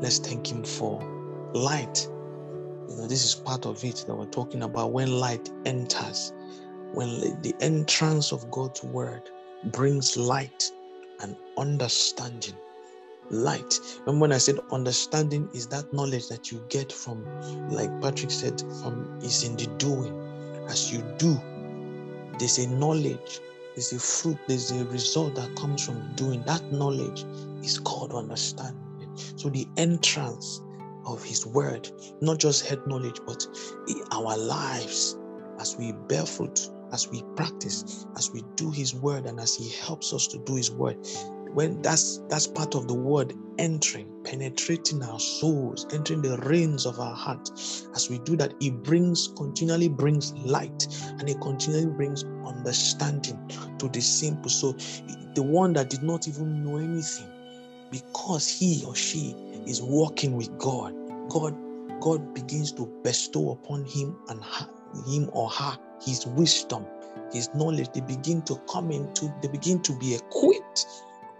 Let's 0.00 0.18
thank 0.18 0.50
Him 0.50 0.62
for 0.64 1.00
light. 1.54 2.06
You 2.88 2.96
know, 2.96 3.06
this 3.06 3.24
is 3.24 3.34
part 3.34 3.66
of 3.66 3.82
it 3.84 4.04
that 4.06 4.14
we're 4.14 4.26
talking 4.26 4.62
about 4.62 4.92
when 4.92 5.10
light 5.10 5.50
enters 5.64 6.32
when 6.94 7.20
the 7.42 7.54
entrance 7.60 8.32
of 8.32 8.50
God's 8.50 8.82
word 8.82 9.30
brings 9.64 10.16
light 10.16 10.70
and 11.20 11.36
understanding. 11.56 12.54
Light. 13.30 13.78
Remember 14.00 14.22
when 14.22 14.32
I 14.32 14.38
said 14.38 14.58
understanding 14.72 15.48
is 15.54 15.68
that 15.68 15.92
knowledge 15.92 16.28
that 16.28 16.50
you 16.50 16.64
get 16.68 16.92
from, 16.92 17.24
like 17.70 17.90
Patrick 18.00 18.30
said, 18.30 18.60
from 18.82 19.20
is 19.22 19.44
in 19.44 19.56
the 19.56 19.66
doing. 19.78 20.16
As 20.68 20.92
you 20.92 21.02
do, 21.16 21.40
there's 22.38 22.58
a 22.58 22.66
knowledge, 22.68 23.40
there's 23.74 23.92
a 23.92 24.00
fruit, 24.00 24.38
there's 24.48 24.72
a 24.72 24.84
result 24.86 25.36
that 25.36 25.54
comes 25.56 25.84
from 25.84 26.12
doing. 26.16 26.42
That 26.42 26.72
knowledge 26.72 27.24
is 27.64 27.78
called 27.78 28.12
understanding. 28.12 29.16
So 29.36 29.48
the 29.48 29.68
entrance 29.76 30.60
of 31.06 31.22
his 31.22 31.46
word, 31.46 31.88
not 32.20 32.38
just 32.38 32.66
head 32.66 32.84
knowledge, 32.86 33.20
but 33.24 33.46
our 34.10 34.36
lives 34.36 35.16
as 35.60 35.76
we 35.76 35.92
bear 35.92 36.26
fruit 36.26 36.68
as 36.92 37.08
we 37.08 37.22
practice, 37.36 38.06
as 38.16 38.30
we 38.32 38.42
do 38.56 38.70
His 38.70 38.94
word, 38.94 39.26
and 39.26 39.40
as 39.40 39.54
He 39.54 39.70
helps 39.70 40.12
us 40.12 40.26
to 40.28 40.38
do 40.38 40.56
His 40.56 40.70
word. 40.70 40.96
When 41.52 41.82
that's 41.82 42.18
that's 42.28 42.46
part 42.46 42.74
of 42.74 42.86
the 42.86 42.94
word 42.94 43.34
entering, 43.58 44.08
penetrating 44.24 45.02
our 45.02 45.18
souls, 45.18 45.86
entering 45.92 46.22
the 46.22 46.38
reins 46.38 46.86
of 46.86 46.98
our 47.00 47.14
heart. 47.14 47.50
As 47.94 48.08
we 48.08 48.18
do 48.20 48.36
that, 48.36 48.54
it 48.60 48.82
brings 48.82 49.28
continually 49.36 49.88
brings 49.88 50.32
light 50.32 50.86
and 51.18 51.28
it 51.28 51.40
continually 51.40 51.92
brings 51.92 52.24
understanding 52.46 53.38
to 53.78 53.88
the 53.88 54.00
simple. 54.00 54.48
So 54.48 54.72
the 55.34 55.42
one 55.42 55.72
that 55.74 55.90
did 55.90 56.02
not 56.02 56.28
even 56.28 56.64
know 56.64 56.76
anything, 56.76 57.28
because 57.90 58.48
he 58.48 58.84
or 58.86 58.94
she 58.94 59.34
is 59.66 59.82
walking 59.82 60.36
with 60.36 60.56
God, 60.58 60.94
God, 61.28 61.56
God 62.00 62.32
begins 62.32 62.72
to 62.72 62.86
bestow 63.02 63.50
upon 63.50 63.84
him 63.84 64.16
and 64.28 64.42
her, 64.42 64.68
him 65.06 65.28
or 65.32 65.50
her 65.50 65.76
his 66.00 66.26
wisdom, 66.26 66.86
his 67.32 67.48
knowledge, 67.54 67.88
they 67.92 68.00
begin 68.00 68.42
to 68.42 68.56
come 68.70 68.90
into, 68.90 69.32
they 69.42 69.48
begin 69.48 69.80
to 69.82 69.96
be 69.98 70.14
equipped 70.14 70.86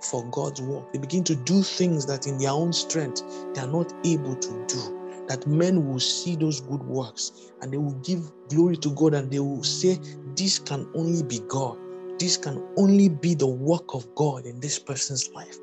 for 0.00 0.24
God's 0.30 0.62
work. 0.62 0.92
They 0.92 0.98
begin 0.98 1.24
to 1.24 1.34
do 1.34 1.62
things 1.62 2.06
that 2.06 2.26
in 2.26 2.38
their 2.38 2.50
own 2.50 2.72
strength 2.72 3.22
they 3.54 3.60
are 3.60 3.66
not 3.66 3.92
able 4.04 4.34
to 4.36 4.66
do. 4.66 5.24
That 5.28 5.46
men 5.46 5.86
will 5.86 6.00
see 6.00 6.34
those 6.36 6.60
good 6.60 6.82
works 6.82 7.52
and 7.60 7.72
they 7.72 7.76
will 7.76 7.94
give 8.02 8.30
glory 8.48 8.76
to 8.78 8.90
God 8.90 9.14
and 9.14 9.30
they 9.30 9.38
will 9.38 9.62
say, 9.62 9.98
This 10.36 10.58
can 10.58 10.88
only 10.94 11.22
be 11.22 11.40
God. 11.48 11.78
This 12.18 12.36
can 12.36 12.62
only 12.76 13.08
be 13.08 13.34
the 13.34 13.46
work 13.46 13.94
of 13.94 14.12
God 14.14 14.44
in 14.44 14.60
this 14.60 14.78
person's 14.78 15.30
life. 15.32 15.56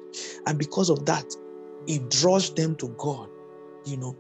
And 0.46 0.58
because 0.58 0.90
of 0.90 1.06
that, 1.06 1.26
it 1.88 2.10
draws 2.10 2.54
them 2.54 2.76
to 2.78 2.88
God, 2.98 3.30
you 3.86 3.98
know, 3.98 4.16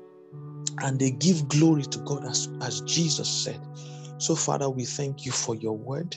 and 0.80 1.00
they 1.00 1.12
give 1.12 1.48
glory 1.48 1.84
to 1.84 2.00
God 2.00 2.26
as, 2.26 2.50
as 2.62 2.82
Jesus 2.82 3.28
said. 3.28 3.60
So, 4.20 4.36
Father, 4.36 4.70
we 4.70 4.86
thank 4.86 5.26
you 5.26 5.32
for 5.32 5.56
your 5.56 5.78
word. 5.78 6.16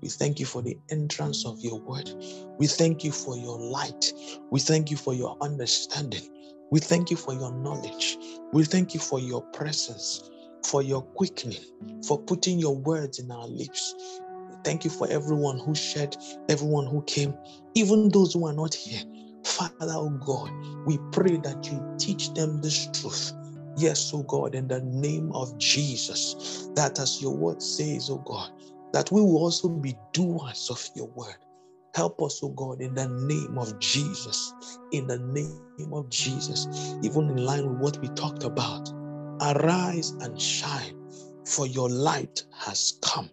We 0.00 0.08
thank 0.08 0.40
you 0.40 0.46
for 0.46 0.62
the 0.62 0.78
entrance 0.90 1.44
of 1.46 1.60
your 1.60 1.80
word. 1.80 2.10
We 2.58 2.66
thank 2.66 3.04
you 3.04 3.12
for 3.12 3.36
your 3.36 3.58
light. 3.58 4.12
We 4.50 4.60
thank 4.60 4.90
you 4.90 4.96
for 4.96 5.14
your 5.14 5.36
understanding. 5.40 6.22
We 6.70 6.80
thank 6.80 7.10
you 7.10 7.16
for 7.16 7.34
your 7.34 7.52
knowledge. 7.52 8.16
We 8.52 8.64
thank 8.64 8.94
you 8.94 9.00
for 9.00 9.20
your 9.20 9.42
presence, 9.52 10.30
for 10.64 10.82
your 10.82 11.02
quickening, 11.02 11.60
for 12.06 12.18
putting 12.22 12.58
your 12.58 12.76
words 12.76 13.18
in 13.18 13.30
our 13.30 13.46
lips. 13.46 13.94
Thank 14.64 14.84
you 14.84 14.90
for 14.90 15.08
everyone 15.10 15.58
who 15.58 15.74
shared, 15.74 16.16
everyone 16.48 16.86
who 16.86 17.02
came, 17.02 17.34
even 17.74 18.08
those 18.08 18.32
who 18.32 18.46
are 18.46 18.54
not 18.54 18.74
here. 18.74 19.02
Father, 19.44 19.72
oh 19.80 20.10
God, 20.24 20.50
we 20.86 20.98
pray 21.12 21.36
that 21.36 21.70
you 21.70 21.96
teach 21.98 22.32
them 22.34 22.60
this 22.62 22.88
truth 22.92 23.32
Yes, 23.76 24.12
oh 24.14 24.22
God, 24.24 24.54
in 24.54 24.68
the 24.68 24.80
name 24.82 25.32
of 25.32 25.56
Jesus, 25.58 26.68
that 26.74 26.98
as 26.98 27.22
your 27.22 27.34
word 27.34 27.62
says, 27.62 28.10
oh 28.10 28.18
God, 28.18 28.50
that 28.92 29.10
we 29.10 29.20
will 29.20 29.38
also 29.38 29.68
be 29.68 29.94
doers 30.12 30.68
of 30.70 30.86
your 30.94 31.08
word. 31.08 31.36
Help 31.94 32.20
us, 32.22 32.40
oh 32.42 32.50
God, 32.50 32.80
in 32.80 32.94
the 32.94 33.08
name 33.08 33.58
of 33.58 33.78
Jesus, 33.78 34.52
in 34.92 35.06
the 35.06 35.18
name 35.18 35.92
of 35.92 36.08
Jesus, 36.10 36.66
even 37.02 37.30
in 37.30 37.36
line 37.36 37.68
with 37.68 37.78
what 37.78 37.98
we 38.02 38.08
talked 38.08 38.44
about. 38.44 38.90
Arise 39.40 40.10
and 40.20 40.40
shine, 40.40 40.96
for 41.46 41.66
your 41.66 41.88
light 41.88 42.44
has 42.54 42.98
come. 43.02 43.30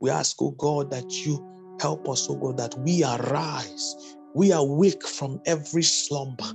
We 0.00 0.10
ask, 0.10 0.36
oh 0.42 0.52
God, 0.52 0.90
that 0.90 1.10
you 1.10 1.78
help 1.80 2.08
us, 2.08 2.28
oh 2.28 2.36
God, 2.36 2.56
that 2.58 2.76
we 2.78 3.04
arise, 3.04 4.16
we 4.34 4.52
awake 4.52 5.06
from 5.06 5.40
every 5.46 5.82
slumber 5.82 6.52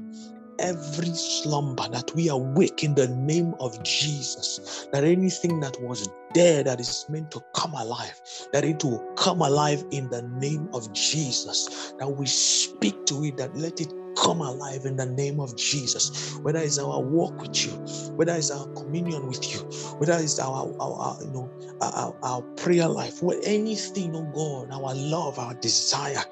every 0.59 1.09
slumber 1.09 1.87
that 1.89 2.11
we 2.15 2.29
awake 2.29 2.83
in 2.83 2.95
the 2.95 3.07
name 3.09 3.53
of 3.59 3.81
Jesus. 3.83 4.87
That 4.91 5.03
anything 5.03 5.59
that 5.61 5.77
was 5.81 6.09
dead 6.33 6.67
that 6.67 6.79
is 6.79 7.05
meant 7.09 7.31
to 7.31 7.41
come 7.55 7.73
alive, 7.73 8.19
that 8.53 8.65
it 8.65 8.83
will 8.83 9.03
come 9.17 9.41
alive 9.41 9.83
in 9.91 10.09
the 10.09 10.23
name 10.23 10.69
of 10.73 10.91
Jesus. 10.93 11.93
That 11.99 12.09
we 12.09 12.25
speak 12.25 13.05
to 13.07 13.23
it, 13.25 13.37
that 13.37 13.55
let 13.55 13.81
it 13.81 13.93
come 14.17 14.41
alive 14.41 14.85
in 14.85 14.95
the 14.95 15.05
name 15.05 15.39
of 15.39 15.55
Jesus. 15.57 16.37
Whether 16.41 16.59
it's 16.59 16.79
our 16.79 17.01
walk 17.01 17.41
with 17.41 17.65
you, 17.65 17.73
whether 18.15 18.33
it's 18.33 18.51
our 18.51 18.67
communion 18.75 19.27
with 19.27 19.53
you, 19.53 19.59
whether 19.99 20.13
it's 20.13 20.39
our, 20.39 20.73
our, 20.79 20.93
our 20.99 21.17
you 21.23 21.31
know 21.31 21.51
our, 21.81 22.15
our 22.23 22.41
prayer 22.57 22.87
life, 22.87 23.21
anything, 23.45 24.15
oh 24.15 24.31
God, 24.33 24.73
our 24.73 24.95
love, 24.95 25.39
our 25.39 25.53
desire, 25.55 26.23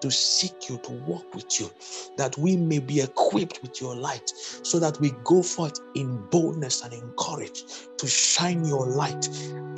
to 0.00 0.10
seek 0.10 0.68
you, 0.68 0.78
to 0.78 0.92
walk 0.92 1.34
with 1.34 1.60
you, 1.60 1.70
that 2.16 2.36
we 2.38 2.56
may 2.56 2.78
be 2.78 3.00
equipped 3.00 3.62
with 3.62 3.80
your 3.80 3.94
light, 3.94 4.32
so 4.62 4.78
that 4.78 4.98
we 5.00 5.12
go 5.24 5.42
forth 5.42 5.78
in 5.94 6.24
boldness 6.30 6.82
and 6.82 6.92
in 6.92 7.12
courage 7.18 7.64
to 7.96 8.06
shine 8.06 8.64
your 8.64 8.86
light 8.86 9.28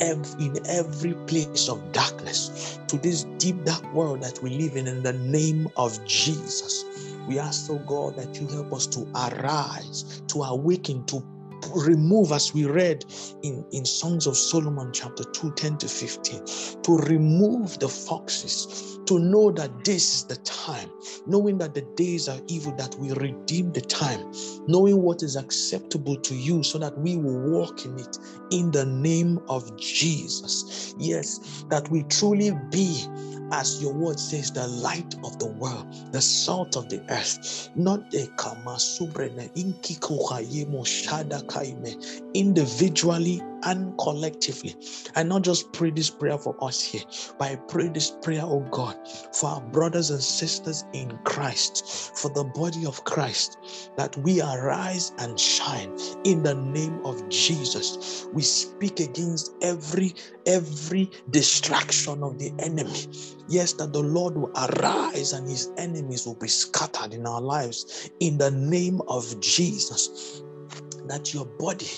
in 0.01 0.59
every 0.67 1.15
place 1.27 1.69
of 1.69 1.93
darkness 1.93 2.79
to 2.89 2.97
this 2.99 3.25
deep, 3.39 3.63
dark 3.65 3.93
world 3.93 4.23
that 4.23 4.43
we 4.43 4.51
live 4.51 4.77
in, 4.77 4.87
in 4.87 5.03
the 5.03 5.13
name 5.13 5.69
of 5.77 6.05
Jesus. 6.07 6.85
We 7.29 7.39
ask, 7.39 7.71
oh 7.71 7.79
God, 7.87 8.17
that 8.17 8.41
you 8.41 8.49
help 8.49 8.73
us 8.73 8.87
to 8.89 9.07
arise, 9.15 10.23
to 10.29 10.43
awaken, 10.43 11.05
to 11.07 11.23
remove, 11.75 12.33
as 12.33 12.55
we 12.55 12.65
read 12.65 13.05
in, 13.43 13.65
in 13.73 13.85
Songs 13.85 14.27
of 14.27 14.37
Solomon, 14.37 14.91
chapter 14.93 15.25
2, 15.25 15.53
10 15.53 15.79
to 15.79 15.89
15, 15.89 16.45
to 16.83 16.97
remove 16.97 17.79
the 17.79 17.89
foxes, 17.89 18.90
to 19.07 19.19
know 19.19 19.51
that 19.53 19.85
this 19.85 20.15
is 20.15 20.25
the 20.25 20.37
time, 20.37 20.91
knowing 21.27 21.59
that 21.59 21.75
the 21.75 21.83
days 21.97 22.29
are 22.29 22.41
evil, 22.49 22.73
that 22.77 22.95
we 22.97 23.13
redeem 23.13 23.73
the 23.73 23.81
time, 23.81 24.33
knowing 24.67 25.03
what 25.03 25.23
is 25.23 25.37
acceptable 25.37 26.17
to 26.17 26.35
you, 26.35 26.63
so 26.63 26.79
that 26.79 26.97
we 26.99 27.17
will 27.17 27.51
walk 27.51 27.85
in 27.85 27.99
it 27.99 28.19
in 28.51 28.71
the 28.71 28.87
name 28.87 29.41
of 29.49 29.77
Jesus. 29.79 30.95
Yes, 30.99 31.65
that 31.71 31.89
we 31.91 32.03
truly 32.05 32.53
be 32.71 33.05
as 33.53 33.83
your 33.83 33.93
word 33.93 34.19
says, 34.19 34.53
the 34.53 34.67
light 34.67 35.15
of 35.25 35.39
the 35.39 35.47
world, 35.47 35.87
the 36.13 36.21
salt 36.21 36.77
of 36.77 36.89
the 36.89 37.03
earth, 37.11 37.69
not 37.75 38.01
a 38.15 38.27
kama 38.37 38.77
subrene 38.77 39.51
individually 42.35 43.43
and 43.65 43.97
collectively. 43.99 44.77
I 45.17 45.23
not 45.23 45.43
just 45.43 45.73
pray 45.73 45.91
this 45.91 46.11
prayer 46.11 46.39
for 46.39 46.57
us 46.63 46.83
here, 46.83 47.03
but 47.39 47.51
I 47.51 47.57
pray 47.57 47.89
this 47.89 48.11
prayer, 48.23 48.43
oh 48.45 48.67
God, 48.71 48.97
for 49.35 49.51
our 49.51 49.61
brothers 49.61 50.11
and 50.11 50.23
sisters 50.23 50.85
in 50.93 51.19
Christ, 51.25 52.19
for 52.19 52.31
the 52.31 52.45
body 52.45 52.87
of 52.87 53.05
Christ, 53.05 53.59
that 53.97 54.17
we 54.19 54.41
arise 54.41 55.13
and 55.19 55.39
shine 55.39 55.97
in 56.25 56.43
the 56.43 56.55
name 56.55 57.01
of 57.05 57.29
Jesus. 57.29 58.27
We 58.33 58.43
speak 58.43 59.01
against 59.01 59.53
every 59.63 60.15
every 60.47 61.11
distraction 61.31 62.23
of 62.23 62.39
the 62.39 62.53
enemy. 62.59 63.07
Yes, 63.49 63.75
that 63.75 63.93
the 63.93 64.03
Lord 64.03 64.37
will 64.37 64.53
arise 64.57 65.33
and 65.33 65.49
his 65.49 65.71
enemies 65.77 66.27
will 66.27 66.37
be 66.37 66.49
scattered 66.49 67.13
in 67.15 67.27
our 67.27 67.41
lives 67.41 68.11
in 68.21 68.39
the 68.39 68.51
name 68.51 69.01
of 69.09 69.41
Jesus. 69.41 70.43
That 71.07 71.35
your 71.35 71.47
body 71.47 71.89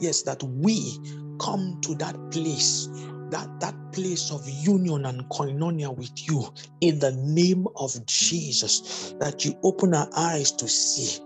yes 0.00 0.22
that 0.22 0.42
we 0.42 0.98
come 1.40 1.78
to 1.82 1.94
that 1.96 2.16
place 2.30 2.88
that 3.30 3.48
that 3.60 3.74
place 3.92 4.30
of 4.30 4.48
union 4.48 5.06
and 5.06 5.22
koinonia 5.30 5.94
with 5.96 6.28
you 6.28 6.44
in 6.80 6.98
the 6.98 7.12
name 7.12 7.66
of 7.76 7.94
jesus 8.06 9.14
that 9.20 9.44
you 9.44 9.58
open 9.62 9.94
our 9.94 10.08
eyes 10.16 10.52
to 10.52 10.68
see 10.68 11.22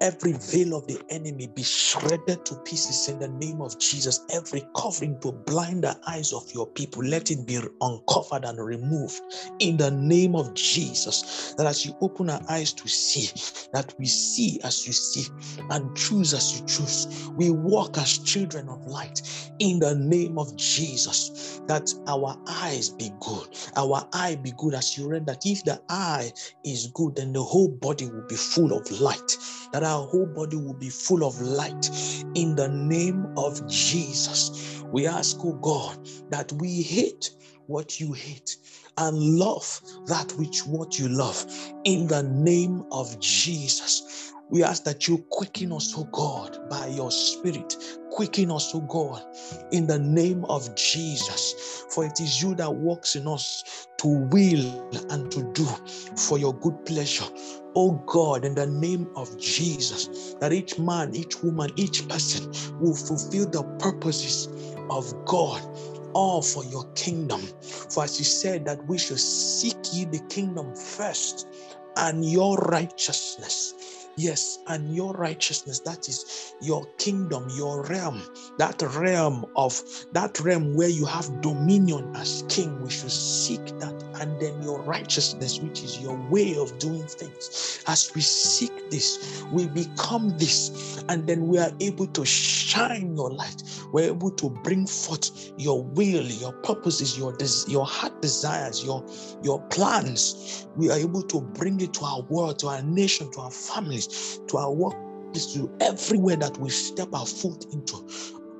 Every 0.00 0.32
veil 0.32 0.76
of 0.76 0.86
the 0.86 1.00
enemy 1.10 1.48
be 1.48 1.62
shredded 1.62 2.44
to 2.46 2.56
pieces 2.64 3.08
in 3.08 3.18
the 3.18 3.28
name 3.28 3.62
of 3.62 3.78
Jesus. 3.78 4.20
Every 4.30 4.62
covering 4.76 5.18
to 5.20 5.32
blind 5.32 5.84
the 5.84 5.98
eyes 6.06 6.32
of 6.32 6.44
your 6.52 6.66
people, 6.68 7.02
let 7.04 7.30
it 7.30 7.46
be 7.46 7.60
uncovered 7.80 8.44
and 8.44 8.58
removed 8.58 9.20
in 9.60 9.76
the 9.78 9.90
name 9.90 10.36
of 10.36 10.54
Jesus. 10.54 11.54
That 11.56 11.66
as 11.66 11.86
you 11.86 11.96
open 12.02 12.30
our 12.30 12.42
eyes 12.48 12.72
to 12.74 12.88
see, 12.88 13.28
that 13.72 13.94
we 13.98 14.06
see 14.06 14.60
as 14.64 14.86
you 14.86 14.92
see 14.92 15.26
and 15.70 15.96
choose 15.96 16.34
as 16.34 16.60
you 16.60 16.66
choose. 16.66 17.30
We 17.36 17.50
walk 17.50 17.98
as 17.98 18.18
children 18.18 18.68
of 18.68 18.86
light 18.86 19.22
in 19.60 19.78
the 19.78 19.94
name 19.94 20.38
of 20.38 20.54
Jesus. 20.56 21.60
That 21.68 21.92
our 22.06 22.36
eyes 22.48 22.90
be 22.90 23.10
good. 23.20 23.48
Our 23.76 24.08
eye 24.12 24.36
be 24.36 24.52
good 24.58 24.74
as 24.74 24.98
you 24.98 25.08
read 25.08 25.26
that 25.26 25.46
if 25.46 25.64
the 25.64 25.80
eye 25.88 26.32
is 26.64 26.88
good, 26.94 27.16
then 27.16 27.32
the 27.32 27.42
whole 27.42 27.68
body 27.68 28.06
will 28.06 28.26
be 28.28 28.36
full 28.36 28.72
of 28.76 28.90
light 29.00 29.36
that 29.72 29.82
our 29.82 30.06
whole 30.06 30.26
body 30.26 30.56
will 30.56 30.74
be 30.74 30.90
full 30.90 31.24
of 31.24 31.40
light 31.40 31.90
in 32.34 32.56
the 32.56 32.68
name 32.68 33.26
of 33.36 33.66
Jesus. 33.68 34.82
We 34.92 35.06
ask, 35.06 35.38
oh 35.42 35.54
God, 35.54 35.98
that 36.30 36.52
we 36.52 36.82
hate 36.82 37.30
what 37.66 38.00
you 38.00 38.12
hate 38.12 38.56
and 38.98 39.16
love 39.38 39.80
that 40.06 40.32
which 40.32 40.66
what 40.66 40.98
you 40.98 41.08
love 41.08 41.44
in 41.84 42.06
the 42.06 42.22
name 42.22 42.84
of 42.92 43.18
Jesus. 43.20 44.32
We 44.48 44.62
ask 44.62 44.84
that 44.84 45.08
you 45.08 45.18
quicken 45.30 45.72
us, 45.72 45.92
oh 45.96 46.04
God, 46.12 46.70
by 46.70 46.86
your 46.86 47.10
spirit. 47.10 47.76
Quicken 48.12 48.50
us, 48.52 48.72
oh 48.74 48.80
God, 48.82 49.22
in 49.72 49.86
the 49.86 49.98
name 49.98 50.44
of 50.44 50.74
Jesus. 50.76 51.84
For 51.90 52.04
it 52.04 52.20
is 52.20 52.40
you 52.42 52.54
that 52.54 52.72
works 52.74 53.16
in 53.16 53.26
us 53.26 53.88
to 53.98 54.08
will 54.08 54.90
and 55.10 55.30
to 55.32 55.42
do 55.52 55.66
for 56.16 56.38
your 56.38 56.54
good 56.60 56.84
pleasure. 56.86 57.26
Oh 57.76 57.92
God, 58.06 58.44
in 58.46 58.56
the 58.56 58.66
name 58.66 59.08
of 59.16 59.38
Jesus, 59.38 60.34
that 60.40 60.52
each 60.52 60.78
man, 60.80 61.16
each 61.16 61.42
woman, 61.42 61.70
each 61.76 62.08
person 62.08 62.52
will 62.80 62.96
fulfill 62.96 63.48
the 63.50 63.64
purposes 63.80 64.48
of 64.90 65.14
God 65.26 65.62
all 66.14 66.42
for 66.42 66.64
your 66.66 66.84
kingdom. 66.94 67.42
For 67.42 68.04
as 68.04 68.18
you 68.20 68.26
said 68.26 68.66
that 68.66 68.86
we 68.88 68.98
should 68.98 69.20
seek 69.20 69.78
ye 69.94 70.06
the 70.06 70.20
kingdom 70.30 70.76
first 70.76 71.48
and 71.96 72.24
your 72.24 72.58
righteousness 72.58 73.74
Yes, 74.18 74.58
and 74.68 74.94
your 74.94 75.14
righteousness, 75.14 75.80
that 75.80 76.08
is 76.08 76.54
your 76.62 76.86
kingdom, 76.98 77.48
your 77.56 77.84
realm, 77.86 78.22
that 78.58 78.82
realm 78.82 79.46
of 79.56 79.82
that 80.12 80.38
realm 80.40 80.74
where 80.76 80.88
you 80.90 81.06
have 81.06 81.40
dominion 81.40 82.14
as 82.14 82.44
king. 82.48 82.80
We 82.82 82.90
should 82.90 83.10
seek 83.10 83.64
that, 83.80 83.94
and 84.20 84.38
then 84.40 84.62
your 84.62 84.82
righteousness, 84.82 85.60
which 85.60 85.82
is 85.82 85.98
your 86.00 86.16
way 86.30 86.56
of 86.58 86.78
doing 86.78 87.06
things. 87.06 87.82
As 87.88 88.12
we 88.14 88.20
seek 88.20 88.90
this, 88.90 89.44
we 89.50 89.66
become 89.68 90.36
this, 90.38 91.02
and 91.08 91.26
then 91.26 91.48
we 91.48 91.58
are 91.58 91.72
able 91.80 92.06
to 92.08 92.24
shine 92.26 93.16
your 93.16 93.32
light. 93.32 93.62
We're 93.92 94.10
able 94.10 94.30
to 94.32 94.50
bring 94.50 94.86
forth 94.86 95.52
your 95.58 95.82
will, 95.82 96.24
your 96.24 96.52
purposes, 96.52 97.18
your 97.18 97.32
des- 97.36 97.70
your 97.70 97.86
heart 97.86 98.22
desires, 98.22 98.84
your 98.84 99.04
your 99.42 99.62
plans. 99.68 100.66
We 100.76 100.90
are 100.90 100.98
able 100.98 101.22
to 101.22 101.40
bring 101.40 101.80
it 101.80 101.94
to 101.94 102.04
our 102.04 102.22
world, 102.22 102.58
to 102.60 102.68
our 102.68 102.82
nation, 102.82 103.30
to 103.32 103.40
our 103.40 103.50
families 103.50 104.05
to 104.48 104.56
our 104.58 104.72
work 104.72 104.96
is 105.34 105.52
to 105.54 105.70
everywhere 105.80 106.36
that 106.36 106.58
we 106.58 106.70
step 106.70 107.08
our 107.14 107.26
foot 107.26 107.66
into 107.72 107.96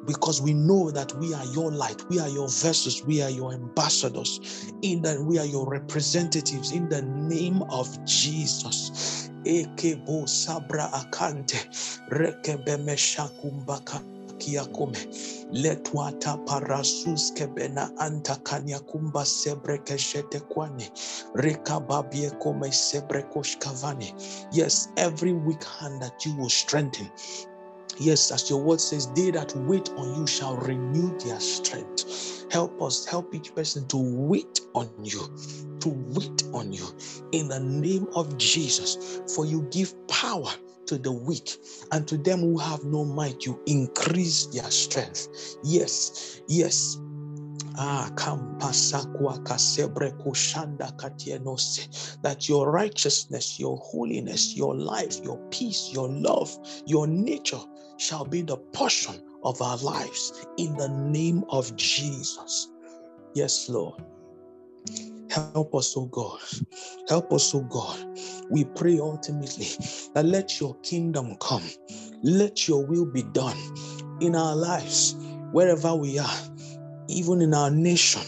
because 0.07 0.41
we 0.41 0.55
know 0.55 0.91
that 0.91 1.13
we 1.17 1.35
are 1.35 1.45
your 1.47 1.71
light, 1.73 2.03
we 2.09 2.21
are 2.21 2.29
your 2.29 2.49
vessels, 2.49 3.05
we 3.05 3.23
are 3.23 3.31
your 3.31 3.53
ambassadors, 3.53 4.73
in 4.83 5.03
that 5.03 5.21
we 5.21 5.39
are 5.39 5.45
your 5.45 5.69
representatives 5.69 6.73
in 6.73 6.89
the 6.89 7.03
name 7.03 7.63
of 7.71 7.89
Jesus. 8.07 9.31
Ekebo 9.45 10.29
sabra 10.29 10.91
akante 10.93 11.67
kiakome 14.39 14.99
letwata 15.53 16.37
parasus 16.47 17.33
kebena 17.35 17.91
anta 17.99 18.37
kumba 18.87 19.25
sebre 19.25 19.79
keshete 19.79 20.41
kwane 20.41 20.91
rekababie 21.35 22.31
kome 22.31 22.73
sebre 22.73 23.25
yes 24.53 24.89
every 24.97 25.33
weak 25.33 25.65
hand 25.65 26.03
that 26.03 26.27
you 26.27 26.37
will 26.37 26.51
strengthen 26.51 27.11
Yes, 27.99 28.31
as 28.31 28.51
your 28.51 28.61
word 28.63 28.81
says, 28.81 29.09
they 29.15 29.31
that 29.31 29.55
wait 29.57 29.91
on 29.97 30.15
you 30.21 30.27
shall 30.27 30.57
renew 30.57 31.19
their 31.19 31.41
strength. 31.41 32.45
Help 32.53 32.81
us, 32.83 33.07
help 33.07 33.35
each 33.35 33.55
person 33.55 33.87
to 33.89 33.97
wait 33.97 34.61
on 34.75 34.91
you, 35.03 35.21
to 35.81 35.89
wait 36.15 36.45
on 36.53 36.73
you 36.73 36.87
in 37.33 37.49
the 37.49 37.61
name 37.61 38.07
of 38.15 38.37
Jesus. 38.37 39.21
For 39.35 39.47
you 39.47 39.67
give 39.71 39.95
power 40.09 40.51
to 40.87 40.99
the 40.99 41.13
weak, 41.13 41.57
and 41.93 42.07
to 42.09 42.17
them 42.17 42.41
who 42.41 42.59
have 42.59 42.85
no 42.85 43.05
might, 43.05 43.45
you 43.45 43.61
increase 43.67 44.47
their 44.47 44.71
strength. 44.71 45.29
Yes, 45.63 46.41
yes. 46.49 46.99
Ah, 47.79 48.11
that 52.23 52.49
your 52.49 52.71
righteousness, 52.71 53.61
your 53.61 53.77
holiness, 53.79 54.57
your 54.57 54.75
life, 54.75 55.21
your 55.23 55.39
peace, 55.51 55.91
your 55.93 56.09
love, 56.09 56.57
your 56.87 57.07
nature 57.07 57.61
shall 57.99 58.25
be 58.25 58.41
the 58.43 58.57
portion 58.73 59.23
of 59.43 59.61
our 59.61 59.77
lives 59.79 60.47
in 60.57 60.75
the 60.77 60.89
name 60.89 61.45
of 61.51 61.75
Jesus. 61.77 62.69
Yes, 63.35 63.69
Lord. 63.69 64.03
Help 65.31 65.75
us, 65.75 65.95
oh 65.97 66.07
God. 66.07 66.41
Help 67.09 67.33
us, 67.33 67.55
oh 67.55 67.63
God. 67.63 67.99
We 68.51 68.65
pray 68.65 68.99
ultimately 68.99 69.67
that 70.15 70.25
let 70.25 70.61
your 70.61 70.75
kingdom 70.77 71.37
come. 71.41 71.65
Let 72.23 72.69
your 72.69 72.87
will 72.87 73.07
be 73.07 73.23
done 73.23 73.57
in 74.21 74.35
our 74.37 74.57
lives, 74.57 75.17
wherever 75.53 75.95
we 75.95 76.19
are, 76.19 76.39
even 77.09 77.43
in 77.43 77.55
our 77.55 77.71
nation, 77.71 78.23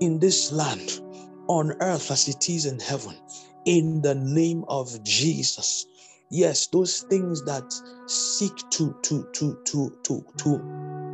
in 0.00 0.18
this 0.18 0.52
land, 0.52 1.00
on 1.48 1.74
earth 1.80 2.10
as 2.10 2.28
it 2.28 2.48
is 2.48 2.66
in 2.66 2.78
heaven, 2.80 3.16
in 3.64 4.00
the 4.02 4.14
name 4.14 4.64
of 4.68 5.02
Jesus. 5.04 5.86
Yes, 6.30 6.66
those 6.68 7.02
things 7.02 7.42
that 7.44 7.72
seek 8.06 8.52
to 8.70 8.94
to 9.02 9.26
to 9.32 9.58
to 9.64 9.96
to 10.04 10.24
to 10.38 11.07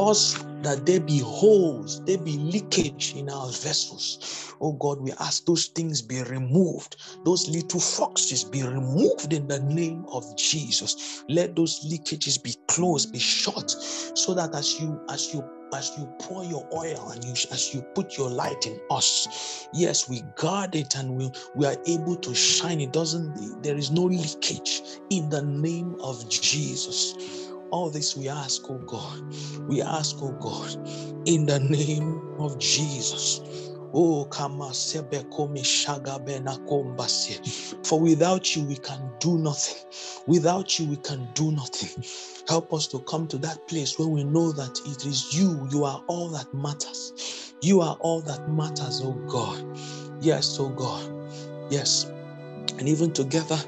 cause 0.00 0.42
that 0.62 0.86
there 0.86 0.98
be 1.00 1.18
holes, 1.18 2.02
there 2.06 2.16
be 2.16 2.38
leakage 2.38 3.14
in 3.16 3.28
our 3.28 3.48
vessels. 3.48 4.54
Oh 4.58 4.72
God, 4.72 4.98
we 5.02 5.12
ask 5.20 5.44
those 5.44 5.66
things 5.66 6.00
be 6.00 6.22
removed, 6.22 6.96
those 7.26 7.46
little 7.50 7.80
foxes 7.80 8.42
be 8.42 8.62
removed 8.62 9.34
in 9.34 9.46
the 9.46 9.60
name 9.60 10.06
of 10.10 10.24
Jesus. 10.38 11.22
Let 11.28 11.54
those 11.54 11.84
leakages 11.84 12.42
be 12.42 12.54
closed, 12.66 13.12
be 13.12 13.18
shut, 13.18 13.70
so 13.70 14.32
that 14.32 14.54
as 14.54 14.80
you 14.80 14.98
as 15.10 15.34
you 15.34 15.44
as 15.74 15.92
you 15.98 16.06
pour 16.18 16.44
your 16.44 16.66
oil 16.74 17.10
and 17.10 17.22
you 17.24 17.32
as 17.32 17.72
you 17.74 17.82
put 17.94 18.18
your 18.18 18.28
light 18.28 18.66
in 18.66 18.80
us 18.90 19.68
yes 19.72 20.08
we 20.08 20.20
guard 20.36 20.74
it 20.74 20.96
and 20.96 21.16
we 21.16 21.30
we 21.54 21.64
are 21.64 21.76
able 21.86 22.16
to 22.16 22.34
shine 22.34 22.80
it 22.80 22.92
doesn't 22.92 23.62
there 23.62 23.76
is 23.76 23.90
no 23.90 24.02
leakage 24.02 24.82
in 25.10 25.30
the 25.30 25.42
name 25.42 25.94
of 26.00 26.28
jesus 26.28 27.49
all 27.70 27.90
this 27.90 28.16
we 28.16 28.28
ask, 28.28 28.62
oh 28.70 28.78
God. 28.78 29.22
We 29.68 29.82
ask, 29.82 30.16
oh 30.22 30.32
God, 30.40 30.76
in 31.26 31.46
the 31.46 31.60
name 31.60 32.22
of 32.38 32.58
Jesus. 32.58 33.40
Oh. 33.94 34.24
For 37.84 38.00
without 38.00 38.56
you, 38.56 38.64
we 38.64 38.76
can 38.76 39.10
do 39.20 39.38
nothing. 39.38 39.76
Without 40.26 40.78
you, 40.78 40.86
we 40.88 40.96
can 40.96 41.28
do 41.34 41.52
nothing. 41.52 42.04
Help 42.48 42.72
us 42.74 42.86
to 42.88 43.00
come 43.00 43.26
to 43.28 43.38
that 43.38 43.66
place 43.68 43.98
where 43.98 44.08
we 44.08 44.24
know 44.24 44.52
that 44.52 44.80
it 44.86 45.06
is 45.06 45.34
you. 45.34 45.68
You 45.72 45.84
are 45.84 46.02
all 46.08 46.28
that 46.30 46.52
matters. 46.54 47.54
You 47.62 47.80
are 47.80 47.96
all 48.00 48.20
that 48.22 48.48
matters, 48.48 49.00
oh 49.04 49.12
God. 49.28 49.64
Yes, 50.20 50.58
oh 50.60 50.70
God. 50.70 51.10
Yes. 51.70 52.10
And 52.78 52.88
even 52.88 53.12
together, 53.12 53.58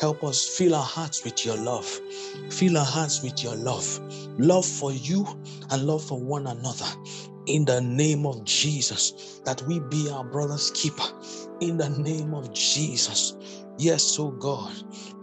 help 0.00 0.24
us 0.24 0.46
fill 0.58 0.74
our 0.74 0.84
hearts 0.84 1.24
with 1.24 1.46
your 1.46 1.56
love 1.56 2.00
Fill 2.50 2.78
our 2.78 2.86
hearts 2.86 3.22
with 3.22 3.42
your 3.44 3.56
love, 3.56 4.00
love 4.38 4.66
for 4.66 4.92
you 4.92 5.26
and 5.70 5.84
love 5.86 6.04
for 6.04 6.20
one 6.20 6.46
another. 6.46 6.86
In 7.46 7.64
the 7.66 7.80
name 7.80 8.26
of 8.26 8.44
Jesus, 8.44 9.40
that 9.44 9.62
we 9.64 9.80
be 9.80 10.10
our 10.10 10.24
brother's 10.24 10.70
keeper. 10.72 11.04
In 11.60 11.76
the 11.78 11.90
name 11.90 12.34
of 12.34 12.52
Jesus. 12.54 13.36
Yes, 13.78 14.18
oh 14.20 14.30
God. 14.32 14.72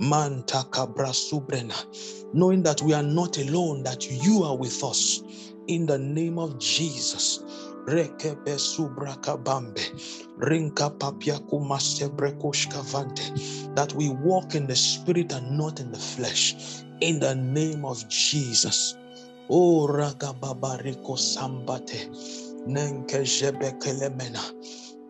Mantaka 0.01 0.93
brasubrena. 0.93 2.33
Knowing 2.33 2.63
that 2.63 2.81
we 2.83 2.93
are 2.93 3.03
not 3.03 3.37
alone, 3.39 3.83
that 3.83 4.09
you 4.11 4.43
are 4.43 4.57
with 4.57 4.83
us. 4.83 5.23
In 5.67 5.85
the 5.87 5.97
name 5.99 6.39
of 6.39 6.59
Jesus. 6.59 7.39
Rekebe. 7.87 8.57
Rinka 10.39 10.89
papia. 10.99 11.39
That 13.75 13.93
we 13.93 14.09
walk 14.09 14.55
in 14.55 14.67
the 14.67 14.75
spirit 14.75 15.33
and 15.33 15.57
not 15.57 15.79
in 15.79 15.91
the 15.91 15.99
flesh. 15.99 16.55
In 17.01 17.19
the 17.19 17.35
name 17.35 17.85
of 17.85 18.07
Jesus. 18.09 18.95
Oh 19.49 19.87
ragababariko 19.87 21.17
sambate. 21.17 22.09
Nenke 22.67 23.23
jebekelemena. 23.25 24.41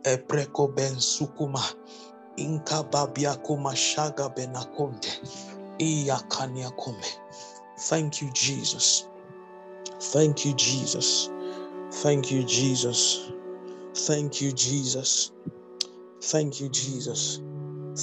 Epreko 0.03 0.75
ben 0.75 0.95
sukuma. 0.95 1.61
Inka 2.37 2.83
babia 2.91 3.35
kumashaga 3.37 4.29
benakonte. 4.35 5.09
Iyakania 5.79 6.71
kome. 6.77 7.07
Thank 7.77 8.21
you, 8.21 8.31
Jesus. 8.33 9.07
Thank 9.99 10.45
you, 10.45 10.53
Jesus. 10.55 11.29
Thank 12.01 12.31
you, 12.31 12.43
Jesus. 12.43 13.31
Thank 13.95 14.41
you, 14.41 14.51
Jesus. 14.51 15.31
Thank 16.21 16.59
you, 16.59 16.69
Jesus. 16.69 17.41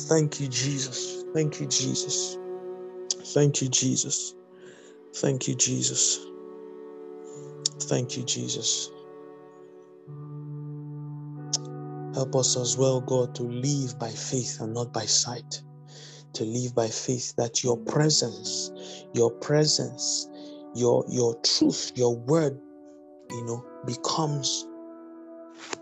Thank 0.08 0.40
you, 0.40 0.48
Jesus. 0.48 1.24
Thank 1.34 1.60
you, 1.60 1.68
Jesus. 1.68 2.38
Thank 3.34 3.60
you, 3.62 3.68
Jesus. 3.68 4.34
Thank 5.14 5.48
you, 5.48 5.54
Jesus. 5.54 6.20
Thank 7.82 8.16
you, 8.16 8.24
Jesus. 8.24 8.90
Help 12.14 12.36
us 12.36 12.56
as 12.56 12.76
well, 12.78 13.00
God, 13.00 13.34
to 13.36 13.42
live 13.42 13.98
by 13.98 14.10
faith 14.10 14.58
and 14.60 14.74
not 14.74 14.92
by 14.92 15.04
sight. 15.04 15.62
To 16.34 16.44
live 16.44 16.74
by 16.74 16.88
faith 16.88 17.34
that 17.36 17.62
your 17.62 17.76
presence, 17.78 18.70
your 19.14 19.30
presence, 19.30 20.28
your 20.74 21.04
your 21.08 21.34
truth, 21.42 21.92
your 21.94 22.16
word, 22.16 22.58
you 23.30 23.44
know, 23.44 23.64
becomes 23.86 24.66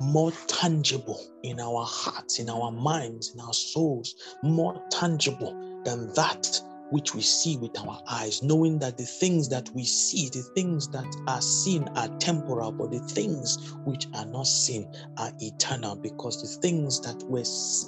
more 0.00 0.32
tangible 0.46 1.20
in 1.42 1.60
our 1.60 1.84
hearts, 1.84 2.38
in 2.38 2.48
our 2.48 2.70
minds, 2.70 3.32
in 3.34 3.40
our 3.40 3.52
souls, 3.52 4.14
more 4.42 4.82
tangible 4.90 5.52
than 5.84 6.12
that 6.14 6.60
which 6.90 7.14
we 7.14 7.20
see 7.20 7.56
with 7.56 7.78
our 7.78 8.02
eyes, 8.08 8.42
knowing 8.42 8.78
that 8.80 8.98
the 8.98 9.04
things 9.04 9.48
that 9.48 9.70
we 9.74 9.84
see, 9.84 10.28
the 10.28 10.42
things 10.54 10.88
that 10.88 11.06
are 11.28 11.40
seen 11.40 11.86
are 11.94 12.08
temporal, 12.18 12.72
but 12.72 12.90
the 12.90 12.98
things 13.00 13.74
which 13.84 14.06
are 14.14 14.26
not 14.26 14.46
seen 14.46 14.92
are 15.16 15.30
eternal, 15.40 15.94
because 15.96 16.42
the 16.42 16.60
things 16.60 17.00
that 17.00 17.22
were 17.24 17.44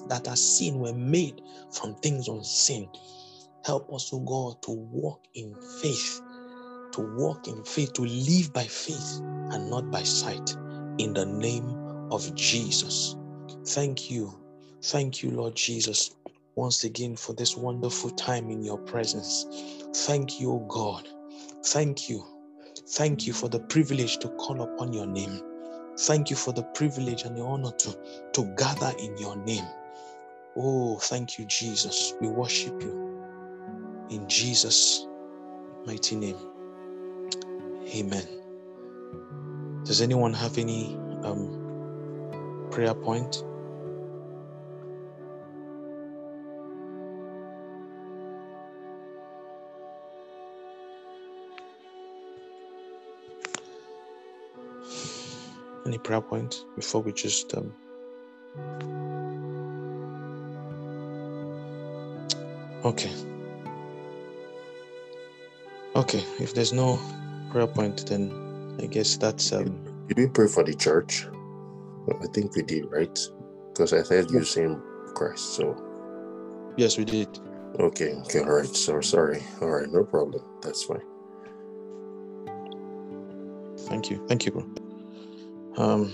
that 0.09 0.29
are 0.29 0.37
seen 0.37 0.79
were 0.79 0.95
made 0.95 1.43
from 1.73 1.95
things 1.97 2.29
unseen. 2.29 2.89
Help 3.65 3.93
us, 3.93 4.13
O 4.13 4.21
God, 4.21 4.63
to 4.63 4.71
walk 4.71 5.25
in 5.35 5.55
faith, 5.81 6.21
to 6.93 7.01
walk 7.01 7.49
in 7.49 7.65
faith, 7.65 7.93
to 7.95 8.03
live 8.03 8.53
by 8.53 8.65
faith 8.65 9.21
and 9.51 9.71
not 9.71 9.91
by 9.91 10.03
sight. 10.03 10.57
In 10.99 11.15
the 11.15 11.27
name 11.27 11.77
of 12.11 12.35
Jesus. 12.35 13.17
Thank 13.67 14.11
you. 14.11 14.39
Thank 14.83 15.23
you, 15.23 15.31
Lord 15.31 15.55
Jesus, 15.55 16.15
once 16.57 16.85
again 16.85 17.17
for 17.17 17.33
this 17.35 17.57
wonderful 17.57 18.11
time 18.11 18.51
in 18.51 18.63
your 18.63 18.79
presence. 18.79 19.47
Thank 19.95 20.41
you, 20.41 20.65
God. 20.69 21.09
Thank 21.65 22.11
you. 22.11 22.25
Thank 22.89 23.27
you 23.27 23.33
for 23.33 23.49
the 23.49 23.61
privilege 23.61 24.19
to 24.19 24.29
call 24.31 24.63
upon 24.63 24.93
your 24.93 25.07
name. 25.07 25.41
Thank 26.01 26.31
you 26.31 26.37
for 26.37 26.53
the 26.53 26.65
privilege 26.75 27.23
and 27.23 27.37
the 27.37 27.43
honor 27.43 27.73
to, 27.73 27.99
to 28.33 28.55
gather 28.57 28.93
in 28.99 29.17
your 29.19 29.37
name. 29.37 29.65
Oh, 30.57 30.99
thank 30.99 31.39
you, 31.39 31.47
Jesus. 31.47 32.15
We 32.21 32.29
worship 32.29 32.83
you. 32.83 33.13
In 34.11 34.29
Jesus' 34.29 35.07
mighty 35.87 36.17
name. 36.17 36.52
Amen. 37.95 38.27
Does 39.85 40.01
anyone 40.01 40.33
have 40.33 40.57
any 40.57 40.97
um, 41.25 42.69
prayer 42.71 42.95
point? 42.95 43.45
Any 55.85 55.99
prayer 55.99 56.23
point 56.23 56.65
before 56.77 57.03
we 57.03 57.13
just 57.13 57.53
um, 57.55 57.75
okay. 62.85 63.13
Okay, 65.95 66.25
if 66.39 66.55
there's 66.55 66.73
no 66.73 66.99
prayer 67.53 67.67
point, 67.67 68.07
then 68.07 68.33
I 68.83 68.87
guess 68.87 69.17
that's 69.17 69.53
um. 69.53 69.79
Did 70.09 70.17
we 70.17 70.27
pray 70.27 70.49
for 70.49 70.65
the 70.65 70.75
church? 70.75 71.27
I 72.09 72.27
think 72.33 72.57
we 72.57 72.63
did, 72.63 72.91
right? 72.91 73.17
Because 73.69 73.93
I 73.93 74.01
heard 74.03 74.31
you 74.31 74.43
saying 74.43 74.81
Christ. 75.15 75.55
So. 75.55 75.77
Yes, 76.77 76.99
we 76.99 77.05
did. 77.05 77.29
Okay. 77.79 78.15
Okay. 78.15 78.41
All 78.41 78.57
right. 78.57 78.67
So 78.67 79.01
sorry. 79.01 79.43
All 79.61 79.69
right. 79.69 79.89
No 79.91 80.03
problem. 80.05 80.43
That's 80.63 80.83
fine. 80.85 81.03
Thank 83.89 84.11
you. 84.11 84.25
Thank 84.27 84.47
you, 84.47 84.53
bro. 84.53 84.65
Um. 85.77 86.11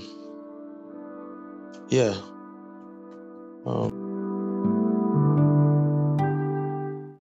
Yeah. 1.89 2.15
Um. 3.65 3.98